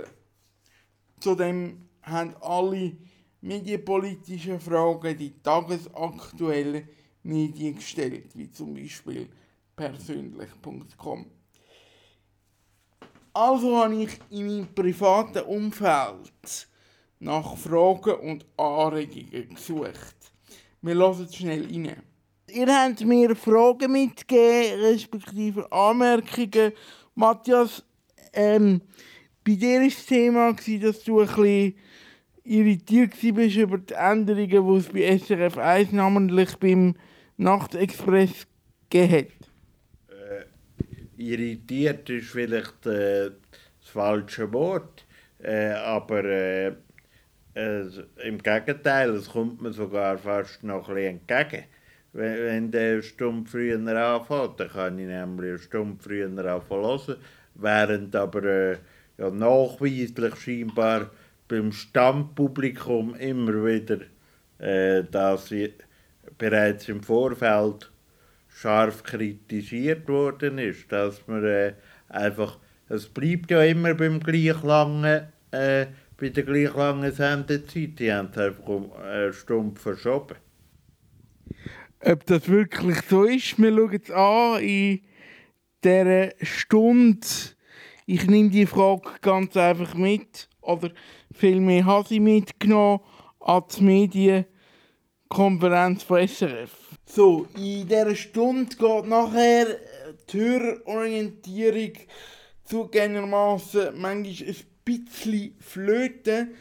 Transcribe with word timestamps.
Zudem 1.20 1.88
haben 2.02 2.34
alle 2.40 2.96
medienpolitischen 3.42 4.58
Fragen 4.60 5.18
die 5.18 5.38
tagesaktuellen 5.42 6.88
Medien 7.22 7.76
gestellt, 7.76 8.34
wie 8.34 8.50
zum 8.50 8.74
Beispiel 8.74 9.28
persönlich.com. 9.76 11.37
Also 13.38 13.76
habe 13.76 13.94
ich 13.94 14.18
in 14.30 14.46
meinem 14.46 14.74
privaten 14.74 15.44
Umfeld 15.44 16.66
nach 17.20 17.56
Fragen 17.56 18.16
und 18.16 18.44
Anregungen 18.56 19.54
gesucht. 19.54 20.16
Wir 20.82 20.94
hören 20.96 21.28
schnell 21.32 21.62
rein. 21.62 22.02
Ihr 22.50 22.66
habt 22.66 23.04
mir 23.04 23.36
Fragen 23.36 23.92
mitgegeben, 23.92 24.80
respektive 24.80 25.70
Anmerkungen. 25.70 26.72
Matthias, 27.14 27.84
ähm, 28.32 28.80
bei 29.44 29.54
dir 29.54 29.82
war 29.82 29.84
das 29.84 30.06
Thema, 30.06 30.52
dass 30.52 31.04
du 31.04 31.20
ein 31.20 31.74
irritiert 32.42 33.12
warst 33.22 33.56
über 33.56 33.78
die 33.78 33.94
Änderungen, 33.94 34.48
die 34.48 34.78
es 34.78 34.88
bei 34.88 35.16
SRF 35.16 35.58
1 35.58 35.92
namentlich 35.92 36.56
beim 36.56 36.96
Nachtexpress 37.36 38.48
gegeben 38.90 39.12
hat 39.12 39.37
irritiert 41.18 42.08
ist 42.10 42.30
vielleicht 42.30 42.86
äh, 42.86 43.30
das 43.80 43.90
falsche 43.90 44.52
Wort, 44.52 45.04
äh, 45.42 45.70
aber 45.70 46.24
äh, 46.24 46.72
im 48.24 48.38
Gegenteil, 48.38 49.10
es 49.10 49.30
kommt 49.30 49.60
mir 49.60 49.72
sogar 49.72 50.18
fast 50.18 50.62
noch 50.62 50.88
ein 50.88 50.96
entgegen. 51.28 51.64
Wenn, 52.12 52.38
wenn 52.44 52.70
der 52.70 53.02
Stunde 53.02 53.50
früher 53.50 53.78
anfängt, 53.78 54.60
dann 54.60 54.68
kann 54.68 54.98
ich 54.98 55.06
nämlich 55.06 55.50
eine 55.50 55.58
Stunde 55.58 56.02
früher 56.02 56.26
anfangen 56.26 57.16
während 57.58 58.14
aber 58.14 58.44
äh, 58.44 58.76
ja, 59.18 59.30
nachweislich 59.30 60.36
scheinbar 60.36 61.10
beim 61.48 61.72
Stammpublikum 61.72 63.14
immer 63.16 63.64
wieder 63.64 63.98
äh, 64.58 65.04
das 65.10 65.52
bereits 66.36 66.88
im 66.88 67.02
Vorfeld 67.02 67.90
scharf 68.60 69.04
kritisiert 69.04 70.08
worden 70.08 70.58
ist, 70.58 70.90
dass 70.90 71.24
man 71.28 71.44
äh, 71.44 71.74
einfach, 72.08 72.58
es 72.88 73.08
bleibt 73.08 73.52
ja 73.52 73.62
immer 73.62 73.94
beim 73.94 74.18
gleich 74.18 74.60
langen, 74.64 75.28
äh, 75.52 75.86
bei 76.16 76.30
der 76.30 76.42
gleich 76.42 76.74
langen 76.74 77.12
Sendezeit, 77.12 78.00
die 78.00 78.12
haben 78.12 78.30
es 78.32 78.38
einfach 78.38 78.66
um 78.66 78.90
eine 78.92 79.32
Stunde 79.32 79.80
verschoben. 79.80 80.34
Ob 82.04 82.26
das 82.26 82.48
wirklich 82.48 83.00
so 83.02 83.22
ist, 83.24 83.56
wir 83.58 83.70
schauen 83.70 84.00
es 84.02 84.10
an 84.10 84.60
in 84.60 85.02
dieser 85.84 86.30
Stunde. 86.42 87.26
Ich 88.06 88.26
nehme 88.26 88.50
die 88.50 88.66
Frage 88.66 89.08
ganz 89.20 89.56
einfach 89.56 89.94
mit, 89.94 90.48
oder 90.62 90.90
vielmehr 91.32 91.84
habe 91.84 92.12
ich 92.12 92.18
mitgenommen 92.20 93.04
an 93.38 93.62
die 93.76 93.84
Medienkonferenz 93.84 96.02
von 96.02 96.26
SRF. 96.26 96.87
So, 97.10 97.46
in 97.56 97.88
dieser 97.88 98.14
Stunde 98.14 98.76
geht 98.76 99.06
nachher 99.06 99.78
die 100.30 100.38
Hörorientierung 100.38 101.92
zugegebenermaßen 102.64 103.98
manchmal 103.98 104.48
ein 104.48 104.56
bisschen 104.84 105.54
flöten. 105.58 106.54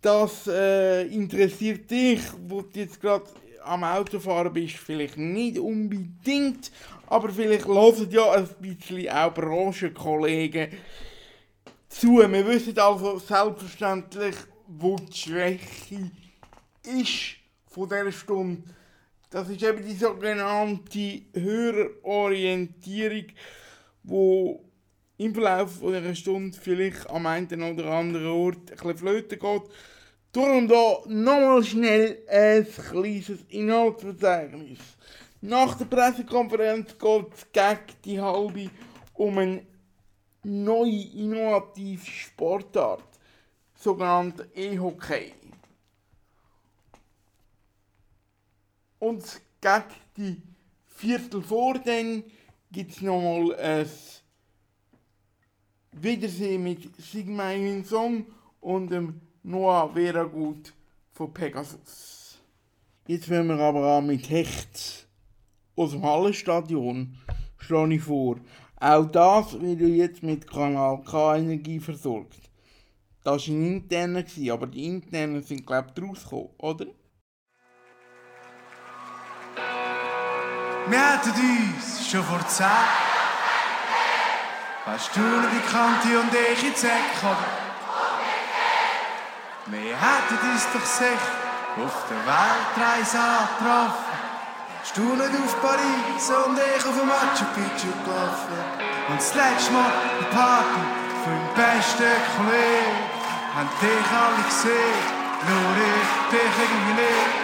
Das 0.00 0.48
äh, 0.48 1.02
interessiert 1.06 1.88
dich, 1.88 2.20
wo 2.48 2.62
du 2.62 2.80
jetzt 2.80 3.00
gerade 3.00 3.26
am 3.62 3.84
Autofahren 3.84 4.52
bist, 4.52 4.76
vielleicht 4.76 5.16
nicht 5.16 5.58
unbedingt, 5.58 6.72
aber 7.06 7.28
vielleicht 7.28 7.66
hören 7.66 8.10
ja 8.10 8.32
ein 8.32 8.48
bisschen 8.60 9.08
auch 9.08 9.34
Branchenkollegen 9.34 10.68
zu. 11.88 12.18
Wir 12.18 12.46
wissen 12.46 12.76
also 12.76 13.20
selbstverständlich, 13.20 14.34
wo 14.66 14.96
die 14.96 15.16
Schwäche 15.16 16.10
ist 16.82 17.36
von 17.68 17.88
dieser 17.88 18.12
Stunde 18.12 18.62
das 19.30 19.48
ist 19.50 19.62
eben 19.62 19.84
die 19.84 19.94
sogenannte 19.94 21.22
Hörerorientierung, 21.34 23.26
wo 24.02 24.64
im 25.18 25.34
Verlauf 25.34 25.80
dieser 25.80 26.14
Stunde 26.14 26.56
vielleicht 26.58 27.08
am 27.10 27.26
einen 27.26 27.62
oder 27.62 27.90
anderen 27.90 28.26
Ort 28.26 28.70
ein 28.70 28.76
bisschen 28.76 28.98
flöten 28.98 29.38
geht. 29.38 29.62
Darum 30.32 30.68
da 30.68 31.00
nochmal 31.06 31.64
schnell 31.64 32.18
ein 32.28 32.66
kleines 32.66 33.44
Inhaltsverzeichnis. 33.48 34.78
Nach 35.40 35.76
der 35.76 35.86
Pressekonferenz 35.86 36.96
geht 36.98 37.34
es 37.34 37.52
gegen 37.52 37.98
die 38.04 38.20
halbe 38.20 38.70
um 39.14 39.38
eine 39.38 39.66
neue 40.44 41.02
innovative 41.14 42.04
Sportart, 42.04 43.04
sogenannte 43.74 44.48
E-Hockey. 44.54 45.32
Und 48.98 49.40
gegen 49.60 49.84
die 50.16 50.42
Viertel 50.86 51.42
vor 51.42 51.78
dann 51.78 52.24
gibt 52.72 52.92
es 52.92 53.00
nochmal 53.00 53.54
ein 53.56 53.86
Wiedersehen 55.92 56.62
mit 56.62 56.90
Sigma 57.00 57.52
Song 57.84 58.26
und 58.60 58.90
dem 58.90 59.20
Noah 59.42 59.92
Veragut 59.94 60.74
von 61.12 61.32
Pegasus. 61.32 62.38
Jetzt 63.06 63.28
werden 63.28 63.48
wir 63.48 63.58
aber 63.58 63.86
auch 63.86 64.02
mit 64.02 64.28
Hecht 64.28 65.08
aus 65.76 65.92
dem 65.92 66.02
Hallenstadion, 66.02 67.16
schlage 67.56 67.94
ich 67.94 68.02
vor. 68.02 68.36
Auch 68.76 69.06
das 69.06 69.60
wird 69.60 69.80
jetzt 69.80 70.22
mit 70.22 70.46
Kanal 70.46 71.02
K 71.02 71.36
Energie 71.36 71.80
versorgt. 71.80 72.50
Das 73.24 73.48
war 73.48 73.54
ein 73.54 73.74
interner, 73.74 74.24
aber 74.52 74.66
die 74.66 74.84
internen 74.84 75.42
sind 75.42 75.66
glaube 75.66 75.92
ich 75.96 76.02
rausgekommen, 76.02 76.50
oder? 76.58 76.86
Wir 80.86 80.98
hätten 80.98 81.30
uns 81.30 82.08
schon 82.10 82.24
vor 82.24 82.46
zehn 82.46 82.66
Weißt 84.86 85.10
du 85.14 85.20
die 85.20 85.70
Kante 85.70 86.18
und 86.18 86.32
ich 86.32 86.62
in 86.64 86.72
Eck, 86.72 87.22
oder? 87.22 87.68
Wir 89.66 89.96
hätten 89.96 90.50
uns 90.50 90.66
doch 90.72 90.86
sicher 90.86 91.38
auf 91.76 92.04
der 92.08 92.22
Weltreise 92.24 93.18
angetroffen. 93.18 94.18
Hast 94.80 94.96
du 94.96 95.02
nicht 95.02 95.34
auf 95.44 95.60
Paris 95.60 96.30
und 96.46 96.58
ich 96.58 96.86
auf 96.86 97.04
Machu 97.04 97.44
Picchu 97.54 97.92
gelaufen? 98.02 98.58
Und 99.10 99.18
das 99.20 99.34
letzte 99.34 99.72
Mal 99.72 99.92
die 100.20 100.34
Party 100.34 100.98
den 101.28 101.54
besten 101.54 102.16
Kollegen. 102.36 102.96
Haben 103.54 103.68
dich 103.80 104.10
alle 104.16 104.42
gesehen, 104.48 105.04
nur 105.48 105.76
ich 105.76 106.12
dich 106.32 106.54
irgendwie 106.62 107.02
nicht. 107.02 107.37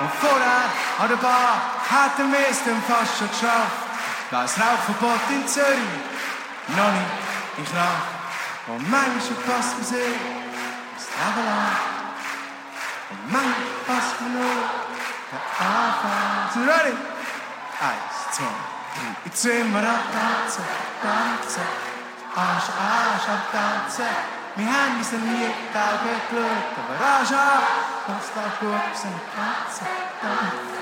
Und 0.00 0.10
vorher 0.20 0.70
an 0.98 1.08
der 1.08 1.16
Bar 1.16 1.60
hätten 1.90 2.30
wir 2.30 2.46
es 2.50 2.62
dann 2.64 2.82
fast 2.86 3.18
schon 3.18 3.28
geschafft. 3.28 3.82
Da 4.30 4.44
ist 4.44 4.58
Rauchverbot 4.58 5.20
in 5.30 5.46
Zürich, 5.48 6.04
noch 6.68 6.92
nicht 6.92 7.58
in 7.58 7.64
Kraft. 7.64 8.18
Und 8.68 8.90
manchmal 8.90 9.38
passt 9.46 9.74
man 9.74 9.86
sich 9.86 10.14
das 10.94 11.06
Leben 11.18 11.46
lang. 11.46 11.76
Und 13.10 13.32
manchmal 13.32 13.74
passt 13.86 14.20
man 14.20 14.32
nur 14.34 14.54
der 15.32 15.42
Anfang. 15.66 16.46
So 16.54 16.60
ready? 16.60 16.94
Eins, 17.80 18.36
zwei, 18.36 18.44
drei. 18.44 19.16
Jetzt 19.24 19.42
sind 19.42 19.72
wir 19.72 19.80
am 19.80 20.02
Tanzen, 20.14 20.64
Tanzen. 21.02 21.88
Arsch, 22.36 22.70
Arsch 22.70 23.28
am 23.34 23.42
Tanzen. 23.50 24.14
Wir 24.56 24.66
haben 24.66 24.98
uns 24.98 25.12
noch 25.12 25.20
nie 25.20 25.50
aber 25.74 27.04
Arsch, 27.04 27.32
Arsch, 27.32 27.97
was 28.08 28.32
da 28.34 28.40
gut 28.58 28.96
sind, 28.96 29.12
Tanzen, 29.36 29.86
Tanzen. 30.20 30.78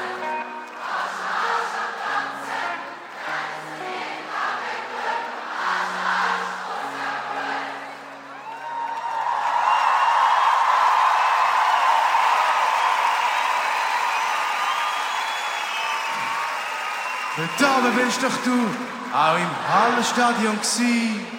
Dort 17.36 17.70
oben 17.78 17.96
bist 17.96 18.22
doch 18.22 18.30
du 18.44 18.70
auch 19.12 19.36
im 19.36 19.50
Hallenstadion 19.68 20.58
gsi. 20.60 21.35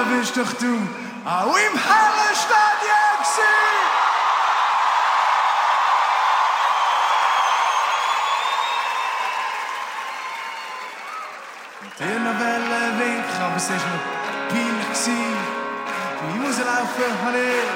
Oben 0.00 0.18
bist 0.18 0.36
doch 0.36 0.52
du 0.54 0.88
auch 1.24 1.56
im 1.56 1.74
Hallenstadion 1.76 3.16
gsi. 3.22 3.42
Und 11.82 11.92
dir 11.98 12.18
noch 12.20 12.38
wollen 12.40 12.98
winken, 12.98 13.42
aber 13.42 13.56
es 13.56 13.68
war 13.68 13.76
mir 13.76 14.00
peinlich. 14.48 15.06
Wie 16.22 16.46
rauslaufen 16.46 17.12
habe 17.24 17.38
ich 17.38 17.68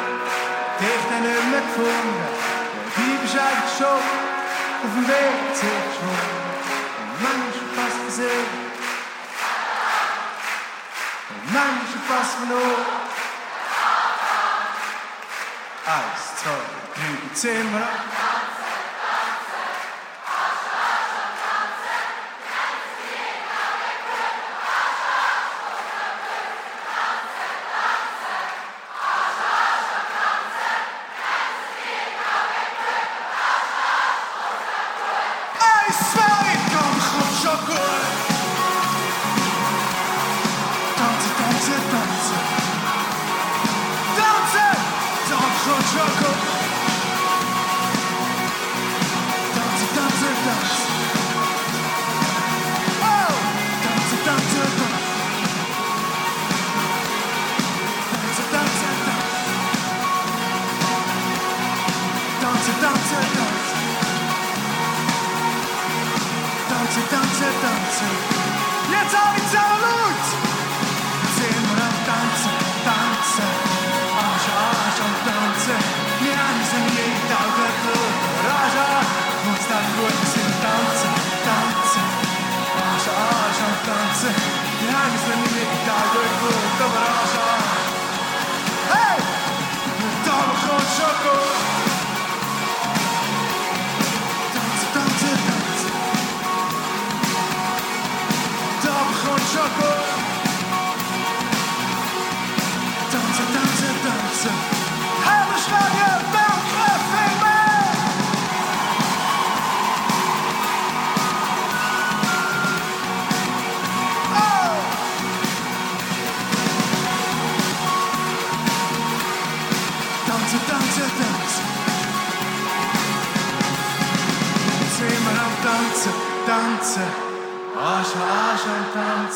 dich 0.80 1.02
dann 1.10 1.22
nicht 1.22 1.46
mehr 1.50 1.60
gefunden. 1.60 2.24
Du 2.96 3.02
bist 3.20 3.36
eigentlich 3.36 3.76
schon 3.76 4.00
auf 4.84 4.92
dem 4.94 5.08
Weg 5.08 5.36
zu 5.54 5.66
geschwunden. 5.66 6.44
Und 7.00 7.22
manchmal 7.22 7.68
passt 7.76 8.63
manchmal 12.08 12.18
passt 12.18 12.38
man 12.40 12.48
nur. 12.48 12.58
Eins, 15.86 16.36
zwei, 16.42 16.50
drei, 16.94 17.10
jetzt 17.28 18.23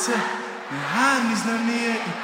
Tanzen. 0.08 0.22
Wir 0.70 0.86
haben 0.94 1.30
uns 1.32 1.44
noch 1.44 1.60
nie 1.64 1.86
in 1.86 1.94
die 1.94 2.16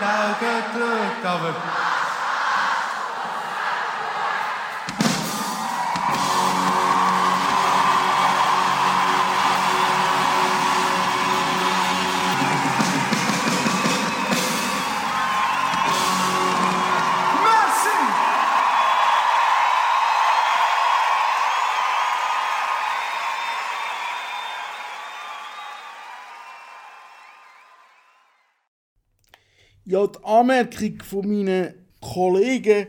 Anmerkung 30.41 31.03
von 31.03 31.29
meinen 31.29 31.75
Kollegen 32.01 32.87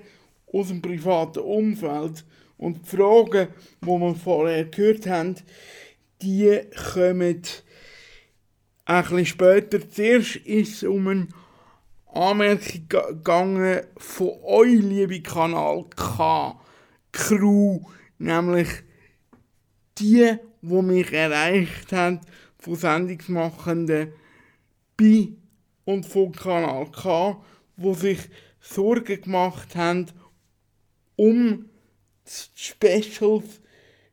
aus 0.52 0.68
dem 0.70 0.82
privaten 0.82 1.40
Umfeld 1.40 2.26
und 2.58 2.80
die 2.86 2.96
Fragen, 2.96 3.50
die 3.82 3.88
wir 3.88 4.16
vorher 4.16 4.66
gehört 4.66 5.08
haben, 5.08 5.36
die 6.22 6.62
kommen 6.94 7.42
ein 8.86 9.04
bisschen 9.04 9.26
später. 9.26 9.90
Zuerst 9.90 10.38
ist 10.38 10.74
es 10.76 10.84
um 10.84 11.08
eine 11.08 11.28
Anmerkung 12.14 12.88
ge- 12.88 13.08
gegangen 13.10 13.82
von 13.98 14.32
euch, 14.44 14.82
liebe 14.82 15.22
Kanal 15.22 15.86
K 15.96 16.60
Crew, 17.12 17.82
nämlich 18.18 18.70
die, 19.98 20.38
die 20.62 20.82
mich 20.82 21.12
erreicht 21.12 21.92
haben, 21.92 22.22
von 22.58 22.76
Sendungsmachenden 22.76 24.14
bei 24.98 25.30
und 25.86 26.06
von 26.06 26.32
Kanal 26.32 26.88
K, 26.92 27.42
wo 27.78 27.94
sich 27.94 28.20
Sorgen 28.60 29.22
gemacht 29.22 29.76
haben 29.76 30.08
um 31.16 31.66
die 32.26 32.62
Specials 32.62 33.62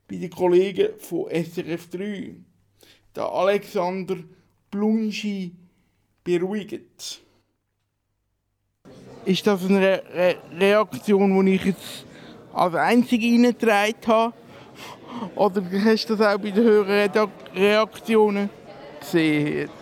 bei 0.09 0.17
den 0.17 0.31
Kollegen 0.31 0.91
von 0.99 1.29
SRF 1.31 1.89
3. 1.91 2.37
Der 3.17 3.25
Alexander 3.25 4.17
Blunschi 4.71 5.55
beruhigt. 6.23 7.23
Ist 9.25 9.47
das 9.47 9.65
eine 9.65 9.81
Re 9.81 10.03
Re 10.15 10.37
Reaktion, 10.59 11.45
die 11.47 11.55
ich 11.55 11.65
jetzt 11.65 12.07
als 12.53 12.75
einzige 12.75 13.27
reingetragen 13.27 14.07
habe? 14.07 14.35
Oder 15.37 15.63
hast 15.85 16.09
du 16.09 16.17
das 16.17 16.35
auch 16.35 16.41
bei 16.41 16.51
den 16.51 16.65
höheren 16.65 17.31
Reaktionen 17.55 18.51
gesehen? 19.01 19.82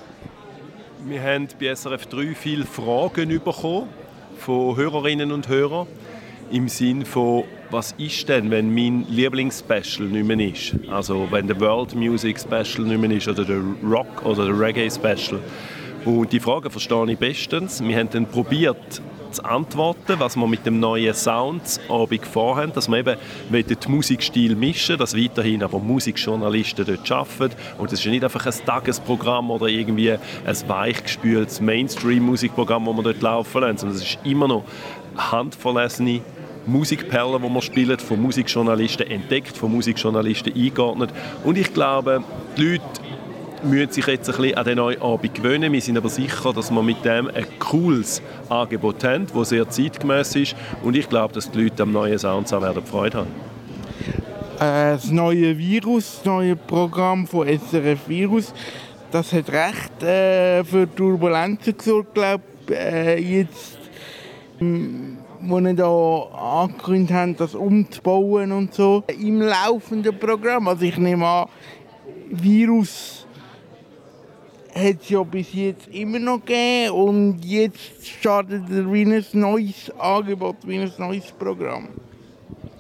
Wir 1.06 1.22
haben 1.22 1.48
bei 1.58 1.74
SRF 1.74 2.06
3 2.06 2.34
viele 2.34 2.66
Fragen 2.66 3.28
bekommen 3.42 3.88
von 4.38 4.76
Hörerinnen 4.76 5.32
und 5.32 5.48
Hörern 5.48 5.86
im 6.50 6.68
Sinn 6.68 7.06
von 7.06 7.44
was 7.70 7.92
ist 7.92 8.28
denn, 8.28 8.50
wenn 8.50 8.74
mein 8.74 9.06
Lieblingsspecial 9.08 10.08
nicht 10.08 10.26
mehr 10.26 10.38
ist? 10.40 10.74
Also 10.90 11.26
wenn 11.30 11.46
der 11.46 11.58
World 11.58 11.94
Music 11.94 12.38
Special 12.38 12.86
nicht 12.86 13.00
mehr 13.00 13.10
ist 13.12 13.28
oder 13.28 13.44
der 13.44 13.62
Rock 13.82 14.26
oder 14.26 14.46
der 14.46 14.60
Reggae 14.60 14.90
Special. 14.90 15.40
Und 16.04 16.32
die 16.32 16.40
Frage 16.40 16.68
verstehe 16.68 17.10
ich 17.10 17.18
bestens. 17.18 17.82
Wir 17.82 17.96
haben 17.96 18.10
dann 18.10 18.26
probiert 18.26 19.00
zu 19.32 19.44
antworten, 19.44 20.14
was 20.18 20.36
wir 20.36 20.46
mit 20.46 20.66
dem 20.66 20.80
neuen 20.80 21.14
Soundsabend 21.14 22.26
vorhaben, 22.26 22.72
dass 22.72 22.88
wir 22.88 22.98
eben 22.98 23.16
den 23.50 23.76
Musikstil 23.88 24.56
mischen, 24.56 24.98
dass 24.98 25.16
weiterhin 25.16 25.62
aber 25.62 25.78
Musikjournalisten 25.78 26.86
dort 26.86 27.10
arbeiten 27.10 27.56
und 27.78 27.92
es 27.92 28.00
ist 28.00 28.06
nicht 28.06 28.24
einfach 28.24 28.46
ein 28.46 28.54
Tagesprogramm 28.64 29.50
oder 29.50 29.66
irgendwie 29.66 30.12
ein 30.12 30.68
weichgespültes 30.68 31.60
Mainstream-Musikprogramm, 31.60 32.86
das 32.86 32.96
wir 32.96 33.02
dort 33.02 33.22
laufen 33.22 33.60
lassen, 33.62 33.78
sondern 33.78 33.96
es 33.98 34.04
ist 34.04 34.18
immer 34.24 34.48
noch 34.48 34.64
handverlesene 35.16 36.20
Musikperlen, 36.66 37.42
die 37.42 37.48
wir 37.48 37.62
spielen, 37.62 37.98
von 37.98 38.20
Musikjournalisten 38.20 39.06
entdeckt, 39.06 39.56
von 39.56 39.72
Musikjournalisten 39.72 40.54
eingeordnet. 40.54 41.10
Und 41.44 41.56
ich 41.58 41.72
glaube, 41.72 42.22
die 42.56 42.62
Leute 42.62 42.84
müssen 43.62 43.92
sich 43.92 44.06
jetzt 44.06 44.28
ein 44.28 44.36
bisschen 44.36 44.56
an 44.56 44.64
den 44.64 44.76
neuen 44.76 45.00
Abend 45.02 45.34
gewöhnen. 45.34 45.72
Wir 45.72 45.80
sind 45.80 45.96
aber 45.96 46.08
sicher, 46.08 46.52
dass 46.52 46.70
wir 46.70 46.82
mit 46.82 47.04
dem 47.04 47.28
ein 47.28 47.46
cooles 47.58 48.22
Angebot 48.48 49.04
haben, 49.04 49.26
das 49.34 49.48
sehr 49.50 49.68
zeitgemäß 49.68 50.36
ist. 50.36 50.56
Und 50.82 50.96
ich 50.96 51.08
glaube, 51.08 51.34
dass 51.34 51.50
die 51.50 51.62
Leute 51.62 51.82
am 51.82 51.92
neuen 51.92 52.18
Sounds 52.18 52.52
werden 52.52 52.84
Freude 52.84 53.18
haben. 53.18 53.30
Äh, 54.58 54.92
das 54.92 55.10
neue 55.10 55.56
Virus, 55.56 56.16
das 56.16 56.24
neue 56.24 56.56
Programm 56.56 57.26
von 57.26 57.46
SRF 57.46 58.08
Virus, 58.08 58.52
das 59.10 59.32
hat 59.32 59.50
recht 59.50 60.02
äh, 60.02 60.62
für 60.64 60.92
Turbulenzen 60.94 61.76
gesorgt, 61.76 62.14
glaube 62.14 62.44
äh, 62.70 63.20
jetzt 63.20 63.78
wo 65.42 65.58
sie 65.58 65.74
da 65.74 66.60
angekündigt 66.60 67.12
haben, 67.12 67.36
das 67.36 67.54
umzubauen 67.54 68.52
und 68.52 68.74
so, 68.74 69.02
im 69.18 69.40
laufenden 69.40 70.18
Programm. 70.18 70.68
Also 70.68 70.84
ich 70.84 70.98
nehme 70.98 71.26
an, 71.26 71.48
Virus 72.30 73.19
hat 74.74 75.02
es 75.02 75.08
ja 75.08 75.22
bis 75.22 75.52
jetzt 75.52 75.88
immer 75.88 76.18
noch 76.18 76.44
gegeben 76.44 76.90
und 76.92 77.44
jetzt 77.44 78.06
startet 78.06 78.62
er 78.70 78.92
wie 78.92 79.02
ein 79.02 79.24
neues 79.32 79.90
Angebot, 79.98 80.56
wie 80.64 80.78
ein 80.78 80.92
neues 80.98 81.32
Programm. 81.32 81.88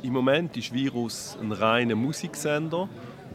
Im 0.02 0.12
Moment 0.12 0.56
ist 0.56 0.72
Virus 0.72 1.36
ein 1.40 1.52
reiner 1.52 1.94
Musiksender 1.94 2.88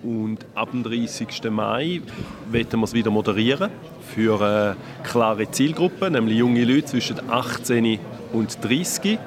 und 0.04 0.46
ab 0.56 0.72
dem 0.72 0.84
30. 0.84 1.28
Mai 1.52 2.02
werden 2.50 2.80
wir 2.80 2.84
es 2.84 2.94
wieder 2.94 3.12
moderieren 3.12 3.72
für 4.14 4.42
eine 4.42 4.76
klare 5.04 5.50
Zielgruppe, 5.50 6.10
nämlich 6.10 6.38
junge 6.38 6.64
Leute 6.64 6.86
zwischen 6.86 7.30
18 7.30 8.00
und 8.34 8.64
30. 8.64 9.20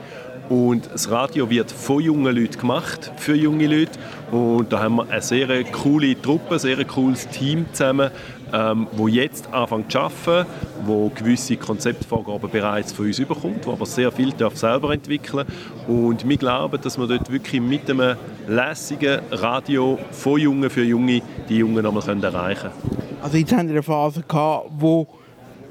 Und 0.49 0.88
das 0.90 1.11
Radio 1.11 1.50
wird 1.50 1.70
von 1.70 2.02
jungen 2.02 2.35
Leuten 2.35 2.58
gemacht, 2.58 3.12
für 3.16 3.35
junge 3.35 3.66
Leute. 3.66 3.99
Und 4.30 4.73
da 4.73 4.82
haben 4.82 4.97
wir 4.97 5.11
eine 5.11 5.20
sehr 5.20 5.62
coole 5.64 6.20
Truppe, 6.20 6.54
ein 6.54 6.58
sehr 6.58 6.82
cooles 6.87 7.28
Team 7.28 7.66
zusammen, 7.73 8.11
ähm, 8.52 8.86
wo 8.92 9.08
jetzt 9.08 9.52
anfängt 9.52 9.92
zu 9.92 9.98
arbeiten, 9.98 10.46
wo 10.84 11.08
gewisse 11.10 11.56
Konzeptvorgaben 11.56 12.50
bereits 12.50 12.92
von 12.92 13.06
uns 13.06 13.18
überkommt, 13.18 13.66
wo 13.66 13.72
aber 13.72 13.86
sehr 13.86 14.10
viel 14.12 14.32
darf 14.32 14.56
selber 14.56 14.92
entwickeln 14.92 15.46
Und 15.86 16.28
wir 16.28 16.36
glauben, 16.36 16.80
dass 16.80 16.98
wir 16.98 17.06
dort 17.06 17.30
wirklich 17.30 17.60
mit 17.60 17.90
einem 17.90 18.16
lässigen 18.46 19.20
Radio 19.30 19.98
von 20.10 20.40
Jungen 20.40 20.70
für 20.70 20.84
Junge 20.84 21.22
die 21.48 21.58
Jungen 21.58 21.82
nochmal 21.82 22.22
erreichen 22.22 22.70
können. 22.70 23.18
Also 23.22 23.36
jetzt 23.36 23.52
haben 23.52 23.68
wir 23.68 23.74
eine 23.74 23.82
Phase 23.82 24.22
gehabt, 24.26 24.70
die 24.82 25.06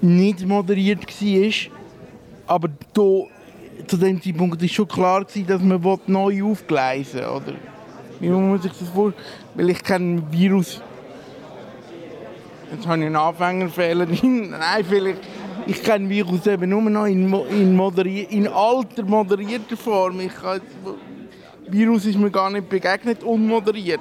nicht 0.05 0.45
moderiert 0.45 0.99
war, 1.07 2.55
aber 2.55 2.69
hier 2.95 3.27
zu 3.87 3.97
dem 3.97 4.21
Zeitpunkt 4.21 4.61
war 4.61 4.67
schon 4.67 4.87
klar, 4.87 5.25
dass 5.25 5.61
man 5.61 5.99
neu 6.07 6.43
aufgleisen 6.43 7.21
oder 7.21 7.53
Wie 8.19 8.29
muss 8.29 8.41
man 8.41 8.61
sich 8.61 8.71
das 8.71 8.89
vorstellen? 8.89 9.25
Weil 9.55 9.69
ich 9.69 9.83
kenne 9.83 10.23
Virus. 10.31 10.81
Jetzt 12.71 12.87
habe 12.87 12.99
ich 12.99 13.05
einen 13.05 13.15
Anfängerfehler. 13.15 14.05
Nein, 14.23 14.85
vielleicht. 14.87 15.19
Ich 15.65 15.83
kenne 15.83 16.09
Virus 16.09 16.47
eben 16.47 16.69
nur 16.69 16.81
noch 16.81 17.05
in, 17.05 17.33
in, 17.49 17.75
moderi 17.75 18.21
in 18.29 18.47
alter, 18.47 19.03
moderierter 19.03 19.75
Form. 19.75 20.21
Ich 20.21 20.33
kann, 20.33 20.61
Virus 21.67 22.05
ist 22.05 22.17
mir 22.17 22.31
gar 22.31 22.49
nicht 22.49 22.69
begegnet, 22.69 23.21
unmoderiert 23.23 23.99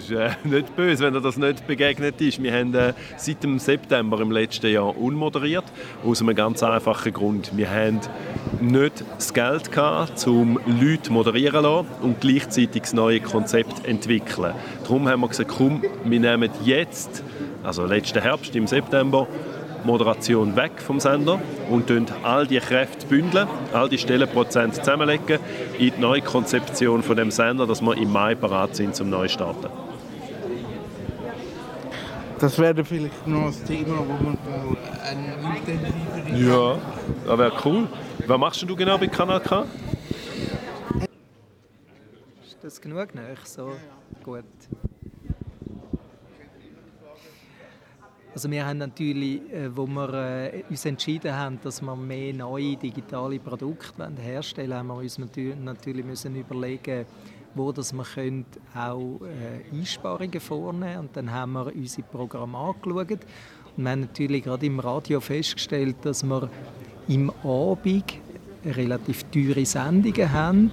ist 0.00 0.10
äh, 0.10 0.30
nicht 0.44 0.74
böse, 0.76 1.04
wenn 1.04 1.14
er 1.14 1.20
das 1.20 1.36
nicht 1.36 1.66
begegnet 1.66 2.20
ist. 2.20 2.42
Wir 2.42 2.52
haben 2.52 2.74
äh, 2.74 2.92
seit 3.16 3.42
dem 3.42 3.58
September 3.58 4.20
im 4.20 4.30
letzten 4.30 4.70
Jahr 4.70 4.96
unmoderiert, 4.96 5.64
aus 6.04 6.20
einem 6.20 6.34
ganz 6.34 6.62
einfachen 6.62 7.12
Grund. 7.12 7.56
Wir 7.56 7.70
haben 7.70 8.00
nicht 8.60 9.04
das 9.16 9.32
Geld 9.32 9.70
gehabt, 9.70 10.26
um 10.26 10.58
Leute 10.80 11.12
moderieren 11.12 11.62
zu 11.62 11.70
lassen 11.70 11.86
und 12.02 12.20
gleichzeitig 12.20 12.82
das 12.82 12.92
neue 12.92 13.20
Konzept 13.20 13.86
entwickeln. 13.86 14.54
Darum 14.82 15.08
haben 15.08 15.20
wir 15.20 15.28
gesagt, 15.28 15.50
komm, 15.56 15.82
wir 16.04 16.20
nehmen 16.20 16.50
jetzt, 16.64 17.22
also 17.70 17.86
letzten 17.86 18.20
Herbst 18.20 18.56
im 18.56 18.66
September, 18.66 19.28
Moderation 19.84 20.56
weg 20.56 20.82
vom 20.82 20.98
Sender 20.98 21.40
und 21.70 21.88
all 22.24 22.44
die 22.44 22.58
Kräfte 22.58 23.06
bündeln, 23.06 23.46
all 23.72 23.88
die 23.88 23.96
Stellenprozent 23.96 24.74
zusammenlegen 24.74 25.38
in 25.78 25.94
die 25.94 26.00
neue 26.00 26.20
Konzeption 26.20 27.04
von 27.04 27.16
dem 27.16 27.30
Sender, 27.30 27.68
dass 27.68 27.80
wir 27.80 27.96
im 27.96 28.10
Mai 28.10 28.34
bereit 28.34 28.74
sind 28.74 28.96
zum 28.96 29.08
Neustarten. 29.08 29.70
Das 32.40 32.58
wäre 32.58 32.84
vielleicht 32.84 33.24
noch 33.28 33.46
ein 33.46 33.64
Thema, 33.64 33.98
wo 33.98 34.14
man 34.14 34.36
eine 35.04 35.56
intensivere... 35.56 36.74
Ja, 36.74 36.78
das 37.24 37.38
wäre 37.38 37.52
cool. 37.64 37.86
Was 38.26 38.38
machst 38.38 38.68
du 38.68 38.74
genau 38.74 38.98
bei 38.98 39.06
Kanal 39.06 39.38
K? 39.38 39.64
Ist 42.42 42.58
das 42.62 42.80
genug? 42.80 43.14
Nein, 43.14 43.36
so 43.44 43.70
gut. 44.24 44.42
Also 48.32 48.48
wir 48.48 48.64
haben 48.64 48.78
natürlich, 48.78 49.40
äh, 49.52 49.76
wo 49.76 49.86
wir 49.86 50.14
äh, 50.14 50.62
uns 50.70 50.84
entschieden 50.84 51.34
haben, 51.34 51.58
dass 51.62 51.82
wir 51.82 51.96
mehr 51.96 52.32
neue 52.32 52.76
digitale 52.76 53.40
Produkte 53.40 54.08
herstellen 54.20 54.70
wollen, 54.70 54.78
haben 54.78 54.88
wir 54.88 54.94
uns 54.96 55.18
natürlich 55.18 56.04
müssen 56.04 56.36
überlegen, 56.36 57.06
wo 57.56 57.72
das 57.72 57.92
wir 57.92 58.04
können 58.04 58.46
auch 58.72 59.20
äh, 59.22 59.76
Einsparungen 59.76 60.40
vornehmen 60.40 60.98
und 61.00 61.16
dann 61.16 61.32
haben 61.32 61.52
wir 61.52 61.74
unsere 61.74 62.06
Programme 62.06 62.56
angeschaut 62.56 63.10
und 63.76 63.84
wir 63.84 63.90
haben 63.90 64.00
natürlich 64.00 64.44
gerade 64.44 64.66
im 64.66 64.78
Radio 64.78 65.20
festgestellt, 65.20 65.96
dass 66.02 66.22
wir 66.22 66.48
im 67.08 67.30
Abend 67.42 68.04
relativ 68.64 69.24
teure 69.24 69.64
Sendungen 69.66 70.32
haben 70.32 70.70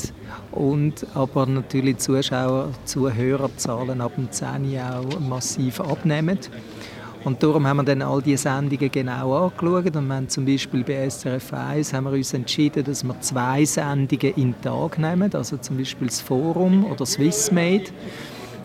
und 0.51 1.07
aber 1.15 1.47
natürlich 1.47 1.97
Zuschauer, 1.97 2.69
Zuhörerzahlen 2.85 4.01
ab 4.01 4.13
dem 4.15 4.31
10 4.31 4.79
auch 4.79 5.19
massiv 5.19 5.79
abnehmen. 5.79 6.37
Und 7.23 7.41
darum 7.43 7.67
haben 7.67 7.77
wir 7.77 7.83
dann 7.83 8.01
all 8.01 8.21
diese 8.21 8.43
Sendungen 8.43 8.91
genau 8.91 9.47
angeschaut 9.47 9.95
und 9.95 10.07
wir 10.07 10.15
haben 10.15 10.29
zum 10.29 10.45
Beispiel 10.45 10.83
bei 10.83 11.09
SRF 11.09 11.53
1 11.53 11.93
haben 11.93 12.05
wir 12.05 12.11
uns 12.11 12.33
entschieden, 12.33 12.83
dass 12.83 13.03
wir 13.03 13.19
zwei 13.21 13.65
Sendungen 13.65 14.33
in 14.35 14.53
den 14.53 14.61
Tag 14.61 14.97
nehmen, 14.97 15.33
also 15.33 15.57
zum 15.57 15.77
Beispiel 15.77 16.07
das 16.07 16.21
Forum 16.21 16.85
oder 16.85 17.05
Swissmade. 17.05 17.85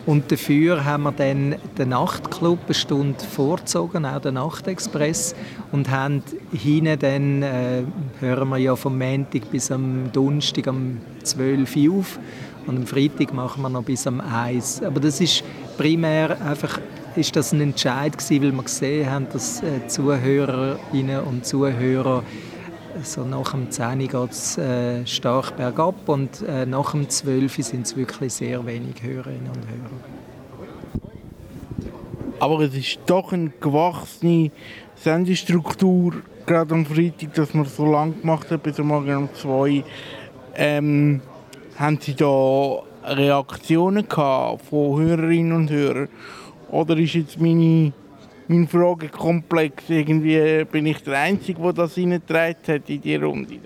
Und 0.04 0.32
dafür 0.32 0.84
haben 0.84 1.04
wir 1.04 1.12
dann 1.12 1.54
den 1.78 1.90
Nachtclub 1.90 2.58
eine 2.64 2.74
Stunde 2.74 3.20
vorgezogen, 3.24 4.04
auch 4.04 4.20
den 4.20 4.34
Nachtexpress. 4.34 5.36
Und 5.70 5.90
haben 5.90 6.24
hinten 6.52 6.98
dann, 6.98 7.42
äh, 7.42 7.82
hören 8.18 8.48
wir 8.48 8.58
ja 8.58 8.74
vom 8.74 8.98
Montag 8.98 9.48
bis 9.52 9.70
am 9.70 10.10
Donnerstag 10.12 10.66
um 10.66 10.98
12 11.22 11.76
Uhr 11.76 11.98
auf. 12.00 12.18
Und 12.66 12.78
am 12.78 12.86
Freitag 12.86 13.32
machen 13.32 13.62
wir 13.62 13.68
noch 13.68 13.84
bis 13.84 14.06
am 14.08 14.20
1. 14.20 14.82
Aber 14.82 14.98
das 14.98 15.20
ist 15.20 15.44
primär 15.78 16.40
einfach 16.40 16.80
ist 17.16 17.36
das 17.36 17.52
ein 17.52 17.60
Entscheid 17.60 18.16
gewesen, 18.16 18.42
weil 18.42 18.52
wir 18.52 18.62
gesehen 18.62 19.10
haben, 19.10 19.26
dass 19.32 19.62
äh, 19.62 19.86
Zuhörerinnen 19.86 21.20
und 21.20 21.46
Zuhörer 21.46 22.22
so 23.02 23.24
nach 23.24 23.52
dem 23.52 23.70
10 23.70 24.00
geht 24.00 24.30
es 24.30 24.58
äh, 24.58 25.06
stark 25.06 25.56
bergab 25.56 26.08
und 26.08 26.42
äh, 26.42 26.66
nach 26.66 26.92
dem 26.92 27.08
12 27.08 27.54
sind 27.64 27.86
es 27.86 27.96
wirklich 27.96 28.32
sehr 28.32 28.64
wenig 28.66 29.02
Hörerinnen 29.02 29.48
und 29.48 29.66
Hörer. 29.66 29.90
Aber 32.38 32.60
es 32.60 32.74
ist 32.74 32.98
doch 33.06 33.32
eine 33.32 33.50
gewachsene 33.60 34.50
Sendestruktur, 34.96 36.14
gerade 36.46 36.74
am 36.74 36.84
Freitag, 36.84 37.34
dass 37.34 37.54
man 37.54 37.64
so 37.64 37.86
lange 37.86 38.12
gemacht 38.14 38.50
hat, 38.50 38.62
bis 38.62 38.78
Morgen 38.78 39.16
um 39.16 39.28
2 39.32 39.84
ähm, 40.54 41.20
haben 41.76 41.98
Sie 42.00 42.14
da 42.14 42.82
Reaktionen 43.04 44.08
gehabt 44.08 44.66
von 44.66 45.00
Hörerinnen 45.00 45.52
und 45.52 45.70
Hörern? 45.70 46.08
Oder 46.72 46.96
ist 46.96 47.12
jetzt 47.12 47.38
meine, 47.38 47.92
mein 48.48 48.66
Fragekomplex 48.66 49.84
irgendwie, 49.88 50.64
bin 50.64 50.86
ich 50.86 51.02
der 51.02 51.18
Einzige, 51.18 51.60
der 51.60 51.72
das 51.74 51.94
hineingetragen 51.94 52.56
hat 52.66 52.88
in 52.88 53.00
die 53.00 53.14
Runde? 53.16 53.58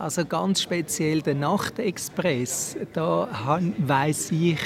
Also 0.00 0.24
ganz 0.24 0.62
speziell 0.62 1.22
der 1.22 1.36
Nachtexpress, 1.36 2.76
da 2.92 3.60
weiß 3.78 4.32
ich 4.32 4.58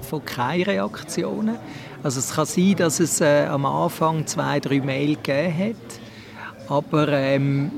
von 0.00 0.24
keine 0.24 0.66
Reaktionen. 0.68 1.56
Also 2.04 2.20
es 2.20 2.34
kann 2.34 2.46
sein, 2.46 2.76
dass 2.76 3.00
es 3.00 3.20
äh, 3.20 3.46
am 3.46 3.66
Anfang 3.66 4.24
zwei, 4.26 4.60
drei 4.60 4.80
Mail 4.80 5.16
gegeben 5.16 5.58
hat, 5.58 6.70
aber 6.70 7.08
ähm, 7.08 7.70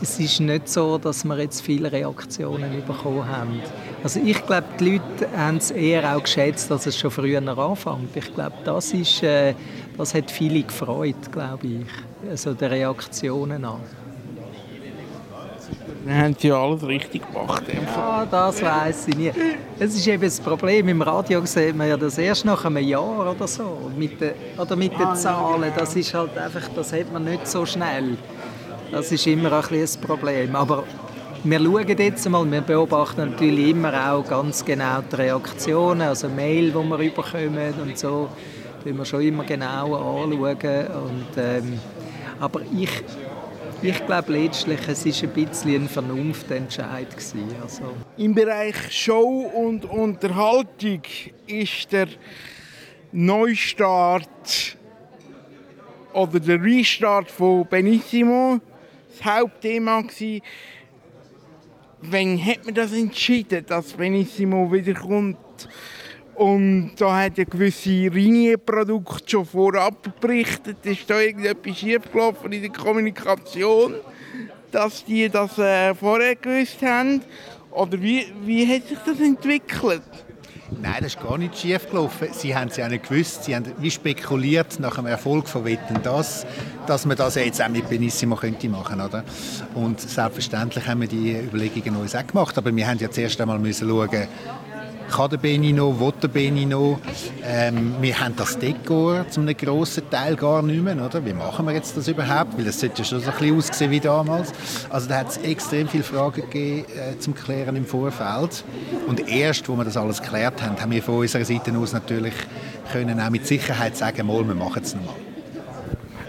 es 0.00 0.18
ist 0.18 0.40
nicht 0.40 0.68
so, 0.68 0.96
dass 0.96 1.24
wir 1.24 1.38
jetzt 1.38 1.60
viele 1.60 1.92
Reaktionen 1.92 2.82
bekommen 2.86 3.26
haben. 3.26 3.60
Also 4.02 4.20
ich 4.24 4.44
glaube, 4.44 4.66
die 4.80 4.92
Leute 4.92 5.28
haben 5.36 5.58
es 5.58 5.70
eher 5.70 6.16
auch 6.16 6.22
geschätzt, 6.22 6.70
dass 6.70 6.86
es 6.86 6.98
schon 6.98 7.10
früher 7.10 7.40
anfängt. 7.40 8.16
Ich 8.16 8.34
glaube, 8.34 8.56
das, 8.64 8.92
ist, 8.92 9.22
äh, 9.22 9.54
das 9.96 10.14
hat 10.14 10.30
viele 10.30 10.62
gefreut, 10.62 11.30
glaube 11.30 11.66
ich, 11.66 12.28
also 12.28 12.52
die 12.52 12.64
Reaktionen 12.64 13.64
an. 13.64 13.80
Dann 16.04 16.16
haben 16.16 16.36
sie 16.36 16.48
ja 16.48 16.60
alles 16.60 16.84
richtig 16.84 17.22
gemacht. 17.32 17.62
Ja, 17.72 18.26
das 18.28 18.60
weiß 18.60 19.08
ich 19.08 19.16
nicht. 19.16 19.34
Das 19.78 19.94
ist 19.94 20.06
eben 20.08 20.22
das 20.22 20.40
Problem. 20.40 20.88
Im 20.88 21.00
Radio 21.00 21.44
sieht 21.46 21.76
man 21.76 21.88
ja 21.88 21.96
das 21.96 22.18
erst 22.18 22.44
nach 22.44 22.64
einem 22.64 22.84
Jahr 22.84 23.30
oder 23.30 23.46
so. 23.46 23.90
Mit 23.96 24.20
den, 24.20 24.32
oder 24.58 24.74
mit 24.74 24.98
den 24.98 25.14
Zahlen. 25.14 25.72
Das 25.76 25.94
ist 25.94 26.12
halt 26.12 26.36
einfach, 26.36 26.68
das 26.74 26.92
hat 26.92 27.12
man 27.12 27.24
nicht 27.24 27.46
so 27.46 27.64
schnell. 27.64 28.16
Das 28.90 29.12
ist 29.12 29.26
immer 29.28 29.52
ein, 29.52 29.64
ein 29.74 29.88
Problem. 30.00 30.56
Aber 30.56 30.82
wir 31.44 31.58
schauen 31.58 31.98
jetzt 31.98 32.28
mal, 32.28 32.50
wir 32.50 32.60
beobachten 32.60 33.30
natürlich 33.30 33.70
immer 33.70 34.12
auch 34.12 34.28
ganz 34.28 34.64
genau 34.64 35.00
die 35.00 35.16
Reaktionen, 35.16 36.02
also 36.02 36.28
Mail, 36.28 36.70
die 36.70 36.74
wir 36.74 36.98
bekommen 37.10 37.74
und 37.82 37.98
so, 37.98 38.28
die 38.84 38.96
wir 38.96 39.04
schon 39.04 39.22
immer 39.22 39.44
genau 39.44 39.94
anschauen. 39.96 40.86
Und, 40.86 41.26
ähm, 41.36 41.80
aber 42.38 42.60
ich, 42.78 42.90
ich 43.82 44.06
glaube 44.06 44.32
letztlich, 44.32 44.80
es 44.86 45.04
war 45.04 45.28
ein 45.28 45.46
bisschen 45.46 45.82
ein 45.82 45.88
Vernunftentscheid. 45.88 47.08
Also. 47.60 47.82
Im 48.18 48.34
Bereich 48.34 48.76
Show 48.90 49.50
und 49.52 49.84
Unterhaltung 49.84 51.02
ist 51.48 51.90
der 51.90 52.06
Neustart 53.10 54.76
oder 56.12 56.38
der 56.38 56.62
Restart 56.62 57.32
von 57.32 57.66
Benissimo 57.66 58.60
das 59.10 59.24
Hauptthema 59.24 60.02
gewesen. 60.02 60.42
Wann 62.04 62.44
hat 62.44 62.64
man 62.64 62.74
das 62.74 62.92
entschieden, 62.92 63.64
dass 63.66 63.92
Benissimo 63.92 64.72
wiederkommt? 64.72 65.36
Und 66.34 66.92
da 66.96 67.22
hat 67.22 67.38
ja 67.38 67.44
gewisse 67.44 68.08
Linie-Produkte 68.08 69.30
schon 69.30 69.46
vorab 69.46 70.20
berichtet. 70.20 70.84
Ist 70.84 71.08
da 71.08 71.20
irgendetwas 71.20 71.78
schiefgelaufen 71.78 72.50
in 72.52 72.62
der 72.62 72.72
Kommunikation, 72.72 73.94
dass 74.72 75.04
die 75.04 75.28
das 75.28 75.56
äh, 75.58 75.94
vorher 75.94 76.34
gewusst 76.34 76.82
haben? 76.82 77.22
Oder 77.70 78.02
wie, 78.02 78.26
wie 78.44 78.66
hat 78.66 78.88
sich 78.88 78.98
das 79.06 79.20
entwickelt? 79.20 80.02
Nein, 80.80 80.96
das 81.00 81.14
ist 81.14 81.22
gar 81.22 81.38
nicht 81.38 81.56
schief 81.56 81.88
gelaufen. 81.88 82.28
Sie 82.32 82.54
haben 82.54 82.68
es 82.68 82.76
ja 82.76 82.88
nicht 82.88 83.08
gewusst. 83.08 83.44
Sie 83.44 83.54
haben 83.54 83.64
wie 83.78 83.90
spekuliert 83.90 84.80
nach 84.80 84.96
dem 84.96 85.06
Erfolg 85.06 85.48
von 85.48 85.64
Wetten 85.64 85.98
das, 86.02 86.46
dass 86.86 87.04
man 87.06 87.16
das 87.16 87.34
jetzt 87.34 87.62
auch 87.62 87.68
mit 87.68 87.88
Benissimo 87.88 88.36
könnte 88.36 88.68
machen 88.68 89.00
oder? 89.00 89.24
Und 89.74 90.00
selbstverständlich 90.00 90.86
haben 90.86 91.00
wir 91.00 91.08
die 91.08 91.32
Überlegungen 91.38 92.00
uns 92.00 92.14
auch 92.14 92.26
gemacht. 92.26 92.56
Aber 92.58 92.74
wir 92.74 92.86
haben 92.86 92.98
ja 92.98 93.10
zuerst 93.10 93.40
einmal 93.40 93.58
müssen 93.58 93.88
schauen, 93.88 94.28
kann 95.12 95.30
der 95.30 95.36
Beni 95.36 95.72
noch, 95.72 96.00
will 96.00 96.12
der 96.22 96.28
Beni 96.28 96.64
noch. 96.64 96.98
Ähm, 97.44 97.94
wir 98.00 98.18
haben 98.18 98.34
das 98.34 98.58
Dekor 98.58 99.26
zum 99.28 99.42
einem 99.42 99.56
grossen 99.56 100.08
Teil 100.10 100.36
gar 100.36 100.62
nicht 100.62 100.82
mehr. 100.82 100.96
Oder? 100.96 101.24
Wie 101.24 101.34
machen 101.34 101.66
wir 101.66 101.74
jetzt 101.74 101.96
das 101.96 102.08
überhaupt? 102.08 102.56
Weil 102.56 102.64
das 102.64 102.80
sollte 102.80 103.04
schon 103.04 103.20
so 103.20 103.30
ein 103.30 103.36
bisschen 103.36 103.58
aussehen 103.58 103.90
wie 103.90 104.00
damals. 104.00 104.52
Also 104.88 105.08
da 105.08 105.18
hat 105.18 105.28
es 105.28 105.36
extrem 105.38 105.86
viele 105.86 106.02
Fragen 106.02 106.42
gegeben 106.42 106.86
äh, 106.96 107.18
zum 107.18 107.34
Klären 107.34 107.76
im 107.76 107.84
Vorfeld. 107.84 108.64
Und 109.06 109.28
erst, 109.28 109.68
wo 109.68 109.76
wir 109.76 109.84
das 109.84 109.96
alles 109.96 110.22
geklärt 110.22 110.62
haben, 110.62 110.80
haben 110.80 110.90
wir 110.90 111.02
von 111.02 111.18
unserer 111.18 111.44
Seite 111.44 111.76
aus 111.76 111.92
natürlich 111.92 112.34
können 112.90 113.20
auch 113.20 113.30
mit 113.30 113.46
Sicherheit 113.46 113.96
sagen, 113.96 114.26
mal, 114.26 114.46
wir 114.46 114.54
machen 114.54 114.82
es 114.82 114.94
nochmal. 114.94 115.14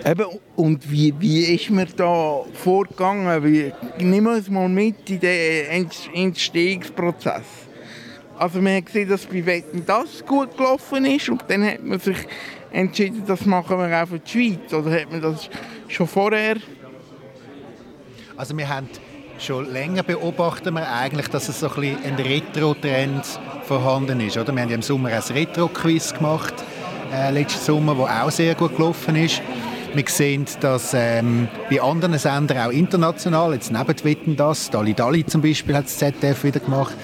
Eben, 0.05 0.25
und 0.57 0.91
wie, 0.91 1.13
wie 1.19 1.55
ist 1.55 1.69
man 1.69 1.87
da 1.95 2.41
vorgegangen? 2.53 3.43
Wie, 3.43 3.71
nimm 3.99 4.27
uns 4.27 4.49
mal 4.49 4.67
mit 4.67 5.09
in 5.09 5.21
den 5.21 5.87
Entstehungsprozess. 6.13 7.62
Also 8.37 8.61
man 8.61 8.77
hat 8.77 8.87
gesehen, 8.87 9.09
dass 9.09 9.25
bei 9.25 9.45
Wetten 9.45 9.85
das 9.85 10.25
gut 10.25 10.57
gelaufen 10.57 11.05
ist 11.05 11.29
und 11.29 11.43
dann 11.47 11.65
hat 11.65 11.83
man 11.83 11.99
sich 11.99 12.17
entschieden, 12.71 13.23
das 13.27 13.45
machen 13.45 13.77
wir 13.77 14.03
auch 14.03 14.07
für 14.07 14.19
die 14.19 14.29
Schweiz. 14.29 14.73
Oder 14.73 15.01
hat 15.01 15.11
man 15.11 15.21
das 15.21 15.49
schon 15.87 16.07
vorher? 16.07 16.55
Also 18.35 18.57
wir 18.57 18.67
haben 18.67 18.89
schon 19.37 19.71
länger 19.71 20.03
beobachten 20.03 20.73
wir 20.73 20.91
eigentlich, 20.91 21.27
dass 21.27 21.49
es 21.49 21.59
so 21.59 21.69
ein, 21.69 21.97
ein 22.03 22.15
Retro-Trend 22.15 23.23
vorhanden 23.63 24.19
ist. 24.21 24.37
Oder? 24.37 24.53
Wir 24.53 24.61
haben 24.63 24.69
ja 24.69 24.75
im 24.75 24.81
Sommer 24.81 25.09
ein 25.09 25.21
Retro-Quiz 25.21 26.15
gemacht, 26.15 26.55
äh, 27.13 27.31
letzten 27.31 27.63
Sommer, 27.63 27.97
wo 27.97 28.05
auch 28.05 28.31
sehr 28.31 28.55
gut 28.55 28.75
gelaufen 28.75 29.15
ist. 29.15 29.41
Wir 29.95 30.05
sehen, 30.07 30.47
dass 30.59 30.95
ähm, 30.95 31.47
bei 31.69 31.79
anderen 31.79 32.17
Sendern, 32.17 32.57
auch 32.65 32.71
international, 32.71 33.53
jetzt 33.53 33.71
neben 33.71 34.03
Wetten 34.03 34.35
das, 34.35 34.71
Dali 34.71 34.95
Dali 34.95 35.23
zum 35.23 35.43
Beispiel 35.43 35.75
hat 35.75 35.85
das 35.85 35.99
ZDF 35.99 36.43
wieder 36.43 36.59
gemacht, 36.61 36.95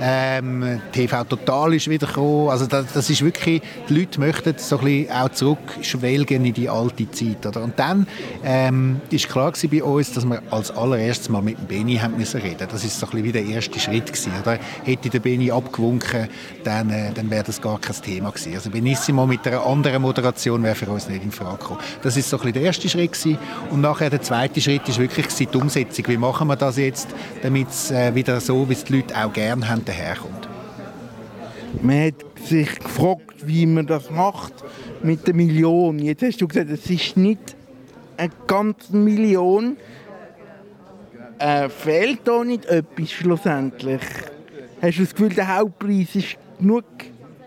ähm, 0.00 0.80
TV 0.90 1.22
Total 1.22 1.74
ist 1.74 1.88
wieder 1.88 2.08
gekommen. 2.08 2.48
Also 2.48 2.66
das, 2.66 2.92
das, 2.92 3.08
ist 3.08 3.22
wirklich, 3.24 3.62
die 3.88 3.94
Leute 3.94 4.18
möchten 4.18 4.54
so 4.58 4.78
ein 4.78 4.84
bisschen 4.84 5.12
auch 5.12 5.28
zurückschwelgen 5.28 6.44
in 6.44 6.52
die 6.52 6.68
alte 6.68 7.08
Zeit. 7.12 7.46
Oder? 7.46 7.62
Und 7.62 7.78
dann 7.78 8.08
ähm, 8.44 9.00
ist 9.10 9.28
klar 9.28 9.52
bei 9.70 9.82
uns, 9.84 10.12
dass 10.12 10.24
wir 10.24 10.42
als 10.50 10.72
allererstes 10.72 11.28
mal 11.28 11.42
mit 11.42 11.70
dem 11.70 12.02
haben 12.02 12.16
müssen 12.16 12.40
reden. 12.40 12.66
Das 12.68 12.82
ist 12.82 12.98
so 12.98 13.06
ein 13.06 13.10
bisschen 13.10 13.24
wie 13.24 13.32
der 13.32 13.44
erste 13.44 13.78
Schritt 13.78 14.06
gewesen. 14.06 14.32
Oder? 14.42 14.58
Hätte 14.82 15.10
der 15.10 15.20
Beni 15.20 15.52
abgewunken, 15.52 16.28
dann, 16.64 16.90
äh, 16.90 17.12
dann 17.14 17.30
wäre 17.30 17.44
das 17.44 17.60
gar 17.60 17.78
kein 17.78 17.94
Thema 18.02 18.30
gewesen. 18.30 18.54
Also 18.54 18.70
Benissimo 18.70 19.26
mit 19.26 19.46
einer 19.46 19.64
anderen 19.64 20.02
Moderation 20.02 20.64
wäre 20.64 20.74
für 20.74 20.90
uns 20.90 21.08
nicht 21.08 21.22
in 21.22 21.30
Frage 21.30 21.58
gekommen. 21.58 21.80
Das 22.02 22.16
ist 22.16 22.31
so 22.38 22.40
ein 22.40 22.52
der 22.52 22.62
erste 22.62 22.88
Schritt 22.88 23.12
gewesen. 23.12 23.38
Und 23.70 23.82
nachher 23.82 24.10
der 24.10 24.22
zweite 24.22 24.60
Schritt 24.60 24.88
ist 24.88 24.98
wirklich 24.98 25.26
die 25.28 25.46
Umsetzung. 25.56 26.06
Wie 26.08 26.16
machen 26.16 26.48
wir 26.48 26.56
das 26.56 26.78
jetzt, 26.78 27.08
damit 27.42 27.68
es 27.68 27.90
äh, 27.90 28.14
wieder 28.14 28.40
so, 28.40 28.68
wie 28.68 28.72
es 28.72 28.84
die 28.84 28.96
Leute 28.96 29.14
auch 29.16 29.32
gerne 29.32 29.68
haben, 29.68 29.84
daherkommt? 29.84 30.48
Man 31.82 32.06
hat 32.06 32.14
sich 32.44 32.78
gefragt, 32.78 33.46
wie 33.46 33.66
man 33.66 33.86
das 33.86 34.10
macht 34.10 34.52
mit 35.02 35.26
der 35.26 35.34
Million. 35.34 35.98
Jetzt 35.98 36.22
hast 36.22 36.40
du 36.40 36.48
gesagt, 36.48 36.70
es 36.70 36.88
ist 36.88 37.16
nicht 37.16 37.56
eine 38.16 38.30
ganze 38.46 38.96
Million. 38.96 39.76
Äh, 41.38 41.68
fehlt 41.68 42.20
da 42.24 42.44
nicht 42.44 42.64
etwas 42.66 43.10
schlussendlich? 43.10 44.02
Hast 44.80 44.98
du 44.98 45.02
das 45.02 45.14
Gefühl, 45.14 45.30
der 45.30 45.56
Hauptpreis 45.56 46.14
ist 46.14 46.36
genug 46.58 46.84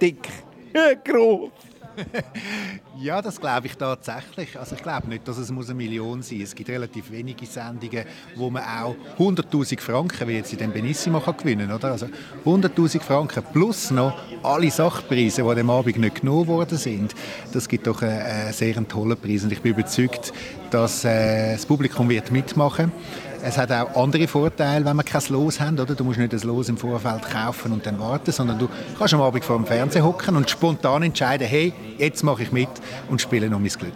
dick, 0.01 0.27
groß? 1.05 1.51
ja, 2.99 3.21
das 3.21 3.39
glaube 3.39 3.67
ich 3.67 3.75
tatsächlich. 3.75 4.57
Also 4.57 4.75
ich 4.75 4.83
glaube 4.83 5.07
nicht, 5.07 5.27
dass 5.27 5.37
es 5.37 5.49
eine 5.49 5.73
Million 5.73 6.21
sein 6.21 6.39
muss. 6.39 6.47
Es 6.49 6.55
gibt 6.55 6.69
relativ 6.69 7.11
wenige 7.11 7.45
Sendungen, 7.45 8.05
wo 8.35 8.49
man 8.49 8.63
auch 8.63 8.95
100'000 9.17 9.79
Franken, 9.79 10.27
wie 10.27 10.33
jetzt 10.33 10.53
in 10.53 10.59
dem 10.59 10.71
Benissimo, 10.71 11.19
kann 11.19 11.37
gewinnen 11.37 11.67
kann. 11.67 11.91
Also 11.91 12.07
100'000 12.45 13.01
Franken 13.01 13.43
plus 13.53 13.91
noch 13.91 14.17
alle 14.43 14.71
Sachpreise, 14.71 15.43
die 15.43 15.55
dem 15.55 15.69
Abend 15.69 15.97
nicht 15.97 16.21
genommen 16.21 16.47
worden 16.47 16.77
sind. 16.77 17.13
Das 17.53 17.67
gibt 17.67 17.87
doch 17.87 18.01
einen, 18.01 18.21
einen 18.21 18.53
sehr 18.53 18.87
tollen 18.87 19.17
Preis. 19.17 19.43
Und 19.43 19.51
ich 19.51 19.61
bin 19.61 19.73
überzeugt, 19.73 20.33
dass 20.71 21.05
äh, 21.05 21.53
das 21.53 21.65
Publikum 21.65 22.09
wird 22.09 22.31
mitmachen 22.31 22.91
wird. 22.91 23.24
Es 23.47 23.59
hat 23.59 23.71
auch 23.71 23.95
andere 24.01 24.27
Vorteile, 24.27 24.83
wenn 24.85 24.95
wir 24.95 25.03
kein 25.03 25.21
Los 25.29 25.59
haben. 25.59 25.77
Oder? 25.79 25.93
Du 25.93 26.03
musst 26.03 26.17
nicht 26.17 26.33
das 26.33 26.43
Los 26.43 26.67
im 26.67 26.77
Vorfeld 26.77 27.21
kaufen 27.29 27.73
und 27.73 27.85
dann 27.85 27.99
warten, 27.99 28.31
sondern 28.31 28.57
du 28.57 28.67
kannst 28.97 29.13
am 29.13 29.21
Abend 29.21 29.45
vor 29.45 29.57
dem 29.57 29.67
Fernseher 29.67 30.03
hocken 30.03 30.35
und 30.35 30.49
spontan 30.49 31.03
entscheiden, 31.03 31.45
hey, 31.47 31.71
jetzt 31.99 32.23
mache 32.23 32.41
ich 32.41 32.51
mit 32.51 32.69
und 33.07 33.21
spiele 33.21 33.47
noch 33.47 33.59
mein 33.59 33.69
Glück. 33.69 33.93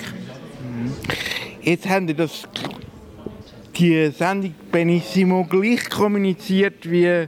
Jetzt 1.64 1.90
haben 1.90 2.06
die 2.06 2.14
das, 2.14 2.44
die 3.76 4.12
Sendung 4.12 4.54
Benissimo 4.72 5.44
gleich 5.46 5.90
kommuniziert 5.90 6.88
wie 6.88 7.26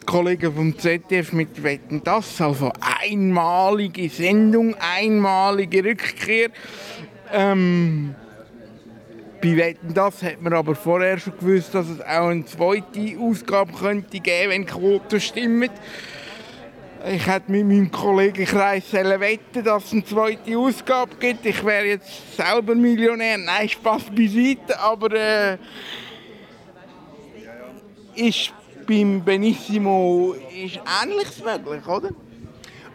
die 0.00 0.06
Kollegen 0.06 0.54
vom 0.54 0.78
ZDF 0.78 1.34
mit 1.34 1.62
Wetten 1.62 2.00
das, 2.02 2.40
also 2.40 2.72
einmalige 2.80 4.08
Sendung, 4.08 4.74
einmalige 4.80 5.84
Rückkehr. 5.84 6.48
Ähm, 7.30 8.14
bei 9.44 9.56
Wetten 9.58 9.92
das 9.92 10.22
hat 10.22 10.40
man 10.40 10.54
aber 10.54 10.74
vorher 10.74 11.18
schon 11.18 11.36
gewusst, 11.36 11.74
dass 11.74 11.86
es 11.86 12.00
auch 12.00 12.28
eine 12.28 12.46
zweite 12.46 13.18
Ausgabe 13.20 13.72
könnte 13.74 14.18
geben, 14.18 14.50
wenn 14.50 14.62
die 14.62 14.72
Quoten 14.72 15.20
stimmen. 15.20 15.68
Ich 17.06 17.26
hätte 17.26 17.52
mit 17.52 17.66
meinem 17.66 17.90
Kollegenkreis 17.90 18.90
wetten, 18.94 19.62
dass 19.62 19.84
es 19.84 19.92
eine 19.92 20.04
zweite 20.04 20.56
Ausgabe 20.56 21.16
gibt. 21.16 21.44
Ich 21.44 21.62
wäre 21.62 21.84
jetzt 21.84 22.34
selber 22.34 22.74
Millionär. 22.74 23.36
Nein, 23.36 23.68
Spaß 23.68 24.04
beiseite, 24.04 24.80
aber 24.80 25.12
äh, 25.12 25.58
ist 28.14 28.54
beim 28.86 29.22
Benissimo 29.22 30.34
ist 30.64 30.80
Ähnliches 31.02 31.44
möglich, 31.44 31.86
oder? 31.86 32.10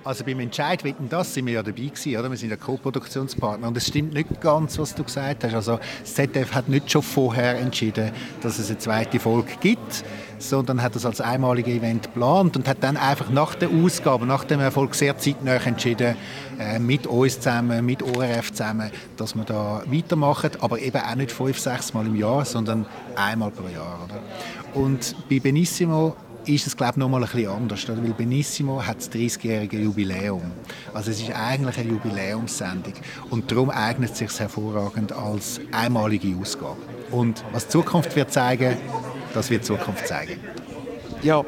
Also 0.10 0.24
beim 0.24 0.40
Entscheid 0.40 0.84
wetten 0.84 1.08
das 1.08 1.36
sind 1.36 1.46
wir 1.46 1.54
ja 1.54 1.62
dabei 1.62 1.84
gewesen, 1.84 2.18
oder? 2.18 2.32
Wir 2.32 2.38
sind 2.38 2.50
ja 2.50 2.56
Co-Produktionspartner 2.56 3.68
und 3.68 3.78
es 3.78 3.86
stimmt 3.86 4.12
nicht 4.12 4.42
ganz, 4.42 4.80
was 4.80 4.96
du 4.96 5.04
gesagt 5.04 5.44
hast. 5.44 5.54
Also 5.54 5.80
ZDF 6.04 6.52
hat 6.56 6.68
nicht 6.68 6.90
schon 6.90 7.04
vorher 7.04 7.60
entschieden, 7.60 8.10
dass 8.42 8.58
es 8.58 8.72
eine 8.72 8.80
zweite 8.80 9.20
Folge 9.20 9.52
gibt, 9.62 10.04
sondern 10.40 10.82
hat 10.82 10.96
das 10.96 11.06
als 11.06 11.22
einmaliges 11.22 11.76
Event 11.76 12.06
geplant 12.06 12.58
und 12.58 12.68
hat 12.68 12.78
dann 12.82 12.98
einfach 12.98 13.30
nach 13.30 13.54
der 13.54 13.70
Ausgabe, 13.70 14.26
nach 14.26 14.46
dem 14.46 14.62
Erfolg 14.62 14.96
sehr 14.96 15.16
zeitnah 15.16 15.58
entschieden, 15.58 16.16
äh, 16.60 16.80
mit 16.80 17.06
uns 17.06 17.36
zusammen, 17.40 17.86
mit 17.86 18.02
ORF 18.02 18.52
zusammen, 18.52 18.90
dass 19.16 19.36
wir 19.36 19.44
da 19.44 19.84
weitermachen, 19.86 20.50
aber 20.60 20.80
eben 20.80 20.98
auch 20.98 21.16
nicht 21.18 21.32
fünf, 21.32 21.60
sechs 21.60 21.94
Mal 21.94 22.08
im 22.08 22.16
Jahr, 22.16 22.46
sondern 22.46 22.88
einmal 23.16 23.52
pro 23.52 23.68
Jahr. 23.68 24.00
Oder? 24.06 24.20
Und 24.74 25.16
bei 25.30 25.40
Benissimo 25.40 26.16
ist 26.50 26.68
es 26.68 26.76
glaube 26.76 26.94
ich 26.94 26.98
noch 26.98 27.10
mal 27.10 27.24
ein 27.24 27.30
bisschen 27.30 27.50
anders, 27.50 27.88
weil 27.88 28.14
Benissimo 28.14 28.84
hat 28.86 28.98
das 28.98 29.12
30-jährige 29.12 29.78
Jubiläum. 29.78 30.42
Also 30.94 31.12
es 31.12 31.22
ist 31.22 31.32
eigentlich 31.32 31.78
eine 31.78 31.90
Jubiläumssendung 31.90 32.94
und 33.30 33.52
darum 33.52 33.70
eignet 33.70 34.12
es 34.12 34.18
sich 34.18 34.40
hervorragend 34.40 35.12
als 35.12 35.62
einmalige 35.72 36.36
Ausgabe. 36.40 36.78
Und 37.12 37.44
was 37.52 37.66
die 37.66 37.72
Zukunft 37.74 38.16
wird 38.16 38.32
zeigen, 38.32 38.78
das 39.34 39.50
wird 39.50 39.64
die 39.64 39.68
Zukunft 39.68 40.08
zeigen. 40.08 40.40
Ja, 41.22 41.44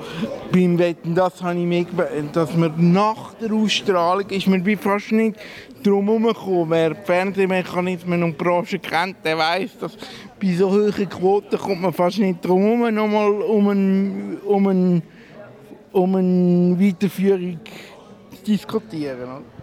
beim 0.51 0.77
Wetten, 0.77 1.15
das 1.15 1.41
habe 1.41 1.57
ich 1.57 1.65
mir 1.65 1.85
dass 2.33 2.53
man 2.55 2.91
nach 2.91 3.33
der 3.35 3.53
Ausstrahlung 3.53 4.29
ist 4.29 4.47
wie 4.47 4.75
fast 4.75 5.13
nicht 5.13 5.37
drum 5.85 6.05
herumgekommen. 6.07 6.69
Wer 6.69 6.95
Fernsehmechanismen 6.95 8.23
und 8.23 8.37
Branche 8.37 8.79
kennt, 8.79 9.17
der 9.23 9.37
weiß, 9.37 9.77
dass 9.79 9.97
bei 10.39 10.53
so 10.53 10.71
hohen 10.71 11.09
Quoten 11.09 11.57
kommt 11.57 11.81
man 11.81 11.93
fast 11.93 12.19
nicht 12.19 12.43
drum 12.43 12.83
herum, 12.83 12.95
nochmal 12.95 13.31
um 13.31 13.67
eine, 13.69 14.37
um 14.45 14.67
eine, 14.67 15.01
um 15.91 16.15
eine 16.15 16.79
Weiterführung 16.79 17.59
zu 18.35 18.43
diskutieren. 18.45 19.23
Oder? 19.23 19.60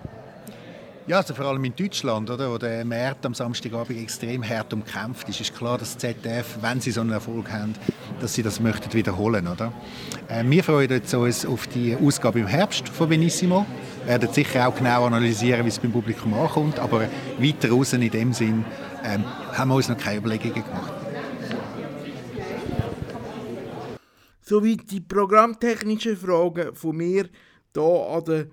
Ja, 1.08 1.16
also 1.16 1.32
vor 1.32 1.46
allem 1.46 1.64
in 1.64 1.74
Deutschland, 1.74 2.28
oder, 2.28 2.52
wo 2.52 2.58
der 2.58 2.84
Markt 2.84 3.24
am 3.24 3.32
Samstagabend 3.32 3.98
extrem 3.98 4.46
hart 4.46 4.74
umkämpft 4.74 5.26
ist, 5.30 5.40
ist 5.40 5.56
klar, 5.56 5.78
dass 5.78 5.96
ZDF, 5.96 6.58
wenn 6.60 6.82
sie 6.82 6.90
so 6.90 7.00
einen 7.00 7.12
Erfolg 7.12 7.50
haben, 7.50 7.74
dass 8.20 8.34
sie 8.34 8.42
das 8.42 8.60
möchten 8.60 8.92
wiederholen, 8.92 9.48
oder? 9.48 9.72
Äh, 10.28 10.44
wir 10.44 10.62
freuen 10.62 11.00
uns 11.14 11.46
auf 11.46 11.66
die 11.68 11.96
Ausgabe 11.96 12.40
im 12.40 12.46
Herbst 12.46 12.90
von 12.90 13.08
Benissimo. 13.08 13.64
Wir 14.00 14.20
werden 14.20 14.30
sicher 14.30 14.68
auch 14.68 14.74
genau 14.74 15.06
analysieren, 15.06 15.64
wie 15.64 15.70
es 15.70 15.78
beim 15.78 15.92
Publikum 15.92 16.34
ankommt, 16.34 16.78
aber 16.78 17.08
weiter 17.38 17.70
raus 17.70 17.94
in 17.94 18.10
dem 18.10 18.34
Sinn 18.34 18.66
ähm, 19.02 19.24
haben 19.54 19.68
wir 19.68 19.76
uns 19.76 19.88
noch 19.88 19.96
keine 19.96 20.18
Überlegungen 20.18 20.62
gemacht. 20.62 20.92
Soweit 24.42 24.90
die 24.90 25.00
programmtechnischen 25.00 26.18
Fragen 26.18 26.74
von 26.74 26.94
mir 26.94 27.30
hier 27.74 27.82
an 27.82 28.24
der 28.26 28.46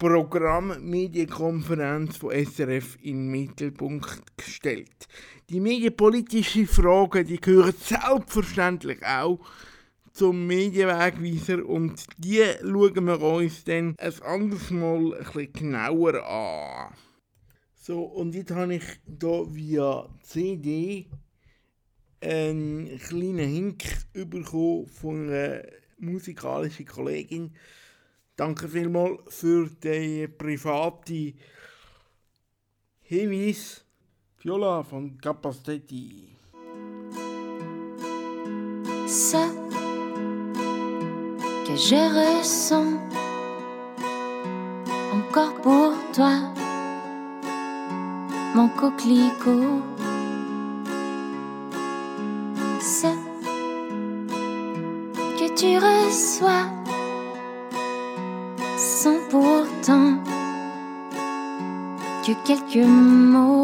Programmmedienkonferenz 0.00 2.16
von 2.16 2.30
SRF 2.30 2.96
in 3.02 3.18
den 3.18 3.30
Mittelpunkt 3.30 4.22
gestellt. 4.34 5.06
Die 5.50 5.60
medienpolitischen 5.60 6.66
Fragen, 6.66 7.26
die 7.26 7.38
gehören 7.38 7.74
selbstverständlich 7.78 9.04
auch 9.04 9.38
zum 10.14 10.46
Medienwegweiser 10.46 11.66
und 11.66 12.06
die 12.16 12.42
schauen 12.62 13.04
wir 13.04 13.20
uns 13.20 13.62
dann 13.64 13.94
ein 13.98 14.22
anderes 14.22 14.70
Mal 14.70 15.18
bisschen 15.18 15.52
genauer 15.52 16.26
an. 16.26 16.94
So, 17.74 18.02
und 18.02 18.34
jetzt 18.34 18.52
habe 18.52 18.76
ich 18.76 18.84
hier 19.04 19.46
via 19.50 20.08
CD 20.22 21.10
einen 22.22 22.98
kleinen 22.98 23.50
Hink 23.50 23.84
bekommen 24.14 24.86
von 24.86 25.28
einer 25.28 25.60
musikalischen 25.98 26.86
Kollegin, 26.86 27.54
Danke 28.40 28.70
vielmals 28.70 29.18
für 29.28 29.68
den 29.68 30.34
privaten 30.38 31.34
Hinweis. 33.02 33.84
Viola 34.38 34.82
von 34.82 35.18
Capastetti. 35.18 36.38
Ce 39.06 39.36
que 41.66 41.76
je 41.76 42.00
ressens 42.16 42.98
encore 45.12 45.60
pour 45.60 45.92
toi, 46.14 46.54
mon 48.54 48.70
coquelicot. 48.70 49.82
Ce 52.80 53.12
que 55.36 55.54
tu 55.54 55.76
reçois 55.76 56.79
que 62.34 62.46
quelques 62.46 62.86
mots 62.86 63.59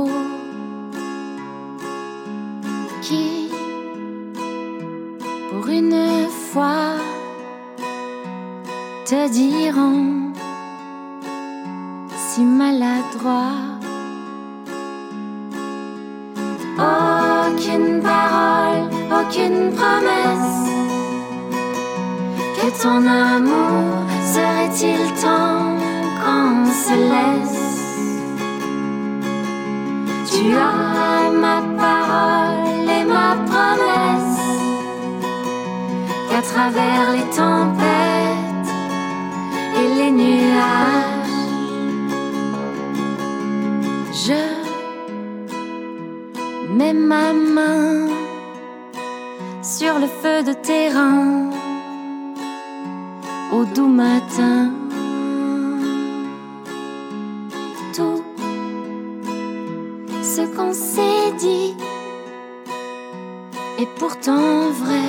est 63.79 63.99
pourtant 63.99 64.71
vrai 64.71 65.09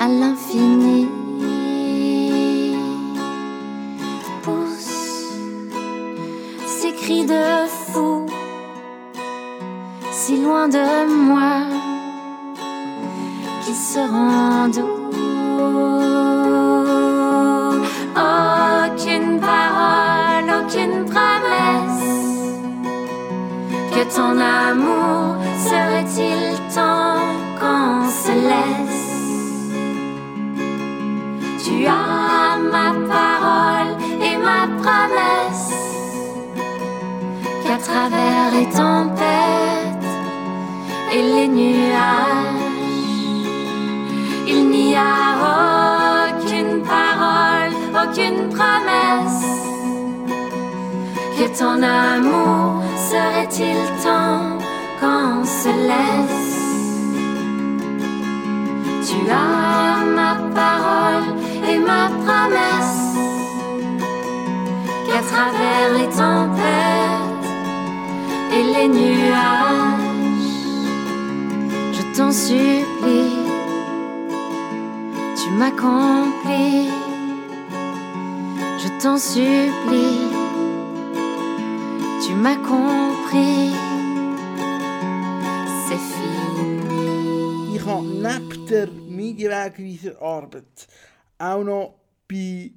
à 0.00 0.08
l'infini. 0.08 1.23
Auch 91.38 91.64
noch 91.64 91.94
bei 92.28 92.72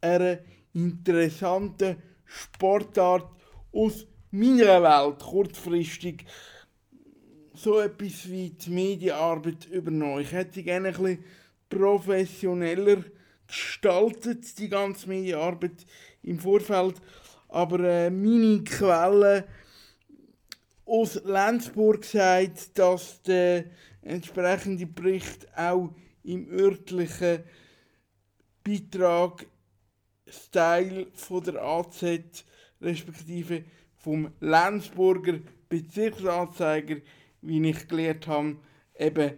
einer 0.00 0.38
interessanten 0.72 1.96
Sportart 2.24 3.28
aus 3.72 4.06
meiner 4.30 4.82
Welt 4.82 5.20
kurzfristig 5.20 6.24
so 7.54 7.80
etwas 7.80 8.28
wie 8.28 8.50
die 8.50 8.70
Medienarbeit 8.70 9.66
übernommen. 9.66 10.20
Ich 10.20 10.32
hätte 10.32 10.62
gerne 10.62 10.88
ein 10.88 10.94
bisschen 10.94 11.24
professioneller 11.68 13.02
gestaltet, 13.46 14.58
die 14.58 14.68
ganze 14.68 15.08
Medienarbeit 15.08 15.86
im 16.22 16.38
Vorfeld. 16.38 16.96
Aber 17.48 17.80
äh, 17.80 18.10
meine 18.10 18.62
Quellen 18.64 19.44
aus 20.84 21.20
Lenzburg 21.24 22.04
sagt, 22.04 22.78
dass 22.78 23.22
der 23.22 23.64
entsprechende 24.02 24.86
Bericht 24.86 25.46
auch 25.56 25.90
im 26.26 26.50
örtlichen 26.50 27.44
Beitrag 28.64 29.46
Style 30.28 31.06
von 31.14 31.44
der 31.44 31.62
AZ 31.62 32.04
respektive 32.80 33.64
vom 33.96 34.30
Lenzburger 34.40 35.38
Bezirksanzeiger, 35.68 36.96
wie 37.42 37.68
ich 37.68 37.88
gelernt 37.88 38.26
habe, 38.26 38.56
eben 38.98 39.32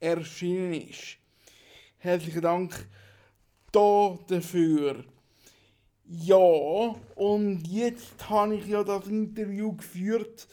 erschienen 0.00 0.74
ist. 0.74 1.16
Herzlichen 1.98 2.42
Dank 2.42 2.88
da 3.72 4.18
dafür. 4.28 5.04
Ja, 6.06 6.94
und 7.14 7.66
jetzt 7.66 8.28
habe 8.28 8.56
ich 8.56 8.66
ja 8.66 8.84
das 8.84 9.06
Interview 9.08 9.74
geführt 9.74 10.46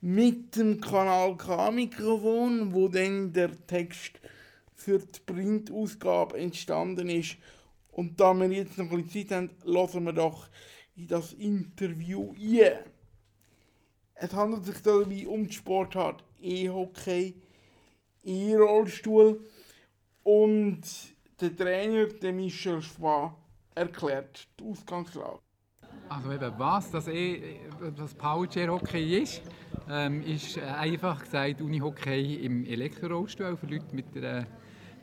mit 0.00 0.54
dem 0.56 0.80
Kanal 0.80 1.36
K-Mikrofon, 1.36 2.72
wo 2.72 2.88
dann 2.88 3.32
der 3.32 3.50
Text 3.66 4.20
für 4.78 5.00
die 5.00 5.20
Printausgabe 5.26 6.38
entstanden 6.38 7.10
ist. 7.10 7.36
Und 7.90 8.18
da 8.20 8.32
wir 8.32 8.48
jetzt 8.48 8.78
noch 8.78 8.90
ein 8.90 9.02
bisschen 9.02 9.28
Zeit 9.28 9.36
haben, 9.36 9.50
lassen 9.64 10.04
wir 10.04 10.12
doch 10.12 10.48
in 10.96 11.08
das 11.08 11.32
Interview 11.32 12.32
ein. 12.32 12.78
Es 14.14 14.32
handelt 14.32 14.64
sich 14.64 14.80
dabei 14.82 15.26
um 15.26 15.46
die 15.46 15.52
Sportart 15.52 16.24
E-Hockey, 16.40 17.34
E-Rollstuhl 18.24 19.44
und 20.22 20.82
der 21.40 21.56
Trainer, 21.56 22.06
der 22.06 22.32
Michel 22.32 22.82
Schwa, 22.82 23.36
erklärt 23.74 24.48
die 24.58 24.64
Ausgangslage. 24.64 25.40
Also 26.08 26.32
eben, 26.32 26.52
was 26.56 26.90
das, 26.90 27.08
e 27.08 27.60
das 27.96 28.14
Powerchair 28.14 28.72
Hockey 28.72 29.22
ist, 29.22 29.42
ähm, 29.90 30.22
ist 30.22 30.56
äh, 30.56 30.62
einfach 30.62 31.22
gesagt 31.22 31.60
Unihockey 31.60 32.36
im 32.44 32.64
Elektrorollstuhl 32.64 33.56
für 33.56 33.66
Leute 33.66 33.94
mit 33.94 34.16
einer, 34.16 34.46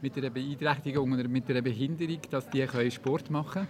mit 0.02 0.18
einer 0.18 0.30
Beeinträchtigung 0.30 1.12
oder 1.14 1.28
mit 1.28 1.50
einer 1.50 1.62
Behinderung, 1.62 2.20
dass 2.30 2.50
die 2.50 2.66
können 2.66 2.92
Sport 2.92 3.30
machen 3.30 3.68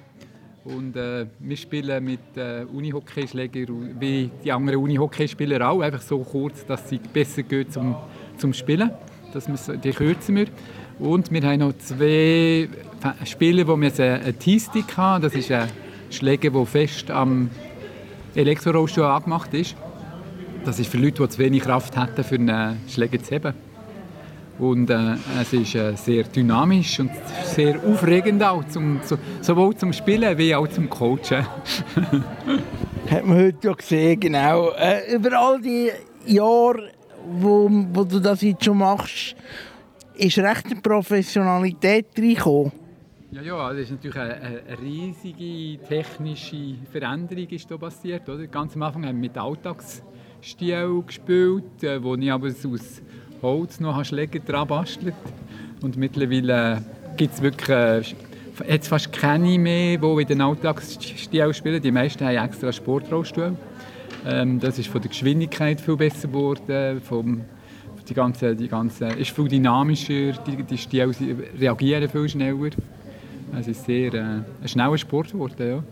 können. 0.64 0.76
Und 0.78 0.96
äh, 0.96 1.28
wir 1.40 1.58
spielen 1.58 2.04
mit 2.04 2.36
äh, 2.36 2.66
Unihockeyschlägern 2.66 4.00
wie 4.00 4.32
die 4.44 4.52
anderen 4.52 4.80
Unihockeyspieler 4.80 5.70
auch, 5.70 5.82
einfach 5.82 6.02
so 6.02 6.20
kurz, 6.20 6.66
dass 6.66 6.90
sie 6.90 6.98
besser 6.98 7.44
gehen 7.44 7.70
zum, 7.70 7.96
zum 8.38 8.52
Spielen. 8.52 8.90
Das 9.32 9.48
müssen, 9.48 9.80
die 9.80 9.92
kürzen 9.92 10.36
wir. 10.36 10.48
Und 10.98 11.32
wir 11.32 11.44
haben 11.44 11.60
noch 11.60 11.78
zwei 11.78 12.68
Spiele, 13.26 13.68
wo 13.68 13.80
wir 13.80 13.92
einen 14.00 14.40
T-Stick 14.40 14.98
haben. 14.98 15.22
Das 15.22 15.36
ist 15.36 15.52
ein 15.52 15.70
Schläger, 16.10 16.50
der 16.50 16.66
fest 16.66 17.12
am 17.12 17.50
Elektrorollstuhl 18.34 19.04
angemacht 19.04 19.54
ist. 19.54 19.76
Das 20.64 20.80
ist 20.80 20.90
für 20.90 20.98
Leute, 20.98 21.22
die 21.22 21.30
zu 21.30 21.38
wenig 21.38 21.62
Kraft 21.62 21.96
hätten, 21.96 22.24
für 22.24 22.36
einen 22.36 22.80
Schläger 22.88 23.22
zu 23.22 23.36
heben. 23.36 23.65
Und 24.58 24.90
äh, 24.90 25.16
es 25.42 25.52
ist 25.52 25.76
äh, 25.76 25.96
sehr 25.96 26.24
dynamisch 26.24 27.00
und 27.00 27.12
sehr 27.44 27.78
aufregend 27.84 28.42
auch, 28.42 28.66
zum, 28.68 29.02
so, 29.04 29.18
sowohl 29.42 29.76
zum 29.76 29.92
Spielen 29.92 30.38
wie 30.38 30.56
auch 30.56 30.68
zum 30.68 30.90
Coachen. 30.90 31.46
Hat 33.10 33.26
man 33.26 33.38
heute 33.38 33.68
ja 33.68 33.74
gesehen, 33.74 34.20
genau. 34.20 34.72
Äh, 34.72 35.16
über 35.16 35.38
all 35.38 35.62
die 35.62 35.92
Jahre, 36.26 36.92
wo, 37.28 37.70
wo 37.70 38.04
du 38.06 38.20
das 38.20 38.42
jetzt 38.42 38.64
schon 38.64 38.78
machst, 38.78 39.36
ist 40.16 40.38
recht 40.38 40.66
eine 40.68 40.82
Professionalität 40.82 42.08
reingekommen. 42.18 42.72
Ja, 43.32 43.42
ja, 43.42 43.74
das 43.74 43.82
ist 43.82 43.92
natürlich 43.92 44.18
eine, 44.18 44.36
eine 44.36 44.82
riesige 44.82 45.84
technische 45.86 46.76
Veränderung 46.90 47.48
ist 47.50 47.70
da 47.70 47.76
passiert. 47.76 48.30
Oder? 48.30 48.48
Ganz 48.48 48.76
am 48.76 48.84
Anfang 48.84 49.06
haben 49.06 49.22
wir 49.22 49.30
mit 49.30 49.38
Alltagsstil 49.38 51.04
gespielt, 51.06 51.84
äh, 51.84 52.02
wo 52.02 52.16
ich 52.16 52.32
aber 52.32 52.48
aus 52.48 53.02
Holz 53.46 53.80
noch 53.80 54.04
Schläger 54.04 54.40
dran 54.40 54.68
bastelt. 54.68 55.14
Und 55.82 55.98
mittlerweile 55.98 56.84
gibt 57.16 57.36
es 57.36 57.42
wirklich 57.42 57.70
äh, 57.70 58.02
jetzt 58.68 58.88
fast 58.88 59.14
keine 59.14 59.60
mehr, 59.60 59.98
die 59.98 60.22
in 60.22 60.28
den 60.28 60.42
Alltagsstil 60.42 61.54
spielen. 61.54 61.82
Die 61.82 61.92
meisten 61.92 62.26
haben 62.26 62.38
extra 62.38 62.72
Sportrollstuhl. 62.72 63.56
Ähm, 64.26 64.60
das 64.60 64.80
ist 64.80 64.90
von 64.90 65.02
der 65.02 65.10
Geschwindigkeit 65.10 65.80
viel 65.80 65.96
besser 65.96 66.28
geworden, 66.28 67.02
vom 67.02 67.42
die 68.08 68.14
ganze, 68.14 68.56
die 68.56 68.68
ganze, 68.68 69.08
ist 69.08 69.32
viel 69.32 69.48
dynamischer, 69.48 70.34
die, 70.46 70.64
die 70.64 70.78
Stile 70.78 71.12
reagieren 71.60 72.08
viel 72.08 72.30
schneller. 72.30 72.70
Es 73.60 73.68
ist 73.68 73.86
sehr 73.86 74.14
äh, 74.14 74.20
ein 74.20 74.68
schneller 74.68 74.98
Sport 74.98 75.32
geworden, 75.32 75.68
ja. 75.68 75.84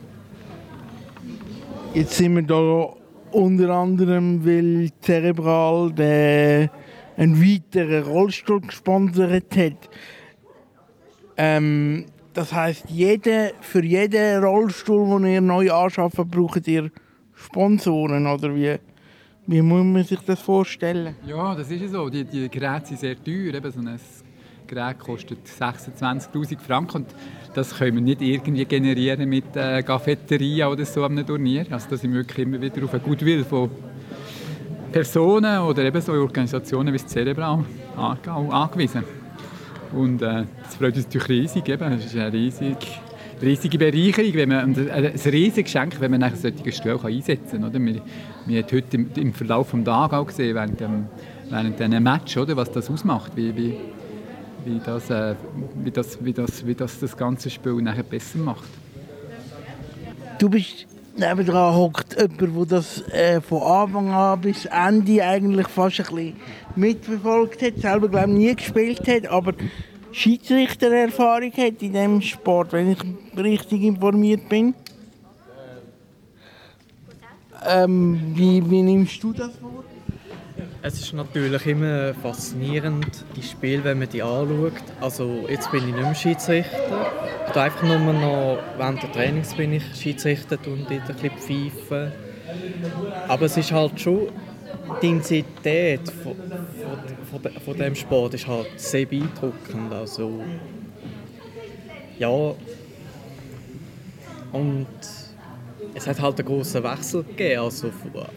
Jetzt 1.94 2.18
sind 2.18 2.36
wir 2.36 2.44
da 2.44 2.94
unter 3.32 3.70
anderem, 3.70 4.46
weil 4.46 4.90
Cerebral 5.02 5.92
den, 5.92 6.70
einen 7.18 7.42
weiteren 7.42 8.04
Rollstuhl 8.04 8.62
gesponsert 8.62 9.56
hat. 9.56 9.90
Ähm, 11.38 12.06
das 12.34 12.54
heisst, 12.54 12.90
jede, 12.90 13.54
für 13.62 13.84
jeden 13.84 14.44
Rollstuhl, 14.44 15.22
den 15.22 15.34
ihr 15.34 15.42
neu 15.42 15.72
anschafft, 15.72 16.18
braucht 16.18 16.68
ihr 16.68 16.92
Sponsoren, 17.36 18.26
oder 18.28 18.56
wie? 18.56 18.78
Wie 19.46 19.62
muss 19.62 19.84
man 19.84 20.04
sich 20.04 20.20
das 20.22 20.40
vorstellen? 20.40 21.16
Ja, 21.28 21.54
das 21.54 21.70
ist 21.70 21.92
so. 21.92 22.10
Die, 22.10 22.24
die 22.24 22.50
Geräte 22.50 22.88
sind 22.88 23.00
sehr 23.00 23.22
teuer. 23.22 23.54
Eben 23.54 23.72
so 23.72 23.80
ein 23.82 24.00
Gerät 24.66 25.00
kostet 25.00 25.40
26'000 25.46 26.60
Franken 26.60 26.98
und 26.98 27.08
das 27.54 27.78
können 27.78 27.96
wir 27.96 28.02
nicht 28.02 28.22
irgendwie 28.22 28.66
generieren 28.66 29.28
mit 29.28 29.56
äh, 29.56 29.84
Cafeteria 29.84 30.70
oder 30.70 30.86
so 30.86 31.04
einem 31.04 31.26
Turnier. 31.26 31.66
Also 31.70 31.90
da 31.90 31.98
sind 31.98 32.14
wir 32.14 32.22
wirklich 32.22 32.48
immer 32.48 32.62
wieder 32.62 32.84
auf 32.86 32.94
einen 32.94 33.04
Goodwill 33.04 33.44
von 33.44 33.70
Personen 34.94 35.60
oder 35.60 35.84
eben 35.84 36.00
so 36.00 36.14
Organisationen 36.14 36.94
wie 36.94 36.98
das 37.00 37.08
Cerebral 37.08 37.66
angewiesen. 37.98 39.04
Und 39.92 40.22
äh, 40.22 40.44
das 40.64 40.76
freut 40.76 40.96
uns 40.96 41.06
natürlich 41.06 41.30
riesig. 41.30 41.68
Eben. 41.68 41.92
Das 41.92 42.06
ist 42.06 42.16
eine 42.16 42.32
riesige, 42.32 42.78
riesige 43.42 43.78
Bereicherung, 43.78 44.34
wenn 44.36 44.50
man, 44.50 44.90
ein 44.90 45.06
riesiges 45.06 45.66
Geschenk, 45.66 46.00
wenn 46.00 46.12
man 46.12 46.24
einen 46.24 46.36
solchen 46.36 46.72
Stuhl 46.72 47.00
einsetzen 47.04 47.62
kann. 47.62 47.86
Wir, 47.86 48.02
wir 48.46 48.64
haben 48.64 48.72
heute 48.72 48.98
im, 48.98 49.10
im 49.16 49.34
Verlauf 49.34 49.72
des 49.72 49.84
Tages 49.84 50.18
auch 50.18 50.28
gesehen, 50.28 50.56
während 50.56 50.80
dem, 50.80 51.06
während 51.50 51.82
einem 51.82 52.04
Match, 52.04 52.38
oder, 52.38 52.56
was 52.56 52.72
das 52.72 52.90
ausmacht, 52.90 53.32
wie, 53.36 53.56
wie, 53.56 53.78
wie, 54.66 54.80
das, 54.86 55.10
äh, 55.10 55.36
wie, 55.84 55.92
das, 55.92 56.24
wie, 56.24 56.34
das, 56.34 56.66
wie 56.66 56.76
das 56.76 57.00
das 57.00 57.18
ganze 57.18 57.50
Spiel 57.50 57.82
nachher 57.82 58.04
besser 58.04 58.38
macht. 58.38 58.70
Du 60.38 60.50
bist 60.50 60.88
nebendran 61.16 61.76
hockt 61.76 62.16
jemand, 62.20 62.72
der 62.72 62.78
das 62.78 63.02
äh, 63.10 63.42
von 63.42 63.62
Anfang 63.62 64.10
an 64.10 64.42
bis 64.42 64.66
Ende 64.66 65.24
eigentlich 65.24 65.68
fast 65.68 66.00
ein 66.00 66.16
bisschen 66.16 66.36
mitverfolgt 66.76 67.62
hat, 67.62 67.78
selber 67.78 68.10
glaube 68.10 68.32
ich 68.32 68.38
nie 68.38 68.56
gespielt 68.56 69.08
hat, 69.08 69.28
aber 69.28 69.54
Schiedsrichtererfahrung 70.12 71.52
hat 71.52 71.82
in 71.82 71.94
diesem 71.94 72.22
Sport, 72.22 72.74
wenn 72.74 72.92
ich 72.92 73.00
richtig 73.38 73.84
informiert 73.84 74.48
bin. 74.48 74.76
Ähm, 77.66 78.34
wie, 78.36 78.70
wie 78.70 78.82
nimmst 78.82 79.24
du 79.24 79.32
das 79.32 79.52
wahr? 79.62 79.93
Es 80.82 81.00
ist 81.00 81.14
natürlich 81.14 81.66
immer 81.66 82.14
faszinierend, 82.14 83.26
die 83.36 83.42
Spiele, 83.42 83.84
wenn 83.84 84.00
man 84.00 84.10
die 84.10 84.22
anschaut. 84.22 84.74
Also 85.00 85.46
jetzt 85.48 85.72
bin 85.72 85.88
ich 85.88 85.94
nicht 85.94 86.04
mehr 86.04 86.16
Schiedsrichter. 86.16 87.12
Ich 87.50 87.56
einfach 87.56 87.84
nur 87.84 88.00
noch, 88.00 88.60
während 88.78 89.04
des 89.04 89.12
Trainings 89.12 89.54
bin 89.54 89.74
ich 89.74 89.84
Schiedsrichter 89.96 90.58
und 90.66 90.92
ein 90.92 91.02
bisschen 91.06 91.32
pfeifen. 91.32 92.12
Aber 93.28 93.46
es 93.46 93.58
ist 93.58 93.72
halt 93.72 94.00
schon, 94.00 94.30
die 95.02 95.10
Intensität 95.10 96.02
von, 96.10 96.36
von, 97.32 97.42
von, 97.42 97.62
von 97.62 97.78
dem 97.78 97.96
Sport 97.96 98.34
ist 98.34 98.48
halt 98.48 98.68
sehr 98.80 99.06
beeindruckend. 99.06 99.94
Also, 99.94 100.44
ja, 102.20 102.54
und 104.52 104.88
es 105.96 106.08
hat 106.08 106.22
halt 106.22 106.40
einen 106.40 106.48
grossen 106.48 106.84
Wechsel 106.84 107.24
gegeben. 107.24 107.62
Also 107.62 107.92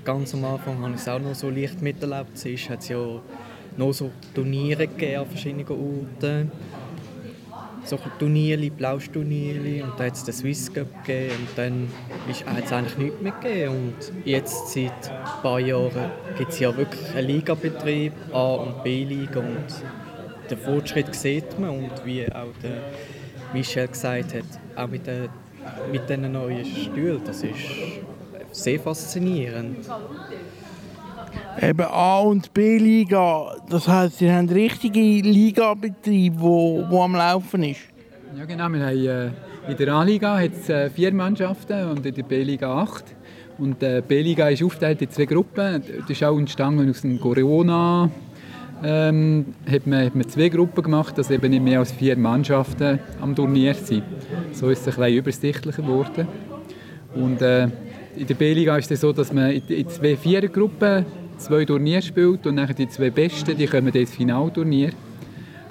ganz 0.04 0.34
am 0.34 0.44
Anfang 0.44 0.82
habe 0.82 0.94
ich 0.94 1.00
es 1.00 1.08
auch 1.08 1.18
noch 1.18 1.34
so 1.34 1.50
leicht 1.50 1.80
miterlebt. 1.82 2.44
Es 2.44 2.68
hat 2.68 2.88
ja 2.88 3.20
noch 3.76 3.92
so 3.92 4.10
Turniere 4.34 4.86
gegeben 4.86 5.20
an 5.20 5.26
verschiedenen 5.26 5.68
Orten. 5.68 6.52
so 7.84 7.98
Turniere, 8.18 8.70
blaues 8.70 9.10
Turnier 9.10 9.84
und 9.84 9.98
dann 9.98 10.06
hat 10.06 10.14
es 10.14 10.24
den 10.24 10.34
Swiss 10.34 10.72
Cup 10.72 11.04
gegeben 11.04 11.34
und 11.38 11.58
dann 11.58 11.88
hat 12.46 12.64
es 12.64 12.72
eigentlich 12.72 12.98
nichts 12.98 13.20
mehr 13.20 13.32
gegeben 13.32 13.70
und 13.70 14.12
jetzt 14.24 14.72
seit 14.72 15.10
ein 15.10 15.42
paar 15.42 15.60
Jahren 15.60 16.10
gibt 16.36 16.50
es 16.50 16.58
ja 16.58 16.76
wirklich 16.76 17.14
einen 17.14 17.28
Ligabetrieb, 17.28 18.12
A- 18.32 18.54
und 18.54 18.82
B-Liga 18.82 19.38
und 19.38 19.66
den 20.50 20.58
Fortschritt 20.58 21.14
sieht 21.14 21.58
man 21.60 21.70
und 21.70 22.04
wie 22.04 22.26
auch 22.32 22.52
der 22.62 22.82
Michel 23.52 23.86
gesagt 23.86 24.34
hat, 24.34 24.44
auch 24.74 24.88
mit, 24.88 25.06
den, 25.06 25.28
mit 25.90 26.08
diesen 26.08 26.32
neuen 26.32 26.64
Stühlen, 26.64 27.20
das 27.24 27.42
ist 27.42 27.54
sehr 28.52 28.80
faszinierend. 28.80 29.78
Eben 31.60 31.86
A- 31.86 32.20
und 32.20 32.52
B-Liga, 32.52 33.56
das 33.68 33.88
heisst, 33.88 34.20
ihr 34.20 34.34
habt 34.34 34.50
richtige 34.50 35.00
Ligabetrieb, 35.00 36.34
wo, 36.36 36.84
wo 36.88 37.02
am 37.02 37.14
Laufen 37.14 37.62
ist. 37.62 37.80
Ja 38.36 38.44
genau, 38.44 38.68
wir 38.68 38.86
haben, 38.86 39.06
äh, 39.06 39.70
in 39.70 39.76
der 39.78 39.94
A-Liga 39.94 40.38
hat 40.38 40.52
es 40.52 40.68
äh, 40.68 40.90
vier 40.90 41.12
Mannschaften 41.12 41.90
und 41.90 42.04
in 42.04 42.14
der 42.14 42.22
B-Liga 42.22 42.82
acht. 42.82 43.04
Und 43.58 43.80
die 43.80 43.86
äh, 43.86 44.02
B-Liga 44.06 44.48
ist 44.50 44.62
aufgeteilt 44.62 45.00
in 45.00 45.10
zwei 45.10 45.24
Gruppen. 45.24 45.82
Das 46.00 46.10
ist 46.10 46.22
auch 46.22 46.38
entstanden 46.38 46.90
aus 46.90 47.00
dem 47.00 47.18
Corona. 47.18 48.10
Ähm, 48.84 49.54
hat, 49.70 49.86
man, 49.86 50.04
hat 50.04 50.14
man 50.14 50.28
zwei 50.28 50.48
Gruppen 50.48 50.82
gemacht, 50.82 51.16
dass 51.16 51.30
eben 51.30 51.50
nicht 51.50 51.62
mehr 51.62 51.78
als 51.78 51.92
vier 51.92 52.16
Mannschaften 52.16 53.00
am 53.20 53.34
Turnier 53.34 53.74
sind. 53.74 54.02
So 54.52 54.68
ist 54.68 54.86
es 54.86 54.98
ein 54.98 55.02
bisschen 55.02 55.18
übersichtlicher 55.18 55.82
geworden. 55.82 56.28
Und 57.14 57.40
äh, 57.40 57.68
in 58.16 58.26
der 58.26 58.34
B-Liga 58.34 58.76
ist 58.76 58.90
es 58.90 59.00
so, 59.00 59.12
dass 59.12 59.32
man 59.32 59.50
in, 59.50 59.62
in 59.68 59.88
zwei 59.88 60.16
Vierergruppen 60.16 61.06
zwei 61.38 61.64
Turniere 61.64 62.02
spielt 62.02 62.46
und 62.46 62.56
dann 62.56 62.74
die 62.74 62.88
zwei 62.88 63.10
Besten, 63.10 63.56
die 63.56 63.66
kommen 63.66 63.94
ins 63.94 64.14
Finalturnier. 64.14 64.90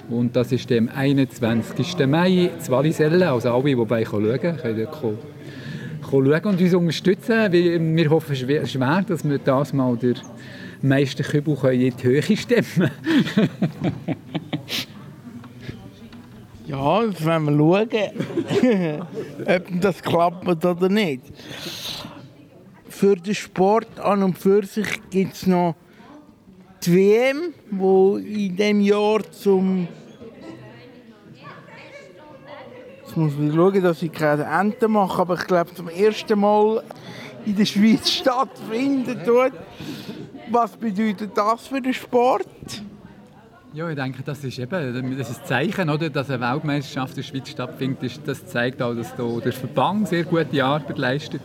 Und 0.08 0.34
das 0.36 0.52
ist 0.52 0.70
am 0.72 0.88
21. 0.88 2.06
Mai 2.06 2.28
in 2.28 2.68
Wallisellen. 2.68 3.22
Also 3.22 3.52
alle, 3.52 3.64
die 3.64 3.74
schauen 3.74 4.04
können, 4.04 4.56
können 4.56 4.86
kommen, 4.90 5.18
schauen 6.10 6.44
und 6.44 6.60
uns 6.60 6.74
unterstützen. 6.74 7.52
Wir 7.52 8.10
hoffen 8.10 8.36
schwer, 8.36 9.02
dass 9.02 9.28
wir 9.28 9.38
das 9.38 9.72
mal 9.72 9.96
den 9.96 10.14
meisten 10.88 11.22
Kübel 11.22 11.56
in 11.72 11.96
die 11.96 12.02
Höhe 12.02 12.36
stemmen 12.36 12.90
Ja, 16.66 17.06
das 17.06 17.24
werden 17.24 17.56
wir 17.56 17.86
schauen, 17.88 19.06
ob 19.46 19.80
das 19.80 20.02
klappt 20.02 20.64
oder 20.64 20.88
nicht. 20.88 21.22
Für 22.88 23.14
den 23.14 23.34
Sport 23.36 24.00
an 24.00 24.24
und 24.24 24.36
für 24.36 24.64
sich 24.66 25.00
gibt 25.10 25.34
es 25.34 25.46
noch 25.46 25.76
die 26.84 26.92
WM, 26.92 27.54
wo 27.70 28.16
in 28.16 28.56
diesem 28.56 28.80
Jahr 28.80 29.20
zum 29.30 29.86
Jetzt 33.04 33.16
muss 33.16 33.32
ich 33.40 33.54
schauen, 33.54 33.82
dass 33.82 34.02
ich 34.02 34.12
keine 34.12 34.44
Ente 34.44 34.88
mache, 34.88 35.22
aber 35.22 35.34
ich 35.34 35.46
glaube 35.46 35.72
zum 35.72 35.88
ersten 35.88 36.38
Mal 36.40 36.82
in 37.46 37.54
der 37.54 37.64
Schweiz 37.64 38.10
stattfinden 38.20 39.20
tut. 39.24 39.52
Was 40.50 40.76
bedeutet 40.76 41.36
das 41.36 41.66
für 41.66 41.80
den 41.80 41.94
Sport? 41.94 42.46
Ja, 43.72 43.88
ich 43.90 43.96
denke, 43.96 44.22
das 44.22 44.42
ist 44.44 44.58
eben 44.58 45.18
das 45.18 45.30
ist 45.30 45.40
ein 45.42 45.46
Zeichen, 45.46 45.90
oder, 45.90 46.08
dass 46.08 46.30
eine 46.30 46.40
Weltmeisterschaft 46.40 47.10
in 47.10 47.16
der 47.16 47.22
Schweiz 47.24 47.48
stattfindet. 47.50 48.20
Das 48.24 48.46
zeigt 48.46 48.80
auch, 48.80 48.94
dass 48.94 49.14
da 49.16 49.24
der 49.44 49.52
Verband 49.52 50.08
sehr 50.08 50.24
gute 50.24 50.64
Arbeit 50.64 50.96
leistet. 50.98 51.42